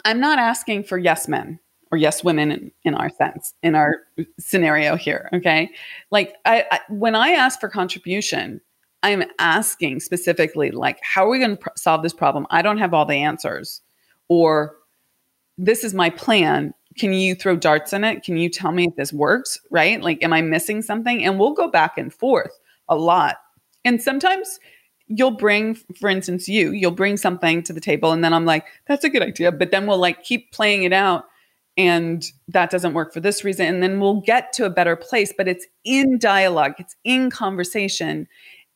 I'm 0.06 0.20
not 0.20 0.40
asking 0.40 0.84
for 0.84 0.98
yes 0.98 1.28
men 1.28 1.60
or 1.92 1.98
yes 1.98 2.24
women 2.24 2.52
in, 2.52 2.72
in, 2.84 2.94
our 2.94 3.10
sense 3.10 3.54
in 3.64 3.76
our 3.76 3.96
scenario 4.40 4.96
here 4.96 5.28
okay 5.34 5.70
like 6.10 6.36
I, 6.46 6.66
I, 6.72 6.80
when 6.88 7.16
i 7.16 7.32
ask 7.32 7.60
for 7.60 7.68
contribution 7.68 8.62
I'm 9.04 9.24
asking 9.40 10.00
specifically, 10.02 10.72
like, 10.72 11.00
how 11.02 11.26
are 11.26 11.30
we 11.30 11.40
going 11.40 11.58
to 11.58 11.64
pr- 11.64 11.70
solve 11.76 12.04
this 12.04 12.14
problem? 12.14 12.46
I 12.50 12.62
don't 12.62 12.78
have 12.78 12.94
all 12.94 13.06
the 13.06 13.16
answers. 13.16 13.82
Or 14.30 14.76
this 15.58 15.84
is 15.84 15.94
my 15.94 16.10
plan. 16.10 16.74
Can 16.98 17.14
you 17.14 17.36
throw 17.36 17.56
darts 17.56 17.94
in 17.94 18.04
it? 18.04 18.24
Can 18.24 18.38
you 18.38 18.50
tell 18.50 18.72
me 18.72 18.88
if 18.88 18.96
this 18.96 19.12
works? 19.12 19.60
Right? 19.72 20.02
Like, 20.02 20.24
am 20.24 20.34
I 20.34 20.42
missing 20.42 20.82
something? 20.82 21.24
And 21.24 21.40
we'll 21.40 21.54
go 21.54 21.70
back 21.70 21.98
and 21.98 22.14
forth 22.14 22.52
a 22.90 22.96
lot. 22.96 23.38
And 23.84 24.02
sometimes 24.02 24.60
you'll 25.08 25.32
bring, 25.32 25.76
for 26.00 26.10
instance, 26.10 26.48
you, 26.48 26.72
you'll 26.72 26.92
bring 26.92 27.18
something 27.18 27.64
to 27.64 27.74
the 27.74 27.82
table. 27.82 28.12
And 28.12 28.24
then 28.24 28.34
I'm 28.34 28.46
like, 28.46 28.66
that's 28.88 29.04
a 29.04 29.10
good 29.10 29.24
idea. 29.24 29.52
But 29.52 29.72
then 29.72 29.88
we'll 29.88 29.98
like 29.98 30.24
keep 30.24 30.52
playing 30.52 30.84
it 30.84 30.94
out. 30.94 31.26
And 31.78 32.24
that 32.50 32.70
doesn't 32.70 32.94
work 32.94 33.14
for 33.14 33.20
this 33.20 33.44
reason. 33.44 33.66
And 33.66 33.82
then 33.82 34.00
we'll 34.00 34.22
get 34.22 34.54
to 34.54 34.66
a 34.66 34.70
better 34.70 34.96
place. 34.96 35.34
But 35.36 35.48
it's 35.48 35.66
in 35.84 36.20
dialogue, 36.20 36.74
it's 36.78 36.96
in 37.04 37.30
conversation 37.30 38.28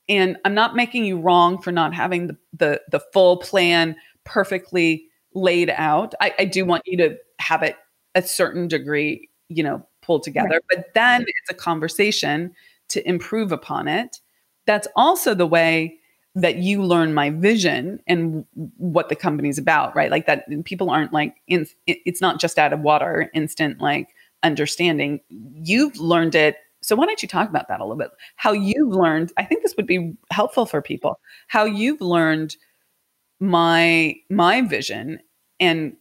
and 0.07 0.37
i'm 0.45 0.53
not 0.53 0.75
making 0.75 1.05
you 1.05 1.19
wrong 1.19 1.61
for 1.61 1.71
not 1.71 1.93
having 1.93 2.27
the 2.27 2.37
the, 2.53 2.81
the 2.91 2.99
full 3.13 3.37
plan 3.37 3.95
perfectly 4.23 5.05
laid 5.33 5.69
out 5.69 6.13
I, 6.21 6.33
I 6.39 6.45
do 6.45 6.65
want 6.65 6.83
you 6.85 6.97
to 6.97 7.17
have 7.39 7.63
it 7.63 7.75
a 8.13 8.21
certain 8.21 8.67
degree 8.67 9.29
you 9.49 9.63
know 9.63 9.85
pulled 10.01 10.23
together 10.23 10.49
right. 10.49 10.61
but 10.69 10.93
then 10.93 11.21
it's 11.21 11.49
a 11.49 11.53
conversation 11.53 12.53
to 12.89 13.07
improve 13.07 13.51
upon 13.51 13.87
it 13.87 14.19
that's 14.65 14.87
also 14.95 15.33
the 15.33 15.47
way 15.47 15.97
that 16.37 16.57
you 16.57 16.83
learn 16.83 17.13
my 17.13 17.29
vision 17.29 17.99
and 18.07 18.45
what 18.77 19.09
the 19.09 19.15
company's 19.15 19.57
about 19.57 19.95
right 19.95 20.11
like 20.11 20.25
that 20.25 20.45
people 20.65 20.89
aren't 20.89 21.13
like 21.13 21.35
in, 21.47 21.65
it's 21.87 22.21
not 22.21 22.39
just 22.39 22.59
out 22.59 22.73
of 22.73 22.81
water 22.81 23.29
instant 23.33 23.79
like 23.79 24.09
understanding 24.43 25.19
you've 25.29 25.97
learned 25.97 26.35
it 26.35 26.57
so 26.85 26.95
why 26.95 27.07
don't 27.07 27.21
you 27.23 27.27
talk 27.27 27.49
about 27.49 27.67
that 27.67 27.79
a 27.79 27.83
little 27.83 27.97
bit? 27.97 28.11
How 28.35 28.51
you've 28.51 28.93
learned, 28.93 29.33
I 29.37 29.43
think 29.43 29.63
this 29.63 29.75
would 29.75 29.87
be 29.87 30.13
helpful 30.31 30.67
for 30.67 30.83
people. 30.83 31.19
How 31.47 31.65
you've 31.65 31.99
learned 31.99 32.55
my 33.39 34.15
my 34.29 34.61
vision 34.61 35.19
and 35.59 35.97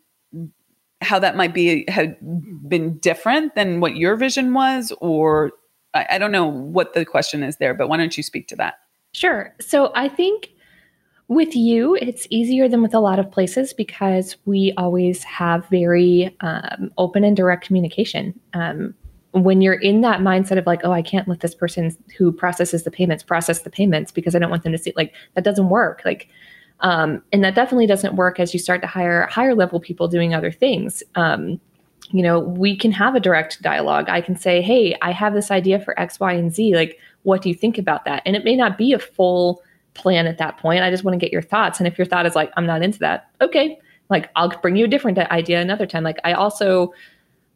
how 1.00 1.18
that 1.18 1.37
might 1.37 1.55
be 1.55 1.85
had 1.88 2.16
been 2.68 2.98
different 2.98 3.55
than 3.55 3.81
what 3.81 3.96
your 3.96 4.14
vision 4.16 4.53
was 4.53 4.92
or 5.00 5.53
I, 5.94 6.07
I 6.11 6.18
don't 6.18 6.33
know 6.33 6.46
what 6.46 6.92
the 6.92 7.04
question 7.04 7.42
is 7.42 7.57
there, 7.57 7.74
but 7.74 7.88
why 7.88 7.96
don't 7.96 8.16
you 8.16 8.22
speak 8.22 8.48
to 8.48 8.57
that? 8.57 8.74
Sure. 9.12 9.54
So 9.61 9.92
I 9.94 10.09
think 10.09 10.50
with 11.28 11.57
you, 11.57 11.94
it's 11.94 12.26
easier 12.30 12.68
than 12.68 12.83
with 12.83 12.94
a 12.94 13.00
lot 13.00 13.18
of 13.18 13.30
places 13.30 13.72
because 13.72 14.37
we 14.44 14.74
always 14.76 15.24
have 15.24 15.66
very 15.68 16.37
um, 16.40 16.90
open 16.98 17.24
and 17.24 17.37
direct 17.37 17.66
communication. 17.66 18.38
Um, 18.52 18.94
when 19.33 19.61
you're 19.61 19.74
in 19.74 20.02
that 20.02 20.20
mindset 20.20 20.59
of 20.59 20.66
like, 20.66 20.83
oh, 20.85 20.92
I 20.92 21.02
can't 21.02 21.26
let 21.26 21.40
this 21.40 21.54
person 21.54 21.96
who 22.16 22.30
processes 22.30 22.85
the 22.85 22.90
payments 22.90 23.24
process 23.24 23.62
the 23.62 23.70
payments 23.70 24.12
because 24.12 24.37
I 24.37 24.38
don't 24.38 24.50
want 24.50 24.62
them 24.62 24.72
to 24.72 24.78
see 24.78 24.92
like 24.96 25.12
that 25.35 25.42
doesn't 25.42 25.70
work. 25.70 26.02
Like, 26.04 26.28
um, 26.80 27.22
and 27.33 27.42
that 27.42 27.54
definitely 27.54 27.87
doesn't 27.87 28.14
work 28.14 28.38
as 28.38 28.52
you 28.52 28.61
start 28.61 28.80
to 28.83 28.87
hire 28.87 29.26
higher 29.26 29.54
level 29.54 29.80
people 29.80 30.07
doing 30.07 30.35
other 30.35 30.52
things. 30.52 31.02
Um, 31.14 31.61
you 32.10 32.22
know, 32.22 32.38
we 32.38 32.76
can 32.76 32.92
have 32.92 33.14
a 33.14 33.20
direct 33.20 33.62
dialogue. 33.62 34.08
I 34.08 34.20
can 34.20 34.36
say, 34.36 34.60
hey, 34.60 34.96
I 35.02 35.12
have 35.12 35.34
this 35.34 35.50
idea 35.50 35.80
for 35.80 35.98
X, 35.98 36.20
Y, 36.20 36.32
and 36.32 36.54
Z. 36.54 36.74
Like, 36.74 36.98
what 37.22 37.42
do 37.42 37.48
you 37.48 37.54
think 37.54 37.78
about 37.78 38.04
that? 38.04 38.22
And 38.26 38.36
it 38.36 38.44
may 38.44 38.56
not 38.56 38.76
be 38.76 38.92
a 38.92 38.98
full 38.98 39.62
plan 39.94 40.26
at 40.26 40.38
that 40.38 40.58
point. 40.58 40.82
I 40.82 40.90
just 40.90 41.04
want 41.04 41.14
to 41.14 41.24
get 41.24 41.32
your 41.32 41.42
thoughts. 41.42 41.78
And 41.78 41.86
if 41.86 41.96
your 41.96 42.04
thought 42.04 42.26
is 42.26 42.34
like, 42.34 42.52
I'm 42.56 42.66
not 42.66 42.82
into 42.82 42.98
that, 43.00 43.30
okay, 43.40 43.78
like 44.10 44.28
I'll 44.36 44.50
bring 44.60 44.76
you 44.76 44.84
a 44.84 44.88
different 44.88 45.18
idea 45.18 45.60
another 45.60 45.86
time. 45.86 46.04
Like, 46.04 46.18
I 46.24 46.32
also 46.32 46.92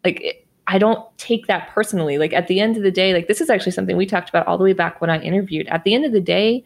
like 0.04 0.44
I 0.66 0.78
don't 0.78 1.04
take 1.16 1.46
that 1.46 1.68
personally. 1.70 2.18
Like 2.18 2.32
at 2.32 2.46
the 2.46 2.61
end 2.61 2.76
of 2.76 2.82
the 2.82 2.90
day, 2.90 3.14
like 3.14 3.26
this 3.26 3.40
is 3.40 3.50
actually 3.50 3.72
something 3.72 3.96
we 3.96 4.06
talked 4.06 4.28
about 4.28 4.46
all 4.46 4.58
the 4.58 4.64
way 4.64 4.74
back 4.74 5.00
when 5.00 5.11
I 5.11 5.18
interviewed. 5.20 5.66
At 5.68 5.84
the 5.84 5.94
end 5.94 6.04
of 6.04 6.12
the 6.12 6.20
day, 6.20 6.62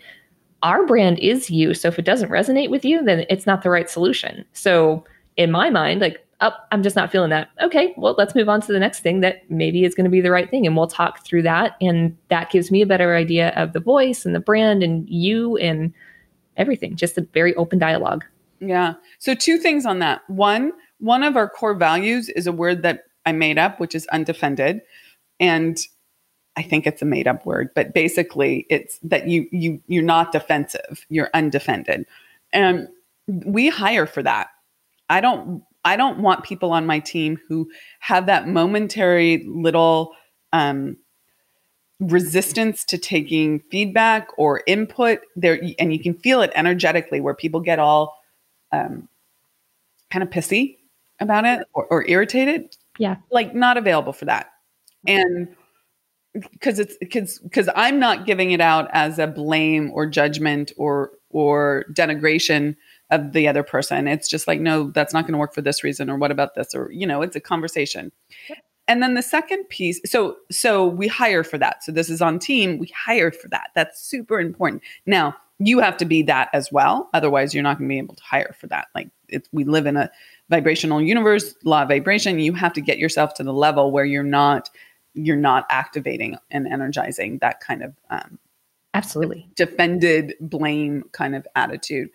our 0.63 0.85
brand 0.87 1.19
is 1.21 1.51
you. 1.51 1.73
So 1.73 1.89
if 1.89 1.99
it 1.99 2.05
doesn't 2.05 2.31
resonate 2.31 2.71
with 2.71 2.85
you, 2.85 3.03
then 3.03 3.25
it's 3.29 3.47
not 3.47 3.63
the 3.63 3.71
right 3.71 3.89
solution. 3.89 4.45
So 4.53 5.05
in 5.37 5.51
my 5.51 5.71
mind, 5.71 6.01
like, 6.01 6.25
oh, 6.43 6.53
I'm 6.71 6.83
just 6.83 6.97
not 6.97 7.11
feeling 7.11 7.31
that. 7.31 7.49
Okay, 7.61 7.95
well, 7.97 8.15
let's 8.19 8.35
move 8.35 8.49
on 8.49 8.61
to 8.63 8.73
the 8.73 8.79
next 8.79 9.01
thing 9.01 9.21
that 9.21 9.49
maybe 9.51 9.85
is 9.85 9.95
going 9.95 10.05
to 10.05 10.11
be 10.11 10.21
the 10.21 10.31
right 10.31 10.51
thing. 10.51 10.67
And 10.67 10.77
we'll 10.77 10.87
talk 10.87 11.25
through 11.25 11.43
that. 11.43 11.77
And 11.81 12.17
that 12.29 12.51
gives 12.51 12.71
me 12.71 12.83
a 12.83 12.87
better 12.87 13.17
idea 13.17 13.51
of 13.51 13.73
the 13.73 13.81
voice 13.81 14.27
and 14.27 14.35
the 14.35 14.41
brand 14.41 14.83
and 14.83 15.09
you 15.09 15.57
and 15.57 15.93
everything. 16.57 16.97
Just 16.97 17.17
a 17.17 17.23
very 17.33 17.55
open 17.55 17.79
dialogue. 17.79 18.25
Yeah. 18.61 18.95
So 19.19 19.35
two 19.35 19.59
things 19.59 19.87
on 19.87 20.01
that. 20.01 20.29
One, 20.29 20.73
one 20.99 21.23
of 21.23 21.37
our 21.37 21.49
core 21.49 21.75
values 21.75 22.29
is 22.29 22.47
a 22.47 22.53
word 22.53 22.83
that 22.83 23.05
I 23.25 23.33
made 23.33 23.59
up, 23.59 23.81
which 23.81 23.95
is 23.95 24.07
undefended. 24.09 24.83
And 25.41 25.79
I 26.57 26.63
think 26.63 26.87
it's 26.87 27.03
a 27.03 27.07
made 27.07 27.27
up 27.27 27.47
word, 27.47 27.71
but 27.75 27.95
basically 27.95 28.67
it's 28.69 28.99
that 29.03 29.27
you 29.27 29.49
you 29.51 29.81
you're 29.87 30.03
not 30.03 30.33
defensive, 30.33 31.07
you're 31.09 31.31
undefended. 31.33 32.05
And 32.53 32.89
we 33.27 33.69
hire 33.69 34.07
for 34.07 34.23
that. 34.23 34.49
I 35.09 35.21
don't 35.21 35.63
I 35.85 35.97
don't 35.97 36.19
want 36.21 36.45
people 36.45 36.73
on 36.73 36.87
my 36.87 37.01
team 37.01 37.39
who 37.49 37.71
have 38.01 38.27
that 38.27 38.49
momentary 38.49 39.45
little 39.49 40.15
um, 40.53 40.97
resistance 41.99 42.85
to 42.85 42.99
taking 42.99 43.61
feedback 43.71 44.29
or 44.37 44.63
input. 44.67 45.21
There 45.37 45.61
and 45.79 45.93
you 45.93 46.01
can 46.01 46.15
feel 46.15 46.41
it 46.43 46.53
energetically 46.55 47.21
where 47.21 47.35
people 47.35 47.61
get 47.61 47.79
all 47.79 48.17
um, 48.71 49.09
kind 50.11 50.23
of 50.23 50.31
pissy 50.31 50.79
about 51.21 51.45
it 51.45 51.67
or, 51.75 51.87
or 51.87 52.09
irritated. 52.09 52.77
Yeah. 52.99 53.17
Like 53.31 53.55
not 53.55 53.77
available 53.77 54.13
for 54.13 54.27
that. 54.27 54.51
And 55.07 55.49
because 56.35 56.79
it's 56.79 56.97
because 56.99 57.39
because 57.41 57.69
i'm 57.77 57.99
not 57.99 58.25
giving 58.25 58.53
it 58.53 58.61
out 58.61 58.89
as 58.93 59.19
a 59.19 59.27
blame 59.27 59.91
or 59.93 60.07
judgment 60.07 60.73
or 60.79 61.11
or 61.31 61.85
denigration 61.93 62.75
of 63.13 63.33
the 63.33 63.47
other 63.47 63.63
person. 63.63 64.09
It's 64.09 64.29
just 64.29 64.49
like 64.49 64.61
no 64.61 64.91
that's 64.91 65.15
not 65.15 65.23
going 65.23 65.35
to 65.35 65.39
work 65.39 65.55
for 65.55 65.63
this 65.63 65.85
reason 65.85 66.11
or 66.11 66.17
what 66.17 66.33
about 66.33 66.55
this? 66.55 66.75
or 66.75 66.91
you 66.91 67.07
know 67.07 67.23
it's 67.23 67.37
a 67.37 67.41
conversation. 67.41 68.11
And 68.89 69.01
then 69.01 69.15
the 69.15 69.23
second 69.23 69.69
piece 69.69 70.01
so 70.05 70.37
so 70.51 70.87
we 70.87 71.07
hire 71.07 71.45
for 71.45 71.59
that. 71.59 71.85
So 71.85 71.93
this 71.93 72.11
is 72.11 72.21
on 72.21 72.39
team 72.39 72.79
we 72.79 72.89
hire 72.89 73.31
for 73.31 73.49
that. 73.49 73.71
That's 73.75 74.03
super 74.03 74.41
important. 74.41 74.83
Now 75.07 75.37
you 75.59 75.79
have 75.79 75.97
to 75.99 76.05
be 76.05 76.23
that 76.23 76.49
as 76.53 76.73
well 76.73 77.09
otherwise 77.15 77.55
you're 77.55 77.63
not 77.63 77.79
going 77.79 77.89
to 77.89 77.93
be 77.93 77.99
able 77.99 78.17
to 78.17 78.25
hire 78.25 78.57
for 78.59 78.67
that. 78.69 78.89
Like 78.95 79.11
it's 79.29 79.49
we 79.53 79.65
live 79.65 79.87
in 79.87 79.97
a 79.97 80.11
vibrational 80.49 81.01
universe 81.01 81.55
law 81.65 81.83
of 81.83 81.89
vibration. 81.89 82.41
You 82.41 82.55
have 82.55 82.73
to 82.73 82.81
get 82.81 82.99
yourself 82.99 83.35
to 83.35 83.45
the 83.45 83.53
level 83.53 83.93
where 83.93 84.05
you're 84.07 84.25
not 84.25 84.71
you're 85.15 85.37
not 85.37 85.67
activating 85.69 86.39
and 86.51 86.67
energizing 86.67 87.39
that 87.39 87.61
kind 87.61 87.83
of 87.83 87.95
um, 88.09 88.39
absolutely. 88.95 89.49
defended 89.55 90.35
blame 90.41 91.05
kind 91.13 91.35
of 91.35 91.47
attitude 91.55 92.09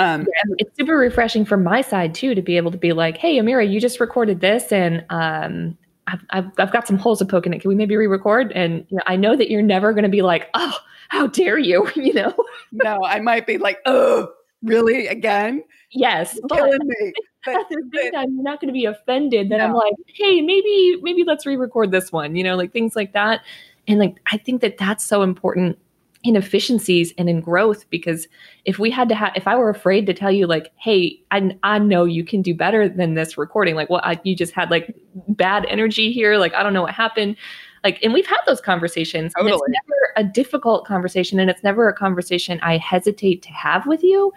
um, 0.00 0.22
yeah, 0.22 0.54
it's 0.58 0.74
super 0.76 0.96
refreshing 0.96 1.44
from 1.44 1.62
my 1.62 1.82
side 1.82 2.14
too 2.14 2.34
to 2.34 2.40
be 2.40 2.56
able 2.56 2.70
to 2.70 2.78
be 2.78 2.92
like 2.92 3.18
hey 3.18 3.38
amira 3.38 3.70
you 3.70 3.80
just 3.80 4.00
recorded 4.00 4.40
this 4.40 4.72
and 4.72 5.04
um, 5.10 5.76
I've, 6.06 6.20
I've, 6.30 6.50
I've, 6.58 6.72
got 6.72 6.86
some 6.88 6.96
holes 6.96 7.18
to 7.20 7.24
poke 7.26 7.46
in 7.46 7.52
it. 7.54 7.60
Can 7.60 7.68
we 7.68 7.74
maybe 7.74 7.94
re-record? 7.96 8.50
And 8.52 8.86
you 8.88 8.96
know, 8.96 9.02
i 9.06 9.14
know 9.14 9.36
that 9.36 9.50
you're 9.50 9.62
never 9.62 9.92
going 9.92 10.04
to 10.04 10.10
be 10.10 10.22
like 10.22 10.48
oh 10.54 10.74
how 11.10 11.26
dare 11.26 11.58
you 11.58 11.86
you 11.96 12.14
know? 12.14 12.34
No 12.72 12.98
i 13.04 13.20
might 13.20 13.46
be 13.46 13.58
like 13.58 13.78
oh 13.84 14.28
really 14.62 15.06
again? 15.06 15.62
Yes 15.90 16.38
killing 16.48 16.78
me. 16.82 17.12
but, 17.44 17.56
at 17.56 17.68
the 17.68 17.90
same 17.94 18.12
time, 18.12 18.34
you're 18.34 18.42
not 18.42 18.60
going 18.60 18.68
to 18.68 18.72
be 18.72 18.86
offended 18.86 19.50
that 19.50 19.58
no. 19.58 19.64
I'm 19.64 19.72
like, 19.72 19.94
hey, 20.06 20.40
maybe 20.40 20.98
maybe 21.02 21.24
let's 21.24 21.44
re-record 21.44 21.90
this 21.90 22.10
one, 22.10 22.36
you 22.36 22.44
know, 22.44 22.56
like 22.56 22.72
things 22.72 22.96
like 22.96 23.12
that. 23.12 23.42
And 23.86 23.98
like 23.98 24.16
I 24.32 24.38
think 24.38 24.62
that 24.62 24.78
that's 24.78 25.04
so 25.04 25.20
important 25.20 25.78
in 26.22 26.36
efficiencies 26.36 27.14
and 27.16 27.30
in 27.30 27.40
growth 27.40 27.88
because 27.88 28.28
if 28.66 28.78
we 28.78 28.90
had 28.90 29.08
to 29.08 29.14
have 29.14 29.32
if 29.34 29.48
i 29.48 29.56
were 29.56 29.70
afraid 29.70 30.06
to 30.06 30.12
tell 30.12 30.30
you 30.30 30.46
like 30.46 30.70
hey 30.76 31.18
i, 31.30 31.56
I 31.62 31.78
know 31.78 32.04
you 32.04 32.24
can 32.24 32.42
do 32.42 32.54
better 32.54 32.88
than 32.88 33.14
this 33.14 33.38
recording 33.38 33.74
like 33.74 33.88
well 33.88 34.02
I, 34.04 34.20
you 34.22 34.36
just 34.36 34.52
had 34.52 34.70
like 34.70 34.94
bad 35.28 35.66
energy 35.68 36.12
here 36.12 36.36
like 36.36 36.54
i 36.54 36.62
don't 36.62 36.74
know 36.74 36.82
what 36.82 36.92
happened 36.92 37.36
like 37.84 37.98
and 38.02 38.12
we've 38.12 38.26
had 38.26 38.40
those 38.46 38.60
conversations 38.60 39.32
totally. 39.34 39.52
it's 39.52 39.62
never 39.68 40.12
a 40.16 40.24
difficult 40.24 40.86
conversation 40.86 41.40
and 41.40 41.48
it's 41.48 41.62
never 41.62 41.88
a 41.88 41.94
conversation 41.94 42.60
i 42.60 42.76
hesitate 42.76 43.42
to 43.42 43.50
have 43.50 43.86
with 43.86 44.02
you 44.02 44.30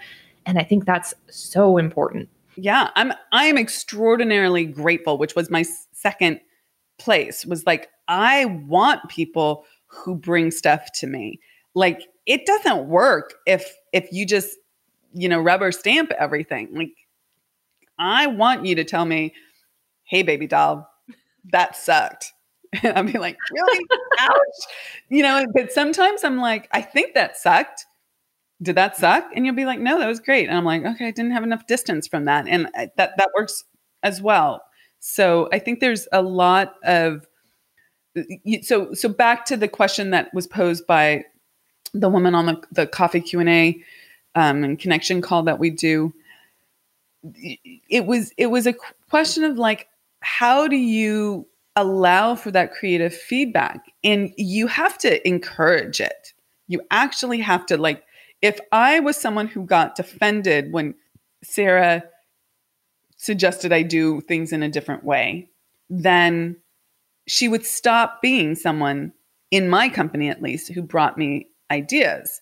and 0.45 0.57
i 0.57 0.63
think 0.63 0.85
that's 0.85 1.13
so 1.29 1.77
important 1.77 2.29
yeah, 2.55 2.89
I'm 2.95 3.13
I 3.31 3.45
am 3.45 3.57
extraordinarily 3.57 4.65
grateful, 4.65 5.17
which 5.17 5.35
was 5.35 5.49
my 5.49 5.63
second 5.91 6.39
place. 6.99 7.45
Was 7.45 7.65
like 7.65 7.89
I 8.07 8.45
want 8.67 9.09
people 9.09 9.65
who 9.87 10.15
bring 10.15 10.51
stuff 10.51 10.91
to 10.99 11.07
me. 11.07 11.39
Like 11.75 12.01
it 12.25 12.45
doesn't 12.45 12.87
work 12.87 13.35
if 13.45 13.73
if 13.91 14.11
you 14.11 14.25
just, 14.25 14.57
you 15.13 15.29
know, 15.29 15.39
rubber 15.39 15.71
stamp 15.71 16.11
everything. 16.11 16.69
Like 16.73 16.93
I 17.99 18.27
want 18.27 18.65
you 18.65 18.75
to 18.75 18.83
tell 18.83 19.05
me, 19.05 19.33
"Hey 20.05 20.23
baby 20.23 20.47
doll, 20.47 20.89
that 21.51 21.75
sucked." 21.75 22.31
And 22.83 22.97
I'll 22.97 23.03
be 23.03 23.19
like, 23.19 23.37
"Really? 23.53 23.85
Ouch." 24.19 24.31
You 25.09 25.23
know, 25.23 25.45
but 25.53 25.71
sometimes 25.71 26.23
I'm 26.23 26.37
like, 26.37 26.67
"I 26.71 26.81
think 26.81 27.13
that 27.13 27.37
sucked." 27.37 27.85
did 28.63 28.75
that 28.75 28.95
suck? 28.97 29.25
And 29.35 29.45
you'll 29.45 29.55
be 29.55 29.65
like, 29.65 29.79
no, 29.79 29.99
that 29.99 30.07
was 30.07 30.19
great. 30.19 30.47
And 30.47 30.57
I'm 30.57 30.65
like, 30.65 30.83
okay, 30.85 31.07
I 31.07 31.11
didn't 31.11 31.31
have 31.31 31.43
enough 31.43 31.67
distance 31.67 32.07
from 32.07 32.25
that. 32.25 32.47
And 32.47 32.67
uh, 32.77 32.87
that, 32.97 33.17
that 33.17 33.29
works 33.35 33.65
as 34.01 34.21
well. 34.21 34.63
So 34.99 35.49
I 35.51 35.59
think 35.59 35.79
there's 35.79 36.07
a 36.11 36.21
lot 36.21 36.75
of, 36.83 37.27
so, 38.61 38.93
so 38.93 39.09
back 39.09 39.45
to 39.45 39.57
the 39.57 39.67
question 39.67 40.11
that 40.11 40.33
was 40.33 40.47
posed 40.47 40.87
by 40.87 41.25
the 41.93 42.09
woman 42.09 42.35
on 42.35 42.45
the, 42.45 42.61
the 42.71 42.87
coffee 42.87 43.21
Q 43.21 43.39
and 43.39 43.49
A 43.49 43.83
um, 44.35 44.63
and 44.63 44.79
connection 44.79 45.21
call 45.21 45.43
that 45.43 45.59
we 45.59 45.69
do. 45.69 46.13
It 47.23 48.05
was, 48.05 48.33
it 48.37 48.47
was 48.47 48.67
a 48.67 48.73
question 49.09 49.43
of 49.43 49.57
like, 49.57 49.87
how 50.21 50.67
do 50.67 50.75
you 50.75 51.47
allow 51.75 52.35
for 52.35 52.51
that 52.51 52.73
creative 52.73 53.15
feedback? 53.15 53.91
And 54.03 54.33
you 54.37 54.67
have 54.67 54.97
to 54.99 55.25
encourage 55.27 56.01
it. 56.01 56.33
You 56.67 56.81
actually 56.91 57.39
have 57.39 57.65
to 57.67 57.77
like, 57.77 58.03
if 58.41 58.59
I 58.71 58.99
was 58.99 59.15
someone 59.15 59.47
who 59.47 59.65
got 59.65 59.95
defended 59.95 60.73
when 60.73 60.95
Sarah 61.43 62.03
suggested 63.17 63.71
I 63.71 63.83
do 63.83 64.21
things 64.21 64.51
in 64.51 64.63
a 64.63 64.69
different 64.69 65.03
way, 65.03 65.49
then 65.89 66.57
she 67.25 67.47
would 67.47 67.65
stop 67.65 68.21
being 68.21 68.55
someone 68.55 69.13
in 69.49 69.69
my 69.69 69.87
company, 69.87 70.29
at 70.29 70.41
least, 70.41 70.69
who 70.73 70.81
brought 70.81 71.17
me 71.17 71.47
ideas. 71.73 72.41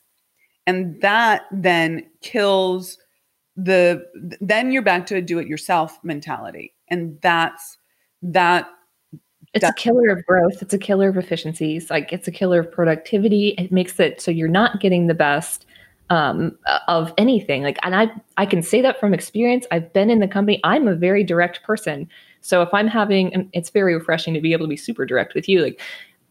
And 0.68 1.02
that 1.02 1.44
then 1.52 2.06
kills 2.22 2.98
the, 3.56 4.06
then 4.40 4.72
you're 4.72 4.82
back 4.82 5.06
to 5.08 5.16
a 5.16 5.22
do 5.22 5.40
it 5.40 5.48
yourself 5.48 5.98
mentality. 6.04 6.74
And 6.90 7.20
that's, 7.22 7.78
that 8.22 8.68
it's 9.54 9.66
a 9.66 9.74
killer 9.74 10.10
of 10.10 10.26
growth. 10.26 10.62
It's 10.62 10.74
a 10.74 10.78
killer 10.78 11.10
of 11.10 11.18
efficiencies. 11.18 11.90
Like 11.90 12.14
it's 12.14 12.28
a 12.28 12.32
killer 12.32 12.62
of 12.62 12.72
productivity. 12.72 13.50
It 13.58 13.72
makes 13.72 14.00
it 14.00 14.22
so 14.22 14.32
you're 14.32 14.48
not 14.48 14.80
getting 14.80 15.08
the 15.08 15.14
best 15.14 15.66
um, 16.10 16.58
of 16.88 17.14
anything. 17.18 17.64
Like, 17.64 17.78
and 17.84 17.96
I 17.96 18.12
I 18.38 18.46
can 18.46 18.62
say 18.62 18.82
that 18.82 19.00
from 19.00 19.14
experience. 19.14 19.66
I've 19.72 19.92
been 19.94 20.10
in 20.10 20.20
the 20.20 20.28
company. 20.28 20.62
I'm 20.64 20.88
a 20.88 20.96
very 20.96 21.24
direct 21.24 21.64
person. 21.64 22.08
So 22.42 22.62
if 22.62 22.74
I'm 22.74 22.88
having, 22.88 23.50
it's 23.54 23.70
very 23.70 23.94
refreshing 23.94 24.34
to 24.34 24.42
be 24.42 24.54
able 24.54 24.66
to 24.66 24.70
be 24.70 24.78
super 24.78 25.06
direct 25.06 25.36
with 25.36 25.48
you. 25.50 25.62
Like, 25.62 25.82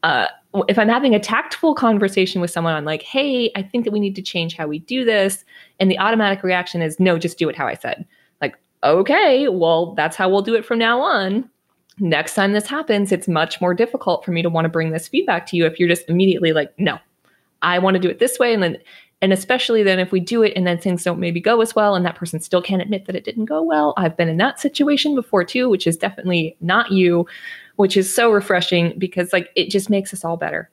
uh, 0.03 0.27
if 0.69 0.79
I'm 0.79 0.89
having 0.89 1.15
a 1.15 1.21
tactful 1.21 1.75
conversation 1.75 2.41
with 2.41 2.51
someone, 2.51 2.75
I'm 2.75 2.85
like, 2.85 3.03
hey, 3.03 3.51
I 3.55 3.63
think 3.63 3.85
that 3.85 3.93
we 3.93 4.01
need 4.01 4.17
to 4.17 4.23
change 4.23 4.57
how 4.57 4.67
we 4.67 4.81
do 4.81 5.05
this, 5.05 5.45
and 5.79 5.91
the 5.91 5.99
automatic 5.99 6.43
reaction 6.43 6.83
is, 6.83 6.99
no, 6.99 7.19
just 7.19 7.39
do 7.39 7.49
it 7.49 7.57
how 7.57 7.67
I 7.67 7.75
said. 7.75 8.07
Like, 8.41 8.57
okay, 8.83 9.49
well, 9.49 9.95
that's 9.95 10.17
how 10.17 10.29
we'll 10.29 10.43
do 10.43 10.55
it 10.55 10.65
from 10.65 10.79
now 10.79 11.01
on 11.01 11.49
next 12.01 12.35
time 12.35 12.53
this 12.53 12.67
happens, 12.67 13.13
it's 13.13 13.29
much 13.29 13.61
more 13.61 13.75
difficult 13.75 14.25
for 14.25 14.33
me 14.33 14.43
to 14.43 14.51
want 14.51 14.65
to 14.65 14.71
bring 14.71 14.91
this 14.91 15.09
feedback 15.09 15.47
to 15.47 15.57
you 15.57 15.67
if 15.67 15.79
you're 15.79 15.89
just 15.89 16.09
immediately 16.09 16.53
like, 16.53 16.73
no, 16.79 16.99
I 17.63 17.79
want 17.79 17.95
to 17.95 18.01
do 18.01 18.09
it 18.09 18.19
this 18.19 18.39
way. 18.39 18.53
And 18.55 18.63
then 18.63 18.79
and 19.23 19.35
especially 19.35 19.83
then 19.83 19.99
if 19.99 20.13
we 20.13 20.19
do 20.19 20.43
it 20.43 20.55
and 20.57 20.67
then 20.67 20.79
things 20.79 21.05
don't 21.05 21.21
maybe 21.21 21.41
go 21.41 21.61
as 21.61 21.75
well 21.75 21.95
and 21.95 22.07
that 22.07 22.15
person 22.15 22.41
still 22.41 22.63
can't 22.63 22.81
admit 22.81 23.05
that 23.05 23.15
it 23.15 23.23
didn't 23.23 23.45
go 23.45 23.63
well. 23.63 23.93
I've 23.99 24.17
been 24.17 24.31
in 24.31 24.39
that 24.39 24.59
situation 24.59 25.15
before 25.15 25.45
too, 25.45 25.69
which 25.69 25.87
is 25.87 25.99
definitely 25.99 26.57
not 26.63 26.91
you, 26.91 27.27
which 27.81 27.97
is 27.97 28.15
so 28.15 28.31
refreshing 28.31 28.93
because 28.99 29.33
like 29.33 29.49
it 29.57 29.71
just 29.71 29.89
makes 29.89 30.13
us 30.13 30.23
all 30.23 30.37
better. 30.37 30.71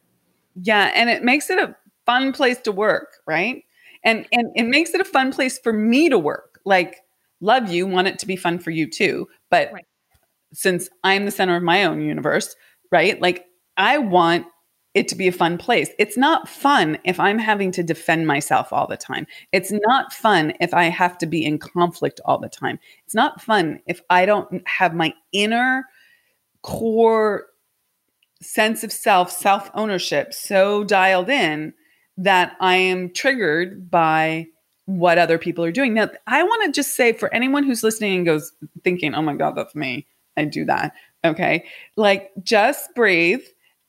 Yeah, 0.61 0.91
and 0.93 1.09
it 1.09 1.23
makes 1.23 1.49
it 1.49 1.57
a 1.57 1.73
fun 2.05 2.33
place 2.33 2.57
to 2.63 2.71
work, 2.73 3.19
right? 3.25 3.63
And 4.03 4.27
and 4.33 4.51
it 4.55 4.65
makes 4.65 4.93
it 4.93 4.99
a 4.99 5.05
fun 5.05 5.31
place 5.31 5.57
for 5.57 5.71
me 5.71 6.09
to 6.09 6.19
work. 6.19 6.59
Like 6.65 6.97
love 7.39 7.69
you, 7.69 7.87
want 7.87 8.09
it 8.09 8.19
to 8.19 8.27
be 8.27 8.35
fun 8.35 8.59
for 8.59 8.71
you 8.71 8.89
too, 8.89 9.29
but 9.49 9.71
right. 9.71 9.85
since 10.51 10.89
I'm 11.05 11.23
the 11.23 11.31
center 11.31 11.55
of 11.55 11.63
my 11.63 11.85
own 11.85 12.01
universe, 12.01 12.57
right? 12.91 13.21
Like 13.21 13.45
I 13.77 13.99
want 13.99 14.45
it 14.93 15.07
to 15.07 15.15
be 15.15 15.29
a 15.29 15.31
fun 15.31 15.57
place. 15.57 15.89
It's 15.97 16.17
not 16.17 16.49
fun 16.49 16.97
if 17.05 17.21
I'm 17.21 17.39
having 17.39 17.71
to 17.71 17.83
defend 17.83 18.27
myself 18.27 18.73
all 18.73 18.85
the 18.85 18.97
time. 18.97 19.27
It's 19.53 19.71
not 19.71 20.11
fun 20.11 20.51
if 20.59 20.73
I 20.73 20.85
have 20.85 21.17
to 21.19 21.25
be 21.25 21.45
in 21.45 21.57
conflict 21.57 22.19
all 22.25 22.37
the 22.37 22.49
time. 22.49 22.79
It's 23.05 23.15
not 23.15 23.41
fun 23.41 23.79
if 23.87 24.01
I 24.09 24.25
don't 24.25 24.61
have 24.67 24.93
my 24.93 25.13
inner 25.31 25.85
core 26.67 27.45
sense 28.41 28.83
of 28.83 28.91
self, 28.91 29.31
self 29.31 29.71
ownership 29.73 30.33
so 30.33 30.83
dialed 30.83 31.29
in 31.29 31.73
that 32.17 32.57
I 32.59 32.75
am 32.75 33.13
triggered 33.13 33.89
by 33.89 34.47
what 34.85 35.17
other 35.17 35.37
people 35.37 35.63
are 35.63 35.71
doing. 35.71 35.93
Now, 35.93 36.09
I 36.27 36.43
want 36.43 36.65
to 36.65 36.71
just 36.77 36.95
say 36.95 37.13
for 37.13 37.33
anyone 37.33 37.63
who's 37.63 37.83
listening 37.83 38.17
and 38.17 38.25
goes 38.25 38.51
thinking, 38.83 39.15
oh 39.15 39.21
my 39.21 39.33
God, 39.33 39.55
that's 39.55 39.75
me. 39.75 40.05
I 40.35 40.45
do 40.45 40.65
that. 40.65 40.93
Okay. 41.25 41.65
Like 41.95 42.31
just 42.43 42.93
breathe 42.95 43.43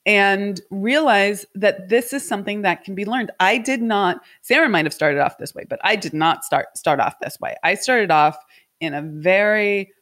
and 0.07 0.61
realize 0.71 1.45
that 1.55 1.89
this 1.89 2.13
is 2.13 2.27
something 2.27 2.63
that 2.63 2.85
can 2.85 2.95
be 2.95 3.05
learned. 3.05 3.31
I 3.41 3.59
did 3.59 3.83
not, 3.83 4.21
Sarah 4.43 4.69
might 4.69 4.87
have 4.87 4.95
started 4.95 5.21
off 5.21 5.39
this 5.39 5.55
way, 5.55 5.65
but 5.69 5.81
I 5.83 5.97
did 5.97 6.15
not 6.15 6.45
start 6.45 6.67
start 6.77 7.01
off 7.01 7.19
this 7.21 7.39
way. 7.41 7.57
I 7.63 7.75
started 7.75 8.11
off 8.11 8.39
in 8.81 8.95
a 8.95 9.03
very 9.03 9.93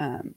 um, 0.00 0.34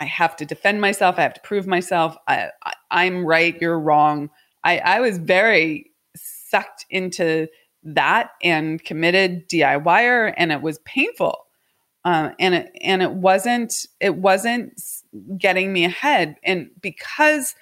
I 0.00 0.06
have 0.06 0.34
to 0.36 0.46
defend 0.46 0.80
myself. 0.80 1.18
I 1.18 1.22
have 1.22 1.34
to 1.34 1.40
prove 1.42 1.66
myself. 1.66 2.16
I, 2.26 2.48
I, 2.64 2.72
I'm 2.90 3.24
right. 3.24 3.60
You're 3.60 3.78
wrong. 3.78 4.30
I, 4.64 4.78
I 4.78 5.00
was 5.00 5.18
very 5.18 5.90
sucked 6.16 6.86
into 6.90 7.46
that 7.84 8.30
and 8.42 8.82
committed 8.82 9.48
DIYer, 9.48 10.34
and 10.36 10.52
it 10.52 10.62
was 10.62 10.78
painful. 10.80 11.46
Um, 12.04 12.32
and 12.40 12.54
it 12.54 12.72
and 12.80 13.02
it 13.02 13.12
wasn't 13.12 13.86
it 14.00 14.16
wasn't 14.16 14.80
getting 15.36 15.72
me 15.72 15.84
ahead. 15.84 16.36
And 16.42 16.70
because 16.80 17.54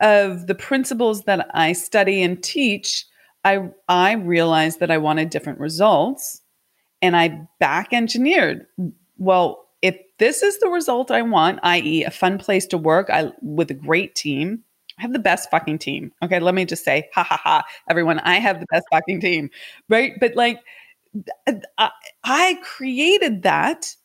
of 0.00 0.46
the 0.46 0.54
principles 0.54 1.24
that 1.24 1.48
I 1.54 1.74
study 1.74 2.22
and 2.22 2.42
teach, 2.42 3.04
I 3.44 3.68
I 3.88 4.12
realized 4.12 4.80
that 4.80 4.90
I 4.90 4.96
wanted 4.98 5.28
different 5.28 5.60
results, 5.60 6.40
and 7.02 7.14
I 7.14 7.46
back 7.60 7.92
engineered. 7.92 8.66
Well, 9.18 9.66
this 10.22 10.44
is 10.44 10.60
the 10.60 10.68
result 10.68 11.10
I 11.10 11.20
want, 11.22 11.58
i.e., 11.64 12.04
a 12.04 12.10
fun 12.12 12.38
place 12.38 12.64
to 12.66 12.78
work, 12.78 13.10
I 13.10 13.32
with 13.42 13.72
a 13.72 13.74
great 13.74 14.14
team, 14.14 14.62
I 14.96 15.02
have 15.02 15.12
the 15.12 15.18
best 15.18 15.50
fucking 15.50 15.78
team. 15.78 16.12
Okay, 16.22 16.38
let 16.38 16.54
me 16.54 16.64
just 16.64 16.84
say, 16.84 17.08
ha 17.12 17.24
ha 17.24 17.40
ha, 17.42 17.64
everyone, 17.90 18.20
I 18.20 18.36
have 18.36 18.60
the 18.60 18.66
best 18.70 18.84
fucking 18.92 19.20
team, 19.20 19.50
right? 19.88 20.12
But 20.20 20.36
like, 20.36 20.60
I, 21.48 21.60
uh, 21.76 21.88
I 22.22 22.60
created 22.62 23.42
that 23.42 23.96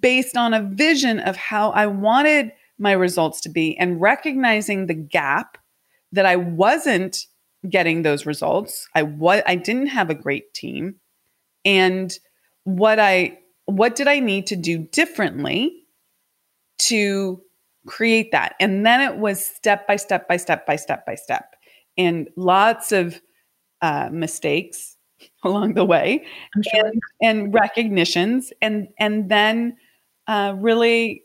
based 0.00 0.36
on 0.36 0.52
a 0.52 0.62
vision 0.62 1.20
of 1.20 1.36
how 1.36 1.70
I 1.70 1.86
wanted 1.86 2.50
my 2.76 2.90
results 2.90 3.40
to 3.42 3.48
be 3.48 3.78
and 3.78 4.00
recognizing 4.00 4.86
the 4.86 4.94
gap 4.94 5.58
that 6.10 6.26
I 6.26 6.34
wasn't 6.34 7.24
getting 7.70 8.02
those 8.02 8.26
results. 8.26 8.88
I 8.96 9.04
was 9.04 9.42
I 9.46 9.54
didn't 9.54 9.86
have 9.86 10.10
a 10.10 10.14
great 10.16 10.52
team 10.54 10.96
and 11.64 12.12
what 12.64 12.98
I 12.98 13.38
what 13.66 13.94
did 13.94 14.08
I 14.08 14.18
need 14.18 14.46
to 14.48 14.56
do 14.56 14.78
differently 14.78 15.82
to 16.78 17.40
create 17.86 18.32
that. 18.32 18.54
And 18.60 18.84
then 18.86 19.00
it 19.00 19.18
was 19.18 19.44
step 19.44 19.86
by 19.86 19.96
step 19.96 20.28
by 20.28 20.36
step 20.36 20.66
by 20.66 20.76
step 20.76 21.06
by 21.06 21.14
step, 21.14 21.54
and 21.96 22.28
lots 22.36 22.92
of 22.92 23.20
uh, 23.80 24.08
mistakes 24.12 24.96
along 25.44 25.74
the 25.74 25.84
way, 25.84 26.24
sure. 26.62 26.86
and, 26.86 27.02
and, 27.22 27.54
recognitions, 27.54 28.52
and 28.60 28.88
and 28.98 29.28
then 29.28 29.76
uh, 30.26 30.54
really. 30.56 31.22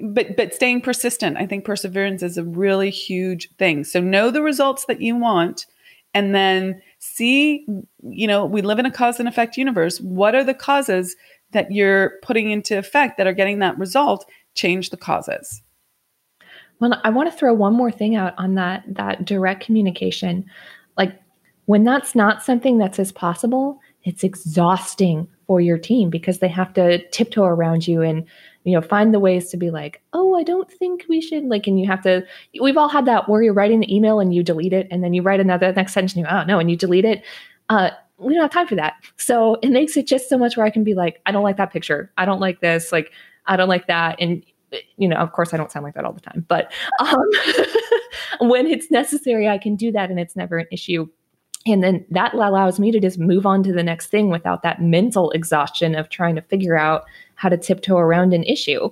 But 0.00 0.36
but 0.36 0.54
staying 0.54 0.82
persistent, 0.82 1.38
I 1.38 1.46
think 1.46 1.64
perseverance 1.64 2.22
is 2.22 2.38
a 2.38 2.44
really 2.44 2.90
huge 2.90 3.50
thing. 3.58 3.82
So 3.82 4.00
know 4.00 4.30
the 4.30 4.42
results 4.42 4.84
that 4.86 5.00
you 5.00 5.16
want, 5.16 5.66
and 6.14 6.34
then 6.34 6.80
see. 6.98 7.66
You 8.02 8.28
know, 8.28 8.44
we 8.44 8.62
live 8.62 8.78
in 8.78 8.86
a 8.86 8.92
cause 8.92 9.18
and 9.18 9.28
effect 9.28 9.56
universe. 9.56 10.00
What 10.00 10.36
are 10.36 10.44
the 10.44 10.54
causes 10.54 11.16
that 11.52 11.72
you're 11.72 12.14
putting 12.22 12.50
into 12.50 12.78
effect 12.78 13.16
that 13.16 13.26
are 13.26 13.32
getting 13.32 13.58
that 13.60 13.78
result? 13.78 14.24
Change 14.54 14.90
the 14.90 14.96
causes. 14.96 15.62
Well, 16.80 17.00
I 17.02 17.10
want 17.10 17.30
to 17.30 17.36
throw 17.36 17.54
one 17.54 17.74
more 17.74 17.90
thing 17.90 18.16
out 18.16 18.34
on 18.38 18.54
that 18.54 18.84
that 18.88 19.24
direct 19.24 19.64
communication. 19.64 20.44
Like 20.96 21.18
when 21.66 21.84
that's 21.84 22.14
not 22.14 22.42
something 22.42 22.78
that's 22.78 22.98
as 22.98 23.12
possible, 23.12 23.80
it's 24.04 24.24
exhausting 24.24 25.28
for 25.46 25.60
your 25.60 25.78
team 25.78 26.10
because 26.10 26.38
they 26.38 26.48
have 26.48 26.72
to 26.74 26.98
tiptoe 27.08 27.44
around 27.44 27.88
you 27.88 28.02
and 28.02 28.24
you 28.64 28.74
know 28.74 28.82
find 28.82 29.14
the 29.14 29.18
ways 29.18 29.50
to 29.50 29.56
be 29.56 29.70
like 29.70 30.02
oh 30.12 30.34
i 30.36 30.42
don't 30.42 30.70
think 30.70 31.04
we 31.08 31.22
should 31.22 31.44
like 31.44 31.66
and 31.66 31.80
you 31.80 31.86
have 31.86 32.02
to 32.02 32.22
we've 32.60 32.76
all 32.76 32.88
had 32.88 33.06
that 33.06 33.28
where 33.28 33.42
you're 33.42 33.54
writing 33.54 33.80
the 33.80 33.94
email 33.94 34.20
and 34.20 34.34
you 34.34 34.42
delete 34.42 34.74
it 34.74 34.86
and 34.90 35.02
then 35.02 35.14
you 35.14 35.22
write 35.22 35.40
another 35.40 35.72
next 35.72 35.94
sentence 35.94 36.14
and 36.14 36.22
you 36.22 36.30
oh 36.30 36.44
no 36.44 36.58
and 36.58 36.70
you 36.70 36.76
delete 36.76 37.06
it 37.06 37.22
uh, 37.70 37.90
we 38.18 38.34
don't 38.34 38.42
have 38.42 38.50
time 38.50 38.66
for 38.66 38.74
that 38.74 38.94
so 39.16 39.56
it 39.62 39.70
makes 39.70 39.96
it 39.96 40.06
just 40.06 40.28
so 40.28 40.36
much 40.36 40.56
where 40.56 40.66
i 40.66 40.70
can 40.70 40.84
be 40.84 40.94
like 40.94 41.20
i 41.26 41.32
don't 41.32 41.44
like 41.44 41.56
that 41.56 41.72
picture 41.72 42.12
i 42.18 42.24
don't 42.24 42.40
like 42.40 42.60
this 42.60 42.92
like 42.92 43.12
i 43.46 43.56
don't 43.56 43.68
like 43.68 43.86
that 43.86 44.16
and 44.20 44.44
you 44.96 45.08
know, 45.08 45.16
of 45.16 45.32
course, 45.32 45.54
I 45.54 45.56
don't 45.56 45.70
sound 45.70 45.84
like 45.84 45.94
that 45.94 46.04
all 46.04 46.12
the 46.12 46.20
time, 46.20 46.44
but 46.48 46.72
um, 47.00 47.24
when 48.48 48.66
it's 48.66 48.90
necessary, 48.90 49.48
I 49.48 49.58
can 49.58 49.76
do 49.76 49.92
that 49.92 50.10
and 50.10 50.18
it's 50.18 50.36
never 50.36 50.58
an 50.58 50.66
issue. 50.70 51.08
And 51.66 51.82
then 51.82 52.04
that 52.10 52.34
allows 52.34 52.78
me 52.78 52.92
to 52.92 53.00
just 53.00 53.18
move 53.18 53.44
on 53.44 53.62
to 53.64 53.72
the 53.72 53.82
next 53.82 54.08
thing 54.08 54.30
without 54.30 54.62
that 54.62 54.80
mental 54.80 55.30
exhaustion 55.32 55.94
of 55.94 56.08
trying 56.08 56.34
to 56.36 56.42
figure 56.42 56.78
out 56.78 57.04
how 57.34 57.48
to 57.48 57.56
tiptoe 57.56 57.98
around 57.98 58.32
an 58.32 58.44
issue. 58.44 58.88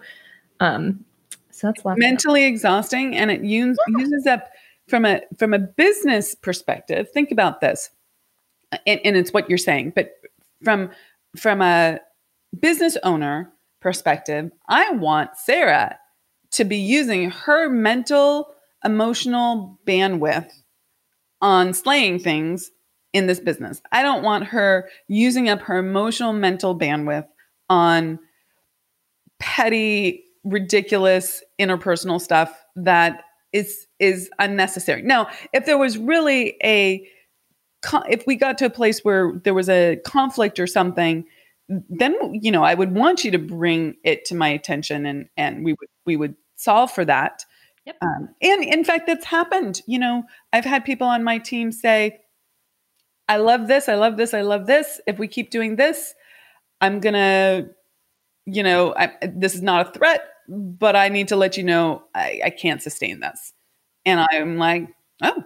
Um, 0.60 1.04
so 1.50 1.68
that's 1.68 1.82
mentally 1.98 2.44
exhausting, 2.44 3.16
and 3.16 3.30
it 3.30 3.42
use, 3.42 3.78
yeah. 3.88 3.98
uses 3.98 4.26
up 4.26 4.50
from 4.88 5.06
a 5.06 5.22
from 5.38 5.54
a 5.54 5.58
business 5.58 6.34
perspective. 6.34 7.10
Think 7.12 7.30
about 7.30 7.62
this, 7.62 7.88
and, 8.86 9.00
and 9.04 9.16
it's 9.16 9.32
what 9.32 9.48
you're 9.48 9.58
saying, 9.58 9.92
but 9.94 10.12
from 10.62 10.90
from 11.36 11.60
a 11.60 12.00
business 12.58 12.96
owner 13.02 13.52
perspective, 13.80 14.50
I 14.68 14.90
want 14.90 15.36
Sarah 15.36 15.98
to 16.52 16.64
be 16.64 16.76
using 16.76 17.30
her 17.30 17.68
mental, 17.68 18.48
emotional 18.84 19.78
bandwidth 19.86 20.50
on 21.40 21.74
slaying 21.74 22.18
things 22.18 22.70
in 23.12 23.26
this 23.26 23.40
business. 23.40 23.80
I 23.92 24.02
don't 24.02 24.22
want 24.22 24.44
her 24.44 24.88
using 25.08 25.48
up 25.48 25.60
her 25.62 25.78
emotional, 25.78 26.32
mental 26.32 26.78
bandwidth 26.78 27.26
on 27.68 28.18
petty, 29.38 30.24
ridiculous 30.44 31.42
interpersonal 31.60 32.20
stuff 32.20 32.64
that 32.76 33.22
is 33.52 33.86
is 33.98 34.30
unnecessary. 34.38 35.02
Now, 35.02 35.28
if 35.52 35.66
there 35.66 35.78
was 35.78 35.98
really 35.98 36.56
a 36.62 37.06
if 38.08 38.26
we 38.26 38.36
got 38.36 38.58
to 38.58 38.66
a 38.66 38.70
place 38.70 39.00
where 39.00 39.32
there 39.44 39.54
was 39.54 39.68
a 39.68 39.96
conflict 40.04 40.58
or 40.58 40.66
something 40.66 41.24
then 41.68 42.16
you 42.32 42.50
know 42.50 42.62
i 42.62 42.74
would 42.74 42.94
want 42.94 43.24
you 43.24 43.30
to 43.30 43.38
bring 43.38 43.96
it 44.04 44.24
to 44.24 44.34
my 44.34 44.48
attention 44.48 45.04
and 45.06 45.28
and 45.36 45.64
we 45.64 45.72
would 45.72 45.88
we 46.04 46.16
would 46.16 46.36
solve 46.54 46.90
for 46.90 47.04
that. 47.04 47.44
Yep. 47.84 47.96
um, 48.02 48.28
and 48.42 48.64
in 48.64 48.82
fact 48.82 49.06
that's 49.06 49.24
happened 49.24 49.80
you 49.86 49.98
know 49.98 50.24
i've 50.52 50.64
had 50.64 50.84
people 50.84 51.06
on 51.06 51.22
my 51.22 51.38
team 51.38 51.70
say 51.70 52.18
i 53.28 53.36
love 53.36 53.68
this 53.68 53.88
i 53.88 53.94
love 53.94 54.16
this 54.16 54.34
i 54.34 54.40
love 54.40 54.66
this. 54.66 55.00
If 55.06 55.18
we 55.18 55.28
keep 55.28 55.50
doing 55.50 55.76
this 55.76 56.14
i'm 56.80 56.98
gonna 56.98 57.68
you 58.44 58.62
know 58.64 58.92
I, 58.96 59.12
this 59.22 59.54
is 59.54 59.62
not 59.62 59.88
a 59.88 59.92
threat 59.92 60.22
but 60.48 60.96
i 60.96 61.08
need 61.08 61.28
to 61.28 61.36
let 61.36 61.56
you 61.56 61.62
know 61.62 62.02
I, 62.14 62.40
I 62.46 62.50
can't 62.50 62.82
sustain 62.82 63.20
this. 63.20 63.52
And 64.04 64.24
i'm 64.32 64.56
like 64.56 64.88
oh 65.22 65.44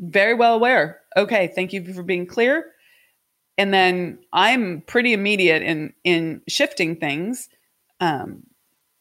very 0.00 0.34
well 0.34 0.54
aware 0.54 1.00
okay 1.16 1.52
thank 1.54 1.72
you 1.72 1.92
for 1.92 2.02
being 2.02 2.26
clear 2.26 2.72
and 3.58 3.74
then 3.74 4.20
I'm 4.32 4.82
pretty 4.82 5.12
immediate 5.12 5.62
in 5.62 5.92
in 6.04 6.40
shifting 6.48 6.96
things. 6.96 7.48
Um, 8.00 8.44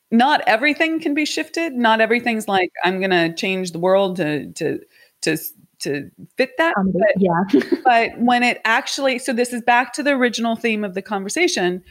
not 0.09 0.41
everything 0.47 0.99
can 0.99 1.13
be 1.13 1.25
shifted. 1.25 1.73
Not 1.73 2.01
everything's 2.01 2.47
like 2.47 2.71
I'm 2.83 2.99
going 2.99 3.11
to 3.11 3.33
change 3.33 3.71
the 3.71 3.79
world 3.79 4.17
to 4.17 4.51
to 4.53 4.79
to 5.21 5.37
to 5.79 6.09
fit 6.37 6.57
that. 6.57 6.75
Um, 6.75 6.91
but, 6.91 7.13
yeah. 7.17 7.61
but 7.85 8.19
when 8.19 8.41
it 8.41 8.59
actually, 8.65 9.19
so 9.19 9.31
this 9.31 9.53
is 9.53 9.61
back 9.61 9.93
to 9.93 10.03
the 10.03 10.11
original 10.11 10.55
theme 10.55 10.83
of 10.83 10.95
the 10.95 11.03
conversation. 11.03 11.83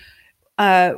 Uh, 0.59 0.95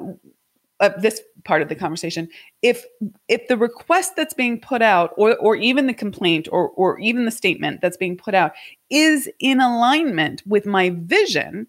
uh, 0.80 0.90
this 1.00 1.20
part 1.44 1.62
of 1.62 1.68
the 1.68 1.74
conversation 1.74 2.28
if 2.62 2.84
if 3.28 3.48
the 3.48 3.56
request 3.56 4.14
that's 4.16 4.34
being 4.34 4.60
put 4.60 4.82
out 4.82 5.12
or 5.16 5.36
or 5.38 5.56
even 5.56 5.86
the 5.86 5.94
complaint 5.94 6.48
or 6.52 6.68
or 6.70 6.98
even 7.00 7.24
the 7.24 7.30
statement 7.30 7.80
that's 7.80 7.96
being 7.96 8.16
put 8.16 8.34
out 8.34 8.52
is 8.90 9.28
in 9.40 9.60
alignment 9.60 10.42
with 10.46 10.66
my 10.66 10.90
vision 10.90 11.66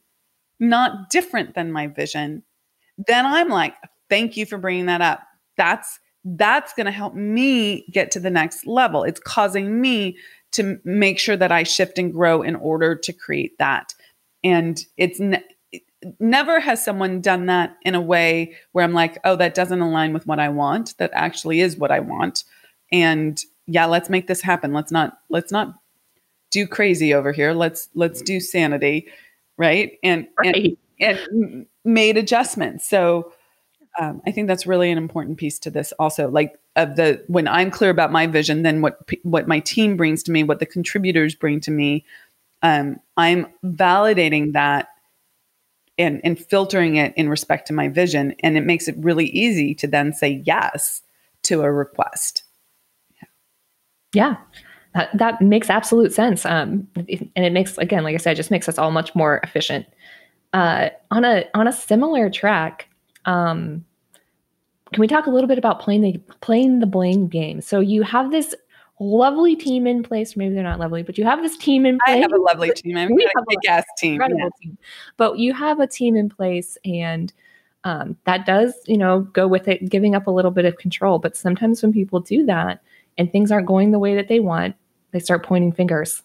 not 0.60 1.10
different 1.10 1.56
than 1.56 1.72
my 1.72 1.88
vision 1.88 2.44
then 3.08 3.26
i'm 3.26 3.50
like 3.50 3.74
thank 4.10 4.36
you 4.36 4.46
for 4.46 4.58
bringing 4.58 4.88
that 4.88 5.02
up. 5.02 5.22
That's 5.56 6.00
that's 6.26 6.74
going 6.74 6.86
to 6.86 6.92
help 6.92 7.16
me 7.16 7.86
get 7.92 8.12
to 8.12 8.20
the 8.20 8.30
next 8.30 8.68
level. 8.68 9.04
It's 9.04 9.22
causing 9.22 9.80
me 9.80 10.18
to 10.52 10.80
make 10.84 11.18
sure 11.18 11.38
that 11.38 11.52
i 11.52 11.64
shift 11.64 11.98
and 11.98 12.12
grow 12.12 12.42
in 12.42 12.56
order 12.56 12.96
to 12.96 13.14
create 13.14 13.58
that. 13.60 13.94
And 14.44 14.84
it's 14.98 15.20
never 16.20 16.60
has 16.60 16.84
someone 16.84 17.22
done 17.22 17.48
that 17.48 17.78
in 17.84 17.96
a 17.96 18.02
way 18.02 18.56
where 18.72 18.84
I'm 18.84 18.94
like, 18.94 19.18
oh, 19.24 19.36
that 19.36 19.54
doesn't 19.54 19.82
align 19.82 20.14
with 20.14 20.26
what 20.26 20.40
I 20.40 20.50
want. 20.50 20.98
That 20.98 21.12
actually 21.14 21.62
is 21.62 21.78
what 21.78 21.92
I 21.92 22.00
want. 22.00 22.44
And 22.92 23.42
yeah, 23.68 23.86
let's 23.86 24.10
make 24.10 24.28
this 24.28 24.42
happen. 24.42 24.74
Let's 24.74 24.92
not 24.92 25.20
let's 25.30 25.52
not 25.52 25.76
do 26.52 26.66
crazy 26.68 27.14
over 27.14 27.32
here. 27.32 27.54
Let's 27.54 27.90
let's 27.94 28.22
do 28.22 28.40
sanity, 28.40 29.08
right? 29.58 29.98
And 30.04 30.28
right. 30.38 30.78
and 31.00 31.20
and 31.20 31.66
made 31.86 32.18
adjustments. 32.18 32.88
So 32.88 33.34
um, 34.00 34.22
I 34.26 34.32
think 34.32 34.48
that's 34.48 34.68
really 34.68 34.92
an 34.92 34.98
important 34.98 35.38
piece 35.38 35.60
to 35.60 35.72
this. 35.72 35.92
Also, 35.94 36.30
like 36.30 36.58
of 36.76 36.96
the 36.96 37.24
when 37.28 37.48
I'm 37.48 37.72
clear 37.72 37.90
about 37.90 38.12
my 38.12 38.28
vision, 38.28 38.64
then 38.64 38.82
what 38.82 39.00
what 39.24 39.48
my 39.48 39.60
team 39.60 39.98
brings 39.98 40.24
to 40.24 40.32
me, 40.32 40.44
what 40.44 40.60
the 40.60 40.66
contributors 40.66 41.36
bring 41.36 41.60
to 41.62 41.72
me, 41.72 42.06
um, 42.62 43.00
I'm 43.18 43.48
validating 43.64 44.54
that 44.54 44.89
and, 46.00 46.22
and 46.24 46.40
filtering 46.40 46.96
it 46.96 47.14
in 47.16 47.30
respect 47.30 47.68
to 47.68 47.74
my 47.74 47.90
vision. 47.90 48.34
And 48.40 48.58
it 48.58 48.66
makes 48.66 48.88
it 48.88 48.96
really 48.98 49.28
easy 49.28 49.76
to 49.76 49.88
then 49.88 50.14
say 50.14 50.42
yes 50.46 51.04
to 51.44 51.62
a 51.62 51.72
request. 51.72 52.44
Yeah. 54.14 54.38
That, 54.96 55.16
that 55.16 55.42
makes 55.42 55.70
absolute 55.70 56.14
sense. 56.14 56.46
Um, 56.46 56.88
and 56.96 57.46
it 57.46 57.54
makes, 57.54 57.78
again, 57.78 58.04
like 58.04 58.16
I 58.16 58.18
said, 58.18 58.36
just 58.36 58.50
makes 58.50 58.68
us 58.68 58.80
all 58.80 58.90
much 58.90 59.14
more 59.14 59.40
efficient. 59.44 59.86
Uh, 60.52 60.90
on 61.12 61.24
a, 61.24 61.46
on 61.54 61.68
a 61.68 61.72
similar 61.72 62.30
track, 62.32 62.90
um, 63.26 63.86
can 64.92 65.02
we 65.02 65.08
talk 65.08 65.28
a 65.28 65.30
little 65.30 65.48
bit 65.48 65.60
about 65.60 65.80
playing 65.80 66.02
the, 66.02 66.18
playing 66.42 66.80
the 66.80 66.88
blame 66.88 67.28
game? 67.28 67.62
So 67.62 67.80
you 67.80 68.02
have 68.02 68.32
this 68.32 68.56
lovely 69.00 69.56
team 69.56 69.88
in 69.88 70.04
place. 70.04 70.36
Maybe 70.36 70.54
they're 70.54 70.64
not 70.64 70.80
lovely, 70.80 71.04
but 71.04 71.18
you 71.18 71.24
have 71.24 71.42
this 71.42 71.58
team 71.58 71.86
in 71.86 71.98
place. 72.06 72.18
I 72.18 72.20
have 72.20 72.34
a 72.34 72.38
lovely 72.38 72.72
team. 72.72 72.98
I 72.98 73.08
we 73.08 73.24
have 73.24 73.44
a 73.44 73.46
big 73.48 73.70
ass 73.70 73.86
team. 73.98 74.22
Yeah. 74.22 74.50
team. 74.62 74.78
But 75.18 75.40
you 75.40 75.54
have 75.54 75.80
a 75.80 75.88
team 75.88 76.16
in 76.16 76.30
place 76.30 76.78
and 76.86 77.32
um, 77.86 78.18
that 78.26 78.46
does, 78.46 78.74
you 78.88 78.98
know, 78.98 79.22
go 79.22 79.48
with 79.48 79.68
it, 79.68 79.90
giving 79.90 80.16
up 80.16 80.28
a 80.28 80.32
little 80.32 80.52
bit 80.52 80.66
of 80.66 80.78
control. 80.78 81.18
But 81.18 81.38
sometimes 81.38 81.82
when 81.82 81.94
people 81.94 82.20
do 82.20 82.46
that 82.46 82.82
and 83.18 83.32
things 83.32 83.52
aren't 83.52 83.68
going 83.68 83.92
the 83.92 84.00
way 84.00 84.16
that 84.16 84.28
they 84.28 84.40
want, 84.40 84.76
they 85.12 85.20
start 85.20 85.46
pointing 85.46 85.72
fingers. 85.72 86.22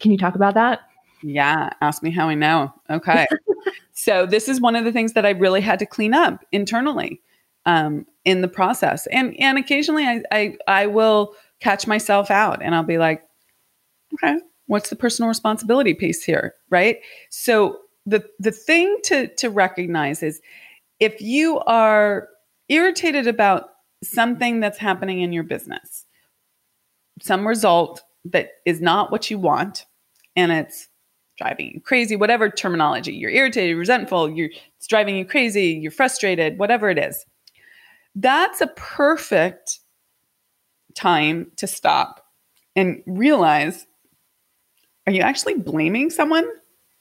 Can 0.00 0.10
you 0.10 0.18
talk 0.18 0.34
about 0.34 0.54
that? 0.54 0.80
Yeah, 1.22 1.70
ask 1.80 2.02
me 2.02 2.10
how 2.10 2.28
I 2.28 2.34
know. 2.34 2.72
Okay. 2.90 3.26
so 3.92 4.26
this 4.26 4.48
is 4.48 4.60
one 4.60 4.76
of 4.76 4.84
the 4.84 4.92
things 4.92 5.12
that 5.12 5.26
I 5.26 5.30
really 5.30 5.60
had 5.60 5.78
to 5.78 5.86
clean 5.86 6.14
up 6.14 6.44
internally 6.52 7.20
um, 7.66 8.06
in 8.24 8.40
the 8.40 8.48
process. 8.48 9.06
And 9.08 9.38
and 9.40 9.58
occasionally 9.58 10.04
I, 10.04 10.22
I 10.30 10.56
I 10.66 10.86
will 10.86 11.34
catch 11.64 11.86
myself 11.86 12.30
out 12.30 12.62
and 12.62 12.74
I'll 12.74 12.82
be 12.82 12.98
like, 12.98 13.22
okay, 14.12 14.38
what's 14.66 14.90
the 14.90 14.96
personal 14.96 15.28
responsibility 15.28 15.94
piece 15.94 16.22
here? 16.22 16.54
Right. 16.68 16.98
So 17.30 17.78
the 18.06 18.22
the 18.38 18.52
thing 18.52 18.98
to 19.04 19.28
to 19.36 19.48
recognize 19.48 20.22
is 20.22 20.42
if 21.00 21.20
you 21.22 21.58
are 21.60 22.28
irritated 22.68 23.26
about 23.26 23.70
something 24.02 24.60
that's 24.60 24.78
happening 24.78 25.22
in 25.22 25.32
your 25.32 25.42
business, 25.42 26.04
some 27.22 27.48
result 27.48 28.02
that 28.26 28.50
is 28.66 28.82
not 28.82 29.10
what 29.10 29.30
you 29.30 29.38
want, 29.38 29.86
and 30.36 30.52
it's 30.52 30.88
driving 31.38 31.72
you 31.72 31.80
crazy, 31.80 32.14
whatever 32.14 32.50
terminology, 32.50 33.14
you're 33.14 33.30
irritated, 33.30 33.76
resentful, 33.76 34.30
you're 34.30 34.50
it's 34.76 34.86
driving 34.86 35.16
you 35.16 35.24
crazy, 35.24 35.68
you're 35.80 35.90
frustrated, 35.90 36.58
whatever 36.58 36.90
it 36.90 36.98
is. 36.98 37.24
That's 38.14 38.60
a 38.60 38.68
perfect 38.76 39.80
time 40.94 41.50
to 41.56 41.66
stop 41.66 42.26
and 42.76 43.02
realize 43.06 43.86
are 45.06 45.12
you 45.12 45.20
actually 45.20 45.54
blaming 45.54 46.10
someone 46.10 46.48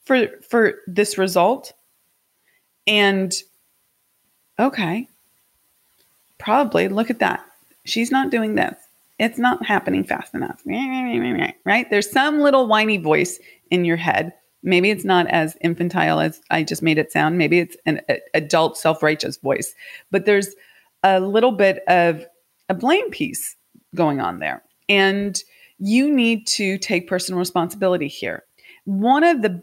for 0.03 0.27
for 0.49 0.75
this 0.87 1.17
result? 1.17 1.73
And 2.85 3.33
okay, 4.59 5.07
probably 6.37 6.89
look 6.89 7.09
at 7.09 7.19
that. 7.19 7.45
She's 7.85 8.11
not 8.11 8.29
doing 8.29 8.55
this. 8.55 8.75
It's 9.19 9.37
not 9.37 9.65
happening 9.65 10.03
fast 10.03 10.33
enough. 10.33 10.61
Right? 11.65 11.89
There's 11.89 12.11
some 12.11 12.39
little 12.41 12.67
whiny 12.67 12.97
voice 12.97 13.39
in 13.71 13.85
your 13.85 13.97
head. 13.97 14.33
Maybe 14.63 14.89
it's 14.89 15.05
not 15.05 15.27
as 15.27 15.57
infantile 15.61 16.19
as 16.19 16.41
I 16.49 16.63
just 16.63 16.81
made 16.81 16.97
it 16.97 17.11
sound. 17.11 17.37
Maybe 17.37 17.59
it's 17.59 17.77
an 17.85 18.01
a, 18.09 18.19
adult 18.33 18.77
self-righteous 18.77 19.37
voice. 19.37 19.75
But 20.11 20.25
there's 20.25 20.55
a 21.03 21.19
little 21.19 21.51
bit 21.51 21.83
of 21.87 22.25
a 22.69 22.73
blame 22.73 23.09
piece 23.11 23.55
going 23.95 24.19
on 24.19 24.39
there. 24.39 24.63
And 24.89 25.41
you 25.79 26.11
need 26.11 26.47
to 26.47 26.77
take 26.77 27.07
personal 27.07 27.39
responsibility 27.39 28.07
here. 28.07 28.43
One 28.85 29.23
of 29.23 29.41
the 29.41 29.61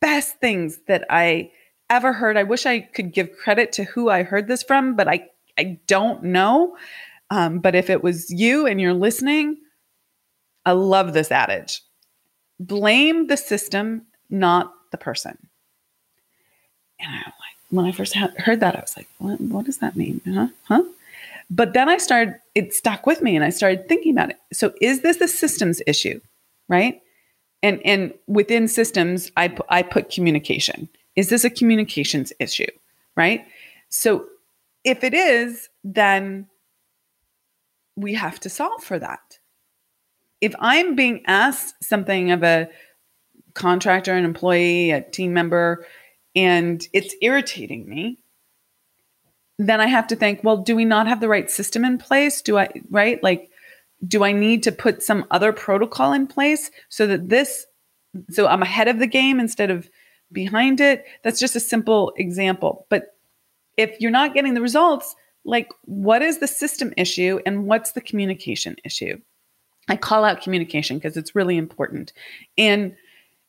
best 0.00 0.38
things 0.40 0.78
that 0.88 1.04
I 1.10 1.50
ever 1.88 2.12
heard, 2.12 2.36
I 2.36 2.42
wish 2.42 2.66
I 2.66 2.80
could 2.80 3.12
give 3.12 3.36
credit 3.36 3.72
to 3.72 3.84
who 3.84 4.10
I 4.10 4.22
heard 4.22 4.48
this 4.48 4.62
from, 4.62 4.96
but 4.96 5.08
I, 5.08 5.28
I 5.58 5.78
don't 5.86 6.22
know. 6.24 6.76
Um, 7.30 7.58
but 7.58 7.74
if 7.74 7.90
it 7.90 8.02
was 8.02 8.30
you 8.30 8.66
and 8.66 8.80
you're 8.80 8.94
listening, 8.94 9.56
I 10.64 10.72
love 10.72 11.12
this 11.12 11.30
adage 11.30 11.82
blame 12.58 13.26
the 13.26 13.36
system, 13.36 14.02
not 14.30 14.72
the 14.90 14.98
person. 14.98 15.36
And 16.98 17.10
I'm 17.10 17.24
like, 17.24 17.56
when 17.70 17.86
I 17.86 17.92
first 17.92 18.14
heard 18.14 18.60
that, 18.60 18.76
I 18.76 18.80
was 18.80 18.96
like, 18.96 19.08
what, 19.18 19.40
what 19.40 19.66
does 19.66 19.78
that 19.78 19.96
mean? 19.96 20.20
Huh? 20.26 20.48
Huh? 20.64 20.82
But 21.48 21.74
then 21.74 21.88
I 21.88 21.98
started, 21.98 22.34
it 22.54 22.74
stuck 22.74 23.06
with 23.06 23.22
me 23.22 23.36
and 23.36 23.44
I 23.44 23.50
started 23.50 23.88
thinking 23.88 24.12
about 24.12 24.30
it. 24.30 24.38
So 24.52 24.72
is 24.80 25.02
this 25.02 25.20
a 25.20 25.28
systems 25.28 25.80
issue? 25.86 26.20
Right. 26.68 27.00
And, 27.62 27.80
and 27.84 28.14
within 28.26 28.68
systems, 28.68 29.30
I, 29.36 29.56
I 29.68 29.82
put 29.82 30.10
communication. 30.10 30.88
Is 31.14 31.28
this 31.28 31.44
a 31.44 31.50
communications 31.50 32.32
issue? 32.40 32.66
Right. 33.16 33.46
So 33.88 34.26
if 34.84 35.04
it 35.04 35.14
is, 35.14 35.68
then 35.84 36.48
we 37.96 38.14
have 38.14 38.40
to 38.40 38.50
solve 38.50 38.82
for 38.82 38.98
that. 38.98 39.38
If 40.40 40.54
I'm 40.58 40.94
being 40.94 41.22
asked 41.26 41.82
something 41.82 42.30
of 42.30 42.42
a 42.42 42.68
contractor, 43.54 44.12
an 44.12 44.24
employee, 44.24 44.90
a 44.90 45.00
team 45.00 45.32
member, 45.32 45.86
and 46.34 46.86
it's 46.92 47.14
irritating 47.22 47.88
me, 47.88 48.18
then 49.58 49.80
I 49.80 49.86
have 49.86 50.06
to 50.08 50.16
think, 50.16 50.44
well, 50.44 50.58
do 50.58 50.76
we 50.76 50.84
not 50.84 51.06
have 51.06 51.20
the 51.20 51.28
right 51.28 51.50
system 51.50 51.84
in 51.84 51.98
place? 51.98 52.42
Do 52.42 52.58
I, 52.58 52.68
right? 52.90 53.22
Like, 53.22 53.50
do 54.06 54.24
I 54.24 54.32
need 54.32 54.62
to 54.64 54.72
put 54.72 55.02
some 55.02 55.24
other 55.30 55.52
protocol 55.52 56.12
in 56.12 56.26
place 56.26 56.70
so 56.88 57.06
that 57.06 57.28
this, 57.28 57.66
so 58.30 58.46
I'm 58.46 58.62
ahead 58.62 58.88
of 58.88 58.98
the 58.98 59.06
game 59.06 59.40
instead 59.40 59.70
of 59.70 59.88
behind 60.30 60.80
it? 60.80 61.04
That's 61.22 61.40
just 61.40 61.56
a 61.56 61.60
simple 61.60 62.12
example. 62.16 62.86
But 62.90 63.14
if 63.76 63.96
you're 64.00 64.10
not 64.10 64.34
getting 64.34 64.54
the 64.54 64.60
results, 64.60 65.14
like, 65.44 65.72
what 65.84 66.22
is 66.22 66.38
the 66.38 66.48
system 66.48 66.92
issue 66.96 67.40
and 67.46 67.66
what's 67.66 67.92
the 67.92 68.00
communication 68.00 68.76
issue? 68.84 69.18
I 69.88 69.96
call 69.96 70.24
out 70.24 70.42
communication 70.42 70.98
because 70.98 71.16
it's 71.16 71.34
really 71.34 71.56
important. 71.56 72.12
And 72.58 72.96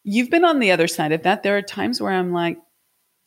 you've 0.04 0.30
been 0.30 0.46
on 0.46 0.60
the 0.60 0.72
other 0.72 0.88
side 0.88 1.12
of 1.12 1.24
that. 1.24 1.44
There 1.44 1.58
are 1.58 1.62
times 1.62 2.00
where 2.00 2.14
I'm 2.14 2.32
like, 2.32 2.60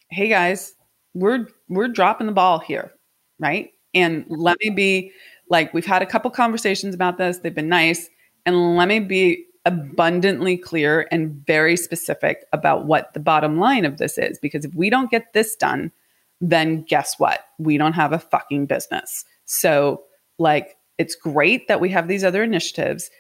hey 0.09 0.29
guys, 0.29 0.75
we're 1.13 1.47
we're 1.71 1.89
dropping 1.89 2.27
the 2.27 2.33
ball 2.33 2.59
here, 2.59 2.93
right? 3.39 3.71
And 3.95 4.27
let 4.29 4.59
me 4.63 4.71
be 4.71 5.13
like 5.49 5.73
we've 5.73 5.87
had 5.87 6.03
a 6.03 6.07
couple 6.07 6.31
conversations 6.31 6.95
about 6.95 7.17
this. 7.17 7.39
They've 7.39 7.55
been 7.55 7.69
nice, 7.69 8.11
and 8.45 8.77
let 8.77 8.89
me 8.89 9.01
be 9.01 9.47
abundantly 9.65 10.57
clear 10.57 11.07
and 11.11 11.45
very 11.47 11.77
specific 11.77 12.45
about 12.53 12.87
what 12.87 13.13
the 13.15 13.21
bottom 13.21 13.59
line 13.59 13.85
of 13.85 13.99
this 13.99 14.17
is 14.17 14.39
because 14.39 14.65
if 14.65 14.75
we 14.75 14.89
don't 14.89 15.11
get 15.11 15.33
this 15.35 15.55
done, 15.55 15.93
then 16.41 16.83
guess 16.83 17.19
what? 17.19 17.41
We 17.59 17.77
don't 17.77 17.93
have 17.93 18.13
a 18.13 18.19
fucking 18.19 18.67
business. 18.67 19.25
So, 19.45 20.03
like 20.39 20.77
it's 20.99 21.15
great 21.15 21.69
that 21.69 21.81
we 21.81 21.89
have 21.91 22.09
these 22.09 22.25
other 22.25 22.43
initiatives, 22.43 23.11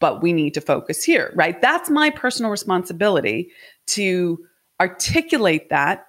but 0.00 0.22
we 0.22 0.32
need 0.32 0.54
to 0.54 0.60
focus 0.60 1.02
here, 1.04 1.32
right? 1.34 1.60
That's 1.60 1.88
my 1.88 2.10
personal 2.10 2.50
responsibility 2.50 3.50
to 3.88 4.38
articulate 4.80 5.70
that 5.70 6.06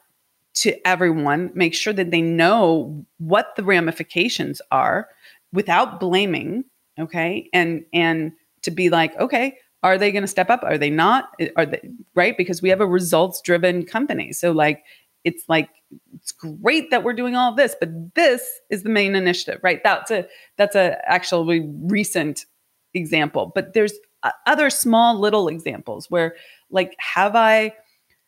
to 0.55 0.87
everyone, 0.87 1.51
make 1.53 1.73
sure 1.73 1.93
that 1.93 2.11
they 2.11 2.21
know 2.21 3.05
what 3.17 3.55
the 3.55 3.63
ramifications 3.63 4.61
are 4.71 5.09
without 5.53 5.99
blaming, 5.99 6.63
okay? 6.99 7.49
And 7.53 7.85
and 7.93 8.31
to 8.63 8.71
be 8.71 8.89
like, 8.89 9.15
okay, 9.19 9.57
are 9.83 9.97
they 9.97 10.11
going 10.11 10.23
to 10.23 10.27
step 10.27 10.49
up? 10.49 10.63
Are 10.63 10.77
they 10.77 10.89
not? 10.89 11.29
Are 11.55 11.65
they 11.65 11.81
right? 12.15 12.37
Because 12.37 12.61
we 12.61 12.69
have 12.69 12.81
a 12.81 12.87
results 12.87 13.41
driven 13.41 13.85
company. 13.85 14.31
So 14.33 14.51
like 14.51 14.83
it's 15.23 15.43
like 15.49 15.69
it's 16.13 16.31
great 16.31 16.91
that 16.91 17.03
we're 17.03 17.13
doing 17.13 17.35
all 17.35 17.53
this, 17.53 17.75
but 17.79 18.15
this 18.15 18.47
is 18.69 18.83
the 18.83 18.89
main 18.89 19.15
initiative, 19.15 19.59
right? 19.61 19.81
That's 19.83 20.09
a 20.11 20.25
that's 20.57 20.75
a 20.75 20.97
actually 21.09 21.67
recent 21.83 22.45
example, 22.93 23.51
but 23.53 23.73
there's 23.73 23.93
uh, 24.23 24.31
other 24.45 24.69
small 24.69 25.19
little 25.19 25.47
examples 25.49 26.09
where 26.09 26.35
like 26.69 26.95
have 26.97 27.35
I 27.35 27.73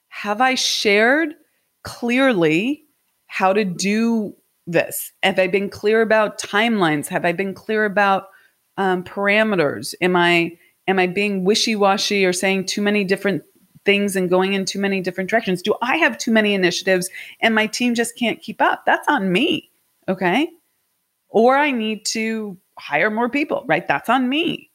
have 0.10 0.42
I 0.42 0.56
shared 0.56 1.36
clearly 1.88 2.84
how 3.28 3.54
to 3.54 3.64
do 3.64 4.36
this? 4.68 5.14
Have 5.24 5.40
I 5.40 5.48
been 5.48 5.70
clear 5.70 6.02
about 6.02 6.38
timelines? 6.38 7.08
Have 7.08 7.24
I 7.24 7.32
been 7.32 7.54
clear 7.54 7.86
about 7.86 8.28
um, 8.76 9.06
parameters? 9.06 9.96
Am 10.02 10.16
I 10.18 10.58
am 10.88 11.00
I 11.00 11.08
being 11.08 11.46
wishy 11.46 11.76
washy 11.76 12.26
or 12.26 12.34
saying 12.34 12.66
too 12.66 12.82
many 12.82 13.06
different 13.06 13.44
things 13.86 14.18
and 14.18 14.30
going 14.30 14.54
in 14.54 14.66
too 14.66 14.80
many 14.80 15.00
different 15.00 15.30
directions? 15.30 15.62
Do 15.62 15.76
I 15.82 15.96
have 15.96 16.18
too 16.18 16.32
many 16.32 16.54
initiatives 16.54 17.10
and 17.40 17.56
my 17.56 17.68
team 17.68 17.96
just 17.96 18.18
can't 18.18 18.42
keep 18.42 18.62
up? 18.62 18.86
That's 18.86 19.08
on 19.08 19.32
me. 19.32 19.72
Okay. 20.10 20.50
Or 21.30 21.56
I 21.56 21.72
need 21.72 22.06
to 22.08 22.58
hire 22.78 23.10
more 23.10 23.30
people, 23.30 23.64
right? 23.66 23.88
That's 23.88 24.10
on 24.10 24.28
me. 24.28 24.70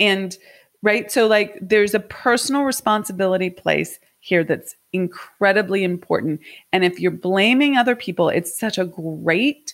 And 0.00 0.36
right. 0.82 1.12
So, 1.12 1.28
like, 1.28 1.58
there's 1.62 1.94
a 1.94 2.00
personal 2.00 2.62
responsibility 2.62 3.50
place 3.50 4.00
here 4.26 4.42
that's 4.42 4.74
incredibly 4.92 5.84
important. 5.84 6.40
And 6.72 6.82
if 6.82 6.98
you're 6.98 7.12
blaming 7.12 7.76
other 7.76 7.94
people, 7.94 8.28
it's 8.28 8.58
such 8.58 8.76
a 8.76 8.84
great 8.84 9.72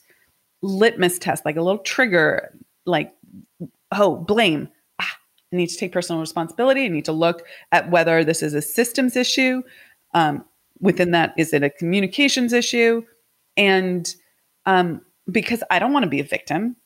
litmus 0.61 1.19
test, 1.19 1.47
like 1.47 1.57
a 1.57 1.63
little 1.63 1.79
trigger, 1.79 2.55
like, 2.85 3.15
oh, 3.93 4.17
blame. 4.17 4.69
Ah, 5.01 5.17
I 5.53 5.57
need 5.57 5.69
to 5.69 5.77
take 5.77 5.91
personal 5.91 6.21
responsibility. 6.21 6.85
I 6.85 6.89
need 6.89 7.07
to 7.07 7.13
look 7.13 7.47
at 7.73 7.91
whether 7.91 8.25
this 8.25 8.43
is 8.43 8.53
a 8.53 8.61
systems 8.61 9.17
issue. 9.17 9.63
Um, 10.13 10.45
within 10.81 11.13
that, 11.13 11.33
is 11.39 11.55
it 11.55 11.63
a 11.63 11.71
communications 11.71 12.53
issue? 12.53 13.07
And 13.57 14.15
um, 14.67 15.01
because 15.31 15.63
I 15.71 15.79
don't 15.79 15.95
want 15.95 16.03
to 16.03 16.11
be 16.11 16.21
a 16.21 16.25
victim. 16.25 16.77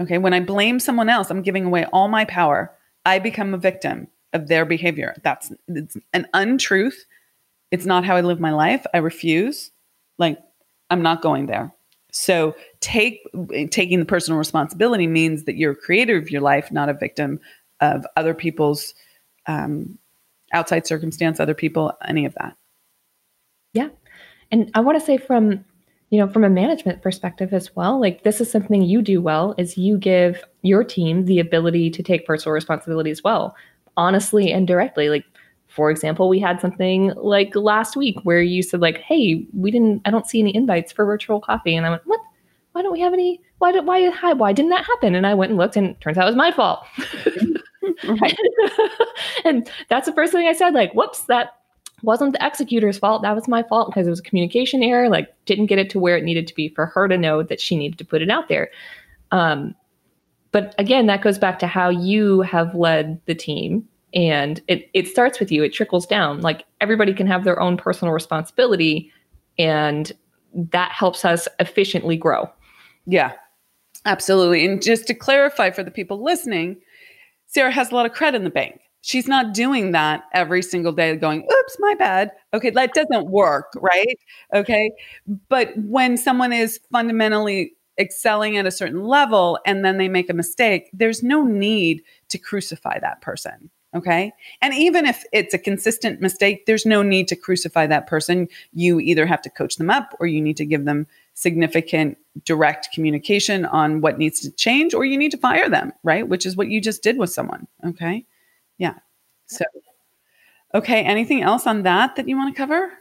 Okay. 0.00 0.18
When 0.18 0.34
I 0.34 0.38
blame 0.38 0.78
someone 0.78 1.08
else, 1.08 1.30
I'm 1.30 1.42
giving 1.42 1.64
away 1.64 1.84
all 1.86 2.06
my 2.06 2.26
power. 2.26 2.72
I 3.04 3.18
become 3.18 3.54
a 3.54 3.58
victim 3.58 4.06
of 4.32 4.48
their 4.48 4.64
behavior. 4.64 5.14
That's 5.22 5.52
it's 5.68 5.96
an 6.12 6.26
untruth. 6.34 7.04
It's 7.70 7.86
not 7.86 8.04
how 8.04 8.16
I 8.16 8.20
live 8.20 8.40
my 8.40 8.52
life. 8.52 8.84
I 8.94 8.98
refuse. 8.98 9.70
Like 10.18 10.38
I'm 10.90 11.02
not 11.02 11.22
going 11.22 11.46
there. 11.46 11.72
So 12.12 12.54
take 12.80 13.26
taking 13.70 13.98
the 13.98 14.04
personal 14.04 14.38
responsibility 14.38 15.06
means 15.06 15.44
that 15.44 15.56
you're 15.56 15.72
a 15.72 15.76
creator 15.76 16.16
of 16.16 16.30
your 16.30 16.42
life, 16.42 16.70
not 16.70 16.88
a 16.88 16.94
victim 16.94 17.40
of 17.80 18.06
other 18.16 18.34
people's 18.34 18.94
um, 19.46 19.98
outside 20.52 20.86
circumstance, 20.86 21.40
other 21.40 21.54
people, 21.54 21.92
any 22.06 22.26
of 22.26 22.34
that. 22.34 22.56
Yeah. 23.72 23.88
And 24.50 24.70
I 24.74 24.80
want 24.80 25.00
to 25.00 25.04
say 25.04 25.16
from 25.16 25.64
you 26.10 26.18
know 26.18 26.28
from 26.28 26.44
a 26.44 26.50
management 26.50 27.00
perspective 27.00 27.54
as 27.54 27.74
well 27.74 27.98
like 27.98 28.22
this 28.22 28.40
is 28.40 28.50
something 28.50 28.82
you 28.82 29.00
do 29.00 29.22
well 29.22 29.54
is 29.56 29.78
you 29.78 29.96
give 29.96 30.44
your 30.60 30.84
team 30.84 31.24
the 31.24 31.40
ability 31.40 31.88
to 31.90 32.02
take 32.02 32.26
personal 32.26 32.52
responsibility 32.52 33.10
as 33.10 33.24
well 33.24 33.56
honestly 33.96 34.52
and 34.52 34.66
directly 34.66 35.08
like 35.08 35.24
for 35.68 35.90
example 35.90 36.28
we 36.28 36.38
had 36.38 36.60
something 36.60 37.12
like 37.16 37.54
last 37.54 37.96
week 37.96 38.16
where 38.22 38.42
you 38.42 38.62
said 38.62 38.80
like 38.80 38.98
hey 38.98 39.46
we 39.54 39.70
didn't 39.70 40.00
i 40.04 40.10
don't 40.10 40.26
see 40.26 40.40
any 40.40 40.54
invites 40.54 40.92
for 40.92 41.04
virtual 41.04 41.40
coffee 41.40 41.76
and 41.76 41.86
i 41.86 41.90
went 41.90 42.02
what 42.06 42.20
why 42.72 42.82
don't 42.82 42.92
we 42.92 43.00
have 43.00 43.12
any 43.12 43.40
why 43.58 43.70
did 43.72 43.86
why 43.86 44.08
hi 44.10 44.32
why 44.32 44.52
didn't 44.52 44.70
that 44.70 44.84
happen 44.84 45.14
and 45.14 45.26
i 45.26 45.34
went 45.34 45.50
and 45.50 45.58
looked 45.58 45.76
and 45.76 46.00
turns 46.00 46.18
out 46.18 46.24
it 46.24 46.26
was 46.26 46.36
my 46.36 46.50
fault 46.50 46.84
and 49.44 49.70
that's 49.88 50.06
the 50.06 50.12
first 50.14 50.32
thing 50.32 50.46
i 50.46 50.52
said 50.52 50.74
like 50.74 50.92
whoops 50.94 51.24
that 51.24 51.54
wasn't 52.02 52.32
the 52.32 52.42
executor's 52.42 52.98
fault. 52.98 53.22
That 53.22 53.34
was 53.34 53.48
my 53.48 53.62
fault 53.62 53.88
because 53.88 54.06
it 54.06 54.10
was 54.10 54.20
a 54.20 54.24
communication 54.24 54.82
error. 54.82 55.08
Like, 55.08 55.32
didn't 55.44 55.66
get 55.66 55.78
it 55.78 55.88
to 55.90 55.98
where 55.98 56.16
it 56.16 56.24
needed 56.24 56.46
to 56.48 56.54
be 56.54 56.68
for 56.68 56.86
her 56.86 57.08
to 57.08 57.16
know 57.16 57.42
that 57.42 57.60
she 57.60 57.76
needed 57.76 57.98
to 57.98 58.04
put 58.04 58.22
it 58.22 58.30
out 58.30 58.48
there. 58.48 58.70
Um, 59.30 59.74
but 60.52 60.74
again, 60.78 61.06
that 61.06 61.22
goes 61.22 61.38
back 61.38 61.58
to 61.60 61.66
how 61.66 61.88
you 61.88 62.42
have 62.42 62.74
led 62.74 63.20
the 63.26 63.34
team. 63.34 63.88
And 64.14 64.60
it, 64.68 64.90
it 64.92 65.08
starts 65.08 65.40
with 65.40 65.50
you, 65.50 65.64
it 65.64 65.72
trickles 65.72 66.06
down. 66.06 66.42
Like, 66.42 66.64
everybody 66.82 67.14
can 67.14 67.26
have 67.26 67.44
their 67.44 67.58
own 67.58 67.78
personal 67.78 68.12
responsibility, 68.12 69.10
and 69.58 70.12
that 70.54 70.92
helps 70.92 71.24
us 71.24 71.48
efficiently 71.58 72.18
grow. 72.18 72.50
Yeah, 73.06 73.32
absolutely. 74.04 74.66
And 74.66 74.82
just 74.82 75.06
to 75.06 75.14
clarify 75.14 75.70
for 75.70 75.82
the 75.82 75.90
people 75.90 76.22
listening, 76.22 76.76
Sarah 77.46 77.72
has 77.72 77.90
a 77.90 77.94
lot 77.94 78.04
of 78.04 78.12
credit 78.12 78.36
in 78.36 78.44
the 78.44 78.50
bank 78.50 78.82
she's 79.02 79.28
not 79.28 79.52
doing 79.52 79.92
that 79.92 80.24
every 80.32 80.62
single 80.62 80.92
day 80.92 81.14
going 81.16 81.46
oops 81.52 81.76
my 81.78 81.94
bad 81.94 82.30
okay 82.54 82.70
that 82.70 82.94
doesn't 82.94 83.26
work 83.28 83.72
right 83.76 84.18
okay 84.54 84.90
but 85.48 85.70
when 85.76 86.16
someone 86.16 86.52
is 86.52 86.80
fundamentally 86.90 87.74
excelling 88.02 88.56
at 88.56 88.66
a 88.66 88.70
certain 88.70 89.04
level 89.04 89.58
and 89.64 89.84
then 89.84 89.96
they 89.98 90.08
make 90.08 90.28
a 90.28 90.34
mistake 90.34 90.90
there's 90.92 91.22
no 91.22 91.44
need 91.44 92.02
to 92.28 92.38
crucify 92.38 92.98
that 92.98 93.20
person 93.22 93.70
okay 93.94 94.32
and 94.60 94.74
even 94.74 95.06
if 95.06 95.24
it's 95.32 95.54
a 95.54 95.58
consistent 95.58 96.20
mistake 96.20 96.66
there's 96.66 96.84
no 96.84 97.02
need 97.02 97.28
to 97.28 97.36
crucify 97.36 97.86
that 97.86 98.06
person 98.06 98.48
you 98.72 99.00
either 99.00 99.24
have 99.24 99.40
to 99.40 99.50
coach 99.50 99.76
them 99.76 99.90
up 99.90 100.14
or 100.20 100.26
you 100.26 100.40
need 100.40 100.56
to 100.56 100.66
give 100.66 100.84
them 100.84 101.06
significant 101.34 102.18
direct 102.44 102.88
communication 102.92 103.64
on 103.64 104.02
what 104.02 104.18
needs 104.18 104.40
to 104.40 104.50
change 104.50 104.92
or 104.92 105.04
you 105.04 105.16
need 105.16 105.30
to 105.30 105.38
fire 105.38 105.68
them 105.68 105.92
right 106.02 106.28
which 106.28 106.44
is 106.44 106.56
what 106.56 106.68
you 106.68 106.80
just 106.80 107.02
did 107.02 107.16
with 107.16 107.30
someone 107.30 107.66
okay 107.84 108.26
yeah. 108.82 108.94
So, 109.46 109.64
okay. 110.74 111.04
Anything 111.04 111.42
else 111.42 111.68
on 111.68 111.84
that 111.84 112.16
that 112.16 112.28
you 112.28 112.36
want 112.36 112.52
to 112.52 112.58
cover? 112.58 112.92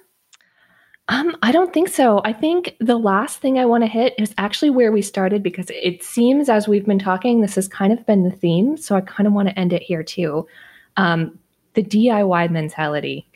Um, 1.11 1.35
I 1.41 1.51
don't 1.51 1.73
think 1.73 1.89
so. 1.89 2.21
I 2.23 2.31
think 2.31 2.77
the 2.79 2.97
last 2.97 3.41
thing 3.41 3.59
I 3.59 3.65
want 3.65 3.83
to 3.83 3.87
hit 3.87 4.13
is 4.17 4.33
actually 4.37 4.69
where 4.69 4.93
we 4.93 5.01
started 5.01 5.43
because 5.43 5.69
it 5.69 6.01
seems 6.01 6.47
as 6.47 6.69
we've 6.69 6.85
been 6.85 6.99
talking, 6.99 7.41
this 7.41 7.55
has 7.55 7.67
kind 7.67 7.91
of 7.91 8.05
been 8.05 8.23
the 8.23 8.31
theme. 8.31 8.77
So 8.77 8.95
I 8.95 9.01
kind 9.01 9.27
of 9.27 9.33
want 9.33 9.49
to 9.49 9.59
end 9.59 9.73
it 9.73 9.81
here 9.81 10.03
too. 10.03 10.47
Um, 10.95 11.37
the 11.73 11.83
DIY 11.83 12.49
mentality. 12.49 13.27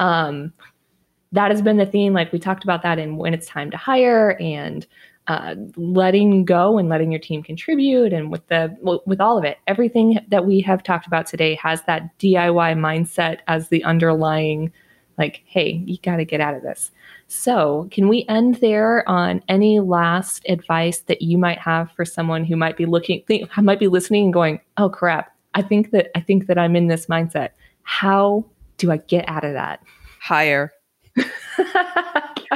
Um, 0.00 0.52
that 1.30 1.52
has 1.52 1.62
been 1.62 1.76
the 1.76 1.86
theme. 1.86 2.12
Like 2.12 2.32
we 2.32 2.40
talked 2.40 2.64
about 2.64 2.82
that 2.82 2.98
in 2.98 3.16
when 3.16 3.34
it's 3.34 3.46
time 3.46 3.70
to 3.70 3.76
hire 3.76 4.36
and 4.40 4.84
uh, 5.28 5.54
letting 5.76 6.44
go 6.44 6.76
and 6.76 6.88
letting 6.88 7.12
your 7.12 7.20
team 7.20 7.44
contribute 7.44 8.12
and 8.12 8.32
with 8.32 8.44
the 8.48 8.76
with 9.06 9.20
all 9.20 9.38
of 9.38 9.44
it 9.44 9.58
everything 9.68 10.18
that 10.26 10.44
we 10.44 10.60
have 10.60 10.82
talked 10.82 11.06
about 11.06 11.28
today 11.28 11.54
has 11.54 11.80
that 11.82 12.18
diy 12.18 12.74
mindset 12.76 13.38
as 13.46 13.68
the 13.68 13.84
underlying 13.84 14.72
like 15.18 15.42
hey 15.46 15.82
you 15.86 15.96
got 16.02 16.16
to 16.16 16.24
get 16.24 16.40
out 16.40 16.54
of 16.54 16.62
this 16.62 16.90
so 17.28 17.88
can 17.90 18.08
we 18.08 18.24
end 18.28 18.56
there 18.56 19.08
on 19.08 19.42
any 19.48 19.80
last 19.80 20.44
advice 20.48 21.00
that 21.00 21.22
you 21.22 21.38
might 21.38 21.58
have 21.58 21.90
for 21.92 22.04
someone 22.04 22.44
who 22.44 22.56
might 22.56 22.76
be 22.76 22.86
looking 22.86 23.22
think, 23.26 23.48
might 23.58 23.78
be 23.80 23.88
listening 23.88 24.24
and 24.24 24.32
going 24.32 24.60
oh 24.76 24.88
crap 24.88 25.34
i 25.54 25.62
think 25.62 25.90
that 25.90 26.10
i 26.16 26.20
think 26.20 26.46
that 26.46 26.58
i'm 26.58 26.76
in 26.76 26.88
this 26.88 27.06
mindset 27.06 27.50
how 27.82 28.44
do 28.76 28.90
i 28.90 28.96
get 28.96 29.28
out 29.28 29.44
of 29.44 29.52
that 29.52 29.80
hire 30.20 30.72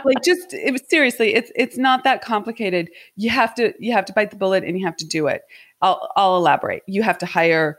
like 0.05 0.23
just 0.25 0.53
it, 0.53 0.89
seriously, 0.89 1.35
it's 1.35 1.51
it's 1.55 1.77
not 1.77 2.05
that 2.05 2.23
complicated. 2.23 2.91
You 3.17 3.31
have 3.31 3.55
to 3.57 3.75
you 3.79 3.93
have 3.93 4.05
to 4.07 4.13
bite 4.13 4.31
the 4.31 4.37
bullet 4.37 4.65
and 4.65 4.79
you 4.79 4.87
have 4.87 4.97
to 4.97 5.07
do 5.07 5.27
it. 5.27 5.43
I'll 5.83 6.11
I'll 6.17 6.37
elaborate. 6.37 6.83
You 6.87 7.03
have 7.03 7.19
to 7.19 7.27
hire 7.27 7.79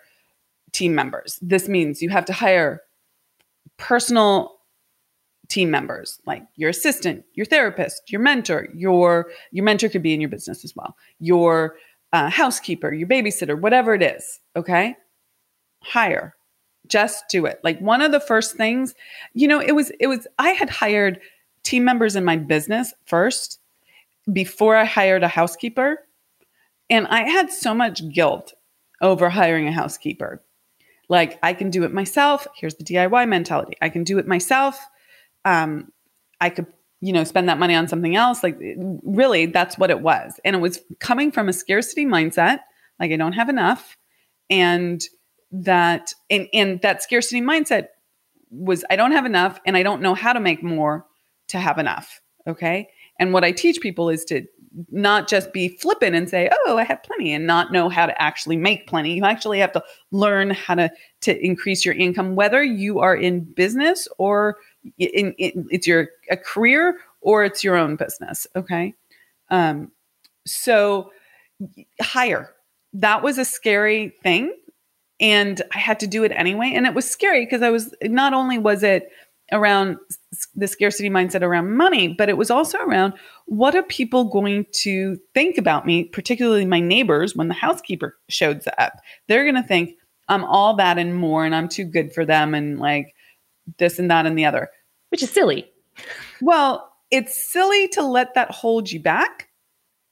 team 0.74 0.94
members. 0.94 1.40
This 1.42 1.68
means 1.68 2.02
you 2.02 2.10
have 2.10 2.26
to 2.26 2.34
hire 2.34 2.82
personal 3.78 4.57
team 5.50 5.72
members 5.72 6.20
like 6.26 6.44
your 6.56 6.70
assistant, 6.70 7.24
your 7.34 7.46
therapist, 7.46 8.12
your 8.12 8.22
mentor, 8.22 8.68
your 8.74 9.32
your 9.52 9.64
mentor 9.64 9.90
could 9.90 10.04
be 10.04 10.14
in 10.14 10.22
your 10.22 10.30
business 10.30 10.64
as 10.64 10.76
well. 10.76 10.96
Your 11.20 11.76
uh, 12.14 12.30
housekeeper, 12.30 12.94
your 12.94 13.08
babysitter, 13.08 13.60
whatever 13.60 13.94
it 13.94 14.02
is. 14.02 14.40
Okay, 14.56 14.96
hire. 15.84 16.36
Just 16.88 17.26
do 17.30 17.46
it. 17.46 17.60
Like 17.64 17.80
one 17.80 18.02
of 18.02 18.12
the 18.12 18.20
first 18.20 18.56
things, 18.56 18.96
you 19.34 19.48
know, 19.48 19.62
it 19.62 19.74
was 19.74 19.92
it 20.00 20.08
was 20.08 20.28
I 20.40 20.52
had 20.52 20.70
hired 20.70 21.20
team 21.64 21.84
members 21.84 22.16
in 22.16 22.24
my 22.24 22.38
business 22.38 22.94
first 23.06 23.60
before 24.32 24.76
I 24.76 24.86
hired 24.86 25.24
a 25.24 25.28
housekeeper. 25.28 26.00
And 26.90 27.08
I 27.08 27.28
had 27.28 27.52
so 27.52 27.74
much 27.74 28.08
guilt 28.10 28.54
over 29.02 29.30
hiring 29.30 29.68
a 29.68 29.74
housekeeper. 29.74 30.42
Like, 31.10 31.40
I 31.44 31.54
can 31.54 31.70
do 31.70 31.84
it 31.84 31.94
myself. 31.94 32.48
Here's 32.56 32.76
the 32.76 32.84
DIY 32.84 33.28
mentality 33.28 33.76
I 33.82 33.90
can 33.90 34.04
do 34.04 34.18
it 34.18 34.28
myself. 34.28 34.80
Um, 35.48 35.92
I 36.42 36.50
could, 36.50 36.68
you 37.02 37.14
know, 37.14 37.24
spend 37.24 37.48
that 37.50 37.60
money 37.60 37.76
on 37.76 37.88
something 37.88 38.16
else. 38.16 38.44
Like, 38.44 38.58
really, 39.04 39.46
that's 39.48 39.78
what 39.78 39.90
it 39.90 40.02
was. 40.02 40.40
And 40.44 40.56
it 40.56 40.60
was 40.60 40.80
coming 41.00 41.32
from 41.32 41.48
a 41.50 41.54
scarcity 41.54 42.06
mindset 42.06 42.60
like, 43.00 43.12
I 43.12 43.18
don't 43.18 43.34
have 43.34 43.50
enough. 43.50 43.98
And 44.50 45.04
that, 45.52 46.14
and, 46.30 46.48
and 46.54 46.82
that 46.82 47.04
scarcity 47.04 47.42
mindset 47.42 47.88
was, 48.50 48.84
I 48.90 48.96
don't 48.96 49.12
have 49.12 49.26
enough 49.26 49.60
and 49.66 49.78
I 49.78 49.84
don't 49.84 50.02
know 50.02 50.14
how 50.14 50.34
to 50.34 50.40
make 50.40 50.64
more 50.64 51.06
to 51.50 51.60
have 51.60 51.78
enough. 51.78 52.22
Okay. 52.48 52.90
And 53.20 53.34
what 53.34 53.44
I 53.44 53.52
teach 53.52 53.82
people 53.82 54.10
is 54.10 54.26
to 54.26 54.46
not 54.92 55.28
just 55.28 55.54
be 55.54 55.70
flippant 55.70 56.16
and 56.16 56.30
say, 56.30 56.52
"Oh, 56.66 56.78
I 56.78 56.84
have 56.84 57.02
plenty," 57.02 57.34
and 57.34 57.48
not 57.48 57.72
know 57.72 57.90
how 57.90 58.06
to 58.06 58.22
actually 58.22 58.58
make 58.58 58.86
plenty. 58.86 59.14
You 59.14 59.26
actually 59.26 59.58
have 59.58 59.72
to 59.72 59.84
learn 60.12 60.52
how 60.52 60.76
to 60.76 60.92
to 61.22 61.46
increase 61.46 61.84
your 61.84 61.96
income, 61.96 62.36
whether 62.36 62.64
you 62.64 63.00
are 63.00 63.16
in 63.16 63.40
business 63.40 64.08
or 64.20 64.58
in, 64.98 65.34
in 65.34 65.68
it's 65.70 65.88
your 65.88 66.10
a 66.30 66.38
career 66.38 66.98
or 67.22 67.44
it's 67.44 67.64
your 67.64 67.76
own 67.76 67.96
business. 67.96 68.48
Okay, 68.56 68.94
um, 69.50 69.92
so 70.46 71.12
hire. 72.02 72.54
That 72.94 73.22
was 73.22 73.38
a 73.38 73.46
scary 73.46 74.16
thing, 74.24 74.54
and 75.20 75.62
I 75.74 75.80
had 75.80 76.00
to 76.00 76.08
do 76.08 76.24
it 76.24 76.32
anyway, 76.32 76.72
and 76.74 76.86
it 76.88 76.94
was 76.94 77.10
scary 77.10 77.46
because 77.46 77.62
I 77.62 77.70
was 77.70 77.94
not 78.04 78.34
only 78.34 78.58
was 78.58 78.84
it 78.84 79.10
around 79.52 79.98
the 80.56 80.68
scarcity 80.68 81.10
mindset 81.10 81.42
around 81.42 81.76
money, 81.76 82.10
but 82.10 82.30
it 82.30 82.38
was 82.38 82.52
also 82.52 82.78
around 82.80 83.14
what 83.46 83.76
are 83.76 83.84
people 83.84 84.26
going 84.26 84.66
to 84.74 85.18
think 85.34 85.58
about 85.58 85.86
me, 85.86 86.04
particularly 86.06 86.66
my 86.66 86.82
neighbors, 86.82 87.36
when 87.36 87.48
the 87.48 87.54
housekeeper 87.54 88.18
shows 88.28 88.68
up? 88.78 88.94
They're 89.28 89.46
going 89.46 89.62
to 89.62 89.68
think 89.68 89.92
I'm 90.28 90.44
all 90.44 90.76
that 90.76 90.98
and 90.98 91.16
more, 91.16 91.46
and 91.46 91.56
I'm 91.56 91.70
too 91.70 91.86
good 91.86 92.14
for 92.14 92.26
them, 92.26 92.54
and 92.54 92.80
like 92.80 93.14
this 93.78 94.00
and 94.00 94.10
that 94.12 94.26
and 94.26 94.38
the 94.38 94.46
other, 94.46 94.70
which 95.10 95.24
is 95.24 95.30
silly. 95.30 95.72
Well, 96.42 96.92
it's 97.12 97.52
silly 97.52 97.88
to 97.90 98.04
let 98.04 98.34
that 98.36 98.52
hold 98.52 98.92
you 98.92 99.00
back. 99.00 99.50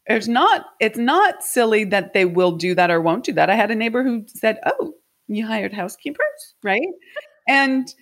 It's 0.07 0.27
not. 0.27 0.65
It's 0.79 0.97
not 0.97 1.43
silly 1.43 1.83
that 1.85 2.13
they 2.13 2.25
will 2.25 2.51
do 2.51 2.75
that 2.75 2.91
or 2.91 3.01
won't 3.01 3.23
do 3.23 3.33
that. 3.33 3.49
I 3.49 3.55
had 3.55 3.71
a 3.71 3.75
neighbor 3.75 4.03
who 4.03 4.25
said, 4.27 4.59
"Oh, 4.65 4.93
you 5.27 5.45
hired 5.45 5.73
housekeepers, 5.73 6.55
right?" 6.63 6.87
and 7.47 7.93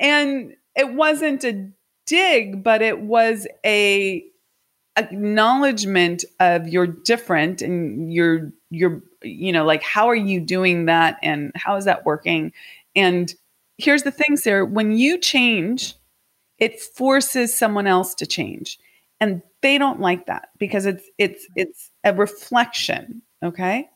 and 0.00 0.54
it 0.74 0.92
wasn't 0.92 1.44
a 1.44 1.70
dig, 2.06 2.62
but 2.62 2.82
it 2.82 3.00
was 3.00 3.46
a 3.64 4.24
acknowledgement 4.96 6.24
of 6.40 6.68
you're 6.68 6.86
different 6.86 7.60
and 7.60 8.12
you're 8.12 8.50
you're 8.70 9.02
you 9.22 9.52
know 9.52 9.64
like 9.64 9.82
how 9.82 10.08
are 10.08 10.14
you 10.14 10.40
doing 10.40 10.86
that 10.86 11.18
and 11.22 11.52
how 11.54 11.76
is 11.76 11.84
that 11.84 12.06
working 12.06 12.50
and 12.94 13.34
here's 13.78 14.02
the 14.02 14.10
thing 14.10 14.36
sarah 14.36 14.64
when 14.64 14.92
you 14.92 15.18
change 15.18 15.94
it 16.58 16.80
forces 16.80 17.56
someone 17.56 17.86
else 17.86 18.14
to 18.14 18.26
change 18.26 18.78
and 19.20 19.42
they 19.62 19.78
don't 19.78 20.00
like 20.00 20.26
that 20.26 20.48
because 20.58 20.86
it's 20.86 21.04
it's 21.18 21.44
mm-hmm. 21.44 21.60
it's 21.60 21.90
a 22.04 22.12
reflection 22.14 23.22
okay 23.42 23.88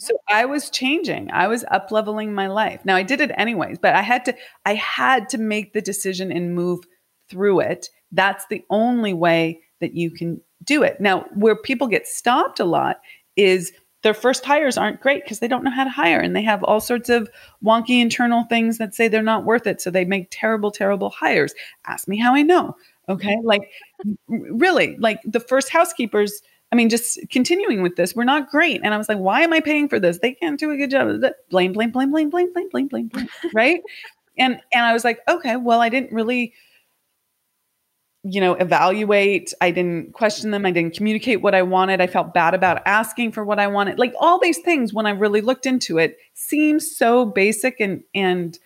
so 0.00 0.16
I 0.28 0.46
was 0.46 0.70
changing. 0.70 1.30
I 1.30 1.46
was 1.46 1.64
up 1.70 1.92
leveling 1.92 2.34
my 2.34 2.48
life. 2.48 2.80
Now 2.84 2.96
I 2.96 3.02
did 3.02 3.20
it 3.20 3.30
anyways, 3.36 3.78
but 3.78 3.94
I 3.94 4.02
had 4.02 4.24
to 4.24 4.34
I 4.64 4.74
had 4.74 5.28
to 5.28 5.38
make 5.38 5.74
the 5.74 5.82
decision 5.82 6.32
and 6.32 6.54
move 6.54 6.80
through 7.28 7.60
it. 7.60 7.88
That's 8.10 8.46
the 8.46 8.64
only 8.70 9.14
way 9.14 9.60
that 9.80 9.94
you 9.94 10.10
can 10.10 10.40
do 10.64 10.82
it. 10.82 11.00
Now, 11.00 11.26
where 11.34 11.56
people 11.56 11.88
get 11.88 12.06
stopped 12.06 12.60
a 12.60 12.64
lot 12.64 13.00
is 13.36 13.72
their 14.02 14.14
first 14.14 14.44
hires 14.44 14.76
aren't 14.76 15.00
great 15.00 15.24
because 15.24 15.38
they 15.38 15.48
don't 15.48 15.64
know 15.64 15.70
how 15.70 15.84
to 15.84 15.90
hire 15.90 16.20
and 16.20 16.34
they 16.34 16.42
have 16.42 16.62
all 16.64 16.80
sorts 16.80 17.08
of 17.08 17.30
wonky 17.64 18.00
internal 18.00 18.44
things 18.44 18.78
that 18.78 18.94
say 18.94 19.08
they're 19.08 19.22
not 19.22 19.44
worth 19.44 19.66
it. 19.66 19.80
So 19.80 19.90
they 19.90 20.04
make 20.04 20.28
terrible, 20.30 20.70
terrible 20.70 21.10
hires. 21.10 21.54
Ask 21.86 22.08
me 22.08 22.16
how 22.18 22.34
I 22.34 22.42
know. 22.42 22.76
Okay. 23.08 23.36
Mm-hmm. 23.36 23.46
Like, 23.46 23.70
really, 24.28 24.96
like 24.98 25.20
the 25.24 25.40
first 25.40 25.70
housekeepers, 25.70 26.42
I 26.72 26.76
mean, 26.76 26.88
just 26.88 27.18
continuing 27.30 27.82
with 27.82 27.96
this, 27.96 28.14
we're 28.14 28.24
not 28.24 28.50
great. 28.50 28.80
And 28.82 28.92
I 28.94 28.98
was 28.98 29.08
like, 29.08 29.18
why 29.18 29.42
am 29.42 29.52
I 29.52 29.60
paying 29.60 29.88
for 29.88 30.00
this? 30.00 30.18
They 30.18 30.32
can't 30.32 30.58
do 30.58 30.70
a 30.70 30.76
good 30.76 30.90
job. 30.90 31.20
Blame, 31.50 31.72
blame, 31.72 31.90
blame, 31.90 32.10
blame, 32.10 32.30
blame, 32.30 32.52
blame, 32.52 32.68
blame, 32.68 32.88
blame, 32.88 33.08
blame. 33.08 33.28
right. 33.54 33.80
And 34.38 34.58
and 34.72 34.84
I 34.84 34.92
was 34.92 35.04
like, 35.04 35.20
okay, 35.28 35.56
well, 35.56 35.80
I 35.80 35.90
didn't 35.90 36.12
really 36.12 36.54
you 38.24 38.40
know, 38.40 38.54
evaluate. 38.54 39.52
I 39.60 39.72
didn't 39.72 40.12
question 40.12 40.52
them. 40.52 40.64
I 40.64 40.70
didn't 40.70 40.94
communicate 40.94 41.42
what 41.42 41.54
I 41.54 41.62
wanted. 41.62 42.00
I 42.00 42.06
felt 42.06 42.32
bad 42.32 42.54
about 42.54 42.82
asking 42.86 43.32
for 43.32 43.44
what 43.44 43.58
I 43.58 43.66
wanted. 43.66 43.98
Like 43.98 44.14
all 44.20 44.38
these 44.38 44.58
things, 44.58 44.92
when 44.92 45.06
I 45.06 45.10
really 45.10 45.40
looked 45.40 45.66
into 45.66 45.98
it, 45.98 46.18
seems 46.34 46.96
so 46.96 47.24
basic 47.24 47.80
and 47.80 48.02
and 48.14 48.58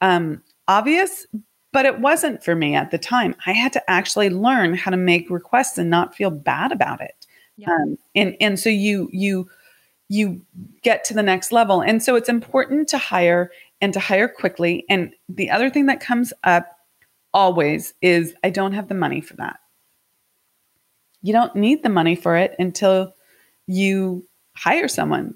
um, 0.00 0.42
obvious, 0.66 1.26
but 1.72 1.86
it 1.86 2.00
wasn't 2.00 2.42
for 2.42 2.56
me 2.56 2.74
at 2.74 2.90
the 2.90 2.98
time. 2.98 3.36
I 3.46 3.52
had 3.52 3.72
to 3.74 3.90
actually 3.90 4.30
learn 4.30 4.74
how 4.74 4.90
to 4.90 4.96
make 4.96 5.30
requests 5.30 5.78
and 5.78 5.88
not 5.88 6.16
feel 6.16 6.30
bad 6.30 6.72
about 6.72 7.00
it. 7.00 7.26
Yeah. 7.56 7.70
Um, 7.70 7.96
and 8.16 8.36
and 8.40 8.58
so 8.58 8.70
you 8.70 9.08
you 9.12 9.48
you 10.08 10.44
get 10.82 11.04
to 11.04 11.14
the 11.14 11.22
next 11.22 11.52
level. 11.52 11.80
And 11.80 12.02
so 12.02 12.16
it's 12.16 12.28
important 12.28 12.88
to 12.88 12.98
hire 12.98 13.52
and 13.80 13.92
to 13.92 14.00
hire 14.00 14.26
quickly. 14.26 14.84
And 14.90 15.14
the 15.28 15.48
other 15.50 15.70
thing 15.70 15.86
that 15.86 16.00
comes 16.00 16.32
up 16.42 16.66
always 17.32 17.94
is 18.00 18.34
I 18.42 18.50
don't 18.50 18.72
have 18.72 18.88
the 18.88 18.94
money 18.94 19.20
for 19.20 19.34
that. 19.36 19.60
You 21.22 21.32
don't 21.32 21.54
need 21.54 21.82
the 21.82 21.88
money 21.88 22.16
for 22.16 22.36
it 22.36 22.54
until 22.58 23.14
you 23.66 24.26
hire 24.54 24.88
someone. 24.88 25.34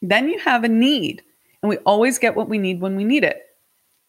Then 0.00 0.28
you 0.28 0.38
have 0.38 0.64
a 0.64 0.68
need. 0.68 1.22
And 1.62 1.70
we 1.70 1.78
always 1.78 2.18
get 2.18 2.36
what 2.36 2.48
we 2.48 2.58
need 2.58 2.80
when 2.80 2.96
we 2.96 3.04
need 3.04 3.24
it. 3.24 3.42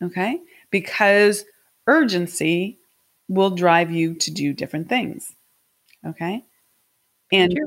Okay? 0.03 0.39
Because 0.71 1.45
urgency 1.87 2.79
will 3.27 3.51
drive 3.51 3.91
you 3.91 4.15
to 4.15 4.31
do 4.31 4.53
different 4.53 4.89
things. 4.89 5.35
Okay? 6.05 6.43
And 7.31 7.57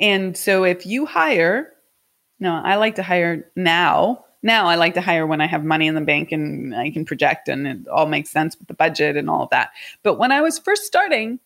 and 0.00 0.36
so 0.36 0.64
if 0.64 0.86
you 0.86 1.06
hire, 1.06 1.72
no, 2.40 2.54
I 2.54 2.76
like 2.76 2.96
to 2.96 3.02
hire 3.02 3.50
now 3.54 4.24
now 4.44 4.66
I 4.66 4.74
like 4.74 4.92
to 4.94 5.00
hire 5.00 5.26
when 5.26 5.40
I 5.40 5.46
have 5.46 5.64
money 5.64 5.86
in 5.86 5.94
the 5.94 6.02
bank 6.02 6.30
and 6.30 6.76
I 6.76 6.90
can 6.90 7.06
project 7.06 7.48
and 7.48 7.66
it 7.66 7.88
all 7.88 8.06
makes 8.06 8.28
sense 8.28 8.56
with 8.58 8.68
the 8.68 8.74
budget 8.74 9.16
and 9.16 9.30
all 9.30 9.44
of 9.44 9.50
that. 9.50 9.70
But 10.02 10.18
when 10.18 10.30
I 10.30 10.42
was 10.42 10.58
first 10.58 10.84
starting, 10.84 11.40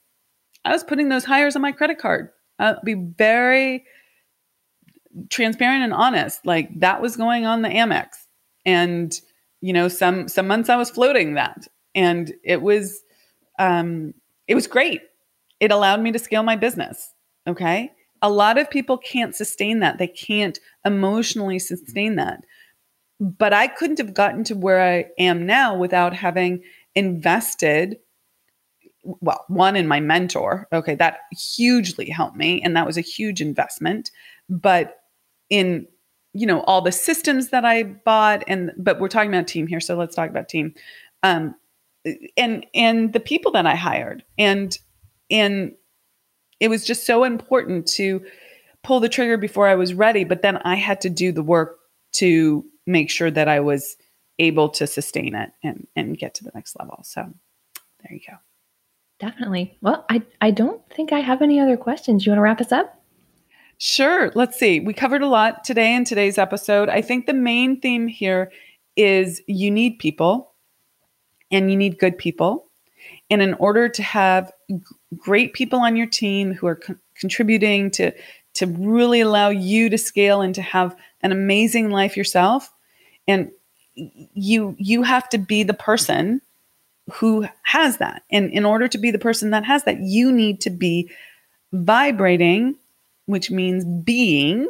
I 0.65 0.73
was 0.73 0.83
putting 0.83 1.09
those 1.09 1.25
hires 1.25 1.55
on 1.55 1.63
my 1.63 1.71
credit 1.71 1.99
card. 1.99 2.31
I'll 2.59 2.81
be 2.83 2.95
very 2.95 3.85
transparent 5.31 5.85
and 5.85 5.95
honest. 5.95 6.45
Like 6.45 6.81
that 6.81 7.01
was 7.01 7.17
going 7.17 7.47
on 7.47 7.63
the 7.63 7.69
Amex. 7.69 8.09
And 8.67 9.19
you 9.61 9.73
know, 9.73 9.87
some 9.87 10.27
some 10.27 10.49
months 10.49 10.69
I 10.69 10.77
was 10.77 10.91
floating 10.91 11.35
that. 11.35 11.69
And 11.95 12.35
it 12.43 12.63
was 12.63 13.05
um 13.61 14.13
it 14.49 14.57
was 14.57 14.67
great. 14.67 15.03
It 15.61 15.71
allowed 15.71 16.01
me 16.01 16.11
to 16.11 16.19
scale 16.19 16.43
my 16.43 16.57
business. 16.57 17.15
Okay. 17.47 17.93
A 18.21 18.29
lot 18.29 18.59
of 18.59 18.69
people 18.69 18.99
can't 18.99 19.37
sustain 19.37 19.79
that. 19.79 19.99
They 19.99 20.09
can't 20.09 20.59
emotionally 20.85 21.61
sustain 21.61 22.17
that 22.17 22.41
but 23.21 23.53
I 23.53 23.67
couldn't 23.67 23.99
have 23.99 24.15
gotten 24.15 24.45
to 24.45 24.55
where 24.55 24.81
I 24.81 25.07
am 25.19 25.47
now 25.47 25.77
without 25.77 26.15
having 26.15 26.63
invested 26.95 27.99
well, 29.21 29.45
one 29.49 29.77
in 29.77 29.89
my 29.89 30.01
mentor. 30.01 30.69
Okay, 30.73 30.95
that 30.97 31.21
hugely 31.33 32.11
helped 32.11 32.37
me 32.37 32.61
and 32.63 32.77
that 32.77 32.87
was 32.87 32.99
a 32.99 33.03
huge 33.03 33.41
investment, 33.41 34.11
but 34.49 34.97
in 35.51 35.87
you 36.35 36.47
know 36.47 36.61
all 36.63 36.83
the 36.83 36.93
systems 36.93 37.49
that 37.49 37.65
I 37.65 37.85
bought 37.85 38.45
and 38.47 38.73
but 38.77 39.01
we're 39.01 39.09
talking 39.09 39.33
about 39.33 39.47
team 39.47 39.67
here, 39.67 39.81
so 39.81 39.97
let's 39.97 40.15
talk 40.15 40.31
about 40.31 40.49
team. 40.49 40.75
Um 41.23 41.55
and 42.37 42.67
and 42.75 43.13
the 43.13 43.21
people 43.21 43.53
that 43.53 43.67
I 43.67 43.75
hired 43.75 44.25
and 44.37 44.77
and 45.31 45.73
it 46.61 46.69
was 46.69 46.85
just 46.85 47.07
so 47.07 47.25
important 47.25 47.87
to 47.87 48.25
pull 48.83 49.01
the 49.01 49.09
trigger 49.09 49.37
before 49.37 49.69
I 49.69 49.75
was 49.75 49.95
ready, 49.95 50.25
but 50.25 50.43
then 50.43 50.59
I 50.59 50.75
had 50.75 51.01
to 51.03 51.11
do 51.11 51.33
the 51.33 51.43
work 51.43 51.79
to 52.15 52.65
make 52.89 53.11
sure 53.11 53.31
that 53.31 53.49
I 53.49 53.61
was 53.61 53.97
able 54.39 54.69
to 54.71 54.87
sustain 54.87 55.35
it 55.35 55.51
and, 55.63 55.87
and 55.95 56.17
get 56.17 56.35
to 56.35 56.45
the 56.45 56.53
next 56.55 56.77
level. 56.79 57.01
So 57.05 57.23
there 58.03 58.13
you 58.13 58.21
go. 58.27 58.37
Definitely. 59.21 59.77
Well, 59.83 60.07
I, 60.09 60.23
I 60.41 60.51
don't 60.53 60.81
think 60.91 61.13
I 61.13 61.21
have 61.21 61.43
any 61.43 61.61
other 61.61 61.77
questions. 61.77 62.25
You 62.25 62.31
want 62.31 62.39
to 62.39 62.43
wrap 62.43 62.61
us 62.61 62.73
up? 62.73 63.03
Sure. 63.79 64.33
Let's 64.35 64.59
see. 64.59 64.81
We 64.81 64.93
covered 64.93 65.23
a 65.23 65.29
lot 65.29 65.65
today 65.65 65.95
in 65.95 66.05
today's 66.05 66.39
episode. 66.39 66.89
I 66.89 67.03
think 67.03 67.27
the 67.27 67.35
main 67.35 67.81
theme 67.81 68.09
here 68.09 68.51
is 68.97 69.43
you 69.47 69.71
need 69.71 69.99
people 69.99 70.53
and 71.51 71.71
you 71.71 71.77
need 71.77 71.99
good 71.99 72.17
people. 72.17 72.71
And 73.31 73.43
in 73.43 73.55
order 73.55 73.89
to 73.89 74.03
have 74.03 74.53
g- 74.71 74.79
great 75.17 75.53
people 75.53 75.81
on 75.81 75.97
your 75.97 76.07
team 76.07 76.55
who 76.55 76.67
are 76.67 76.77
co- 76.77 76.97
contributing 77.15 77.91
to 77.93 78.13
to 78.55 78.67
really 78.67 79.21
allow 79.21 79.51
you 79.51 79.89
to 79.89 79.97
scale 79.97 80.41
and 80.41 80.53
to 80.55 80.63
have 80.63 80.97
an 81.21 81.31
amazing 81.31 81.91
life 81.91 82.17
yourself, 82.17 82.73
and 83.29 83.53
you 83.95 84.75
you 84.79 85.03
have 85.05 85.29
to 85.29 85.39
be 85.39 85.63
the 85.63 85.75
person 85.75 86.41
who 87.13 87.47
has 87.63 87.99
that 87.99 88.23
and 88.31 88.51
in 88.53 88.65
order 88.65 88.89
to 88.89 88.99
be 88.99 89.11
the 89.11 89.19
person 89.19 89.51
that 89.51 89.65
has 89.65 89.85
that 89.85 90.01
you 90.01 90.33
need 90.33 90.61
to 90.61 90.71
be 90.71 91.11
vibrating 91.73 92.75
which 93.27 93.51
means 93.51 93.85
being 93.85 94.69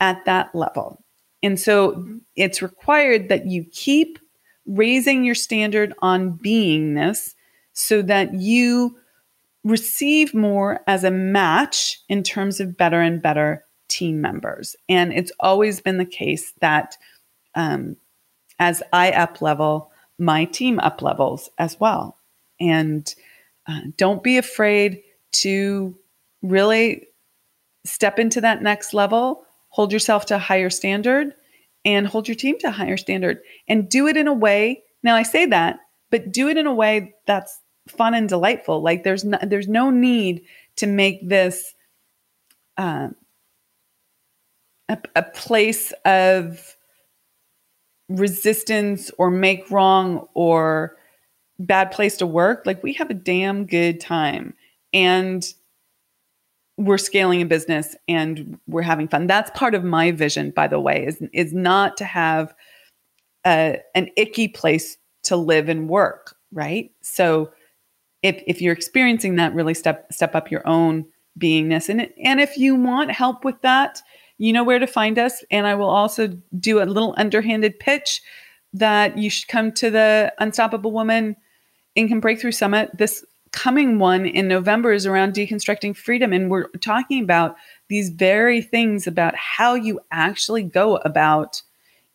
at 0.00 0.24
that 0.24 0.52
level 0.54 1.02
and 1.42 1.58
so 1.58 2.06
it's 2.36 2.62
required 2.62 3.28
that 3.28 3.46
you 3.46 3.64
keep 3.72 4.18
raising 4.66 5.24
your 5.24 5.34
standard 5.34 5.92
on 6.00 6.38
beingness 6.38 7.34
so 7.72 8.02
that 8.02 8.34
you 8.34 8.96
receive 9.64 10.34
more 10.34 10.80
as 10.86 11.04
a 11.04 11.10
match 11.10 12.00
in 12.08 12.22
terms 12.22 12.60
of 12.60 12.76
better 12.76 13.00
and 13.00 13.22
better 13.22 13.64
team 13.88 14.20
members. 14.20 14.76
And 14.88 15.12
it's 15.12 15.32
always 15.40 15.80
been 15.80 15.98
the 15.98 16.04
case 16.04 16.52
that 16.60 16.96
um, 17.54 17.96
as 18.58 18.82
I 18.92 19.10
up 19.12 19.40
level, 19.40 19.90
my 20.18 20.44
team 20.44 20.78
up 20.80 21.02
levels 21.02 21.50
as 21.58 21.78
well. 21.80 22.18
And 22.60 23.12
uh, 23.66 23.80
don't 23.96 24.22
be 24.22 24.36
afraid 24.36 25.02
to 25.32 25.96
really 26.42 27.08
step 27.84 28.18
into 28.18 28.40
that 28.42 28.62
next 28.62 28.92
level, 28.92 29.44
hold 29.68 29.92
yourself 29.92 30.26
to 30.26 30.36
a 30.36 30.38
higher 30.38 30.70
standard, 30.70 31.34
and 31.84 32.06
hold 32.06 32.28
your 32.28 32.34
team 32.34 32.58
to 32.58 32.68
a 32.68 32.72
higher 32.72 32.96
standard. 32.96 33.40
And 33.68 33.88
do 33.88 34.06
it 34.06 34.16
in 34.16 34.28
a 34.28 34.34
way. 34.34 34.82
Now, 35.02 35.16
I 35.16 35.22
say 35.22 35.46
that, 35.46 35.80
but 36.10 36.32
do 36.32 36.48
it 36.48 36.58
in 36.58 36.66
a 36.66 36.74
way 36.74 37.14
that's 37.26 37.58
fun 37.88 38.14
and 38.14 38.28
delightful. 38.28 38.82
Like 38.82 39.04
there's 39.04 39.24
no, 39.24 39.38
there's 39.42 39.68
no 39.68 39.90
need 39.90 40.42
to 40.76 40.86
make 40.86 41.26
this 41.26 41.74
uh, 42.76 43.08
a, 44.88 44.98
a 45.16 45.22
place 45.22 45.92
of 46.04 46.76
resistance 48.10 49.10
or 49.16 49.30
make 49.30 49.70
wrong 49.70 50.26
or 50.34 50.96
bad 51.58 51.90
place 51.90 52.16
to 52.18 52.26
work, 52.26 52.62
like 52.66 52.82
we 52.82 52.92
have 52.94 53.10
a 53.10 53.14
damn 53.14 53.66
good 53.66 54.00
time 54.00 54.54
and 54.92 55.54
we're 56.76 56.98
scaling 56.98 57.42
a 57.42 57.46
business 57.46 57.94
and 58.08 58.58
we're 58.66 58.82
having 58.82 59.06
fun. 59.06 59.26
That's 59.26 59.50
part 59.50 59.74
of 59.74 59.84
my 59.84 60.10
vision, 60.10 60.50
by 60.50 60.66
the 60.66 60.80
way, 60.80 61.06
is, 61.06 61.22
is 61.32 61.52
not 61.52 61.96
to 61.98 62.04
have 62.04 62.54
a, 63.46 63.78
an 63.94 64.08
icky 64.16 64.48
place 64.48 64.96
to 65.24 65.36
live 65.36 65.68
and 65.68 65.88
work, 65.88 66.36
right? 66.52 66.90
So 67.02 67.52
if, 68.22 68.42
if 68.46 68.60
you're 68.60 68.72
experiencing 68.72 69.36
that, 69.36 69.54
really 69.54 69.74
step 69.74 70.12
step 70.12 70.34
up 70.34 70.50
your 70.50 70.66
own 70.66 71.04
beingness. 71.38 71.88
And, 71.88 72.08
and 72.22 72.40
if 72.40 72.56
you 72.56 72.74
want 72.74 73.10
help 73.10 73.44
with 73.44 73.60
that, 73.62 74.00
you 74.40 74.54
know 74.54 74.64
where 74.64 74.78
to 74.78 74.86
find 74.86 75.18
us. 75.18 75.44
And 75.50 75.66
I 75.66 75.74
will 75.74 75.90
also 75.90 76.28
do 76.58 76.80
a 76.80 76.84
little 76.84 77.14
underhanded 77.18 77.78
pitch 77.78 78.22
that 78.72 79.18
you 79.18 79.28
should 79.28 79.48
come 79.48 79.70
to 79.72 79.90
the 79.90 80.32
Unstoppable 80.38 80.92
Woman 80.92 81.36
Income 81.94 82.20
Breakthrough 82.20 82.52
Summit. 82.52 82.90
This 82.96 83.22
coming 83.52 83.98
one 83.98 84.24
in 84.24 84.48
November 84.48 84.92
is 84.92 85.04
around 85.04 85.34
deconstructing 85.34 85.94
freedom. 85.94 86.32
And 86.32 86.50
we're 86.50 86.68
talking 86.80 87.22
about 87.22 87.56
these 87.88 88.08
very 88.08 88.62
things 88.62 89.06
about 89.06 89.36
how 89.36 89.74
you 89.74 90.00
actually 90.10 90.62
go 90.62 90.96
about 90.96 91.60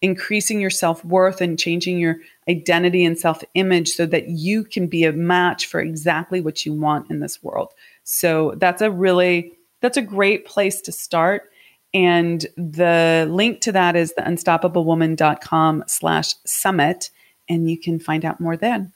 increasing 0.01 0.59
your 0.59 0.71
self 0.71 1.05
worth 1.05 1.41
and 1.41 1.59
changing 1.59 1.99
your 1.99 2.17
identity 2.49 3.05
and 3.05 3.19
self 3.19 3.43
image 3.53 3.91
so 3.91 4.07
that 4.07 4.29
you 4.29 4.63
can 4.63 4.87
be 4.87 5.03
a 5.03 5.11
match 5.13 5.67
for 5.67 5.79
exactly 5.79 6.41
what 6.41 6.65
you 6.65 6.73
want 6.73 7.11
in 7.11 7.19
this 7.19 7.43
world. 7.43 7.71
So 8.03 8.55
that's 8.57 8.81
a 8.81 8.89
really, 8.89 9.53
that's 9.81 9.97
a 9.97 10.01
great 10.01 10.47
place 10.47 10.81
to 10.81 10.91
start. 10.91 11.51
And 11.95 12.45
the 12.57 13.25
link 13.31 13.61
to 13.61 13.71
that 13.71 13.95
is 13.95 14.13
the 14.15 14.21
unstoppablewoman.com 14.21 15.85
slash 15.87 16.35
summit. 16.45 17.09
And 17.47 17.69
you 17.71 17.79
can 17.79 17.99
find 17.99 18.25
out 18.25 18.41
more 18.41 18.57
then. 18.57 18.91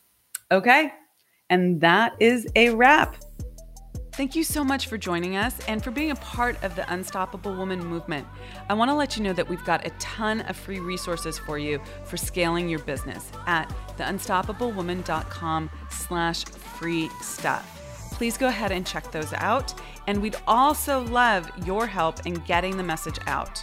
Okay. 0.51 0.91
And 1.49 1.79
that 1.79 2.13
is 2.19 2.45
a 2.57 2.71
wrap. 2.71 3.15
Thank 4.11 4.35
you 4.35 4.43
so 4.43 4.65
much 4.65 4.87
for 4.87 4.97
joining 4.97 5.37
us 5.37 5.57
and 5.69 5.81
for 5.81 5.91
being 5.91 6.11
a 6.11 6.15
part 6.15 6.61
of 6.61 6.75
the 6.75 6.91
Unstoppable 6.91 7.55
Woman 7.55 7.79
movement. 7.79 8.27
I 8.69 8.73
want 8.73 8.91
to 8.91 8.95
let 8.95 9.15
you 9.15 9.23
know 9.23 9.31
that 9.31 9.47
we've 9.47 9.63
got 9.63 9.87
a 9.87 9.91
ton 9.91 10.41
of 10.41 10.57
free 10.57 10.81
resources 10.81 11.37
for 11.39 11.57
you 11.57 11.79
for 12.03 12.17
scaling 12.17 12.67
your 12.67 12.79
business 12.79 13.31
at 13.47 13.73
theunstoppablewoman.com 13.97 15.69
slash 15.89 16.43
free 16.43 17.07
stuff. 17.21 18.11
Please 18.11 18.37
go 18.37 18.47
ahead 18.47 18.73
and 18.73 18.85
check 18.85 19.09
those 19.13 19.31
out. 19.35 19.73
And 20.09 20.23
we'd 20.23 20.37
also 20.47 21.01
love 21.01 21.51
your 21.67 21.85
help 21.85 22.25
in 22.25 22.33
getting 22.33 22.77
the 22.77 22.83
message 22.83 23.19
out. 23.27 23.61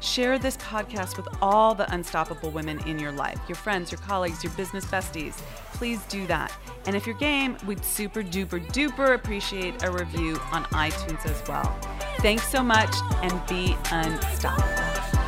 Share 0.00 0.40
this 0.40 0.56
podcast 0.56 1.16
with 1.16 1.28
all 1.40 1.72
the 1.72 1.88
unstoppable 1.94 2.50
women 2.50 2.80
in 2.80 2.98
your 2.98 3.12
life 3.12 3.38
your 3.46 3.54
friends, 3.54 3.92
your 3.92 4.00
colleagues, 4.00 4.42
your 4.42 4.52
business 4.54 4.84
besties. 4.84 5.34
Please 5.72 6.02
do 6.06 6.26
that. 6.26 6.52
And 6.86 6.96
if 6.96 7.06
you're 7.06 7.16
game, 7.18 7.56
we'd 7.64 7.84
super 7.84 8.24
duper 8.24 8.66
duper 8.72 9.14
appreciate 9.14 9.84
a 9.84 9.90
review 9.92 10.36
on 10.50 10.64
iTunes 10.64 11.24
as 11.26 11.40
well. 11.46 11.72
Thanks 12.18 12.48
so 12.48 12.60
much 12.60 12.92
and 13.22 13.46
be 13.46 13.76
unstoppable. 13.92 15.23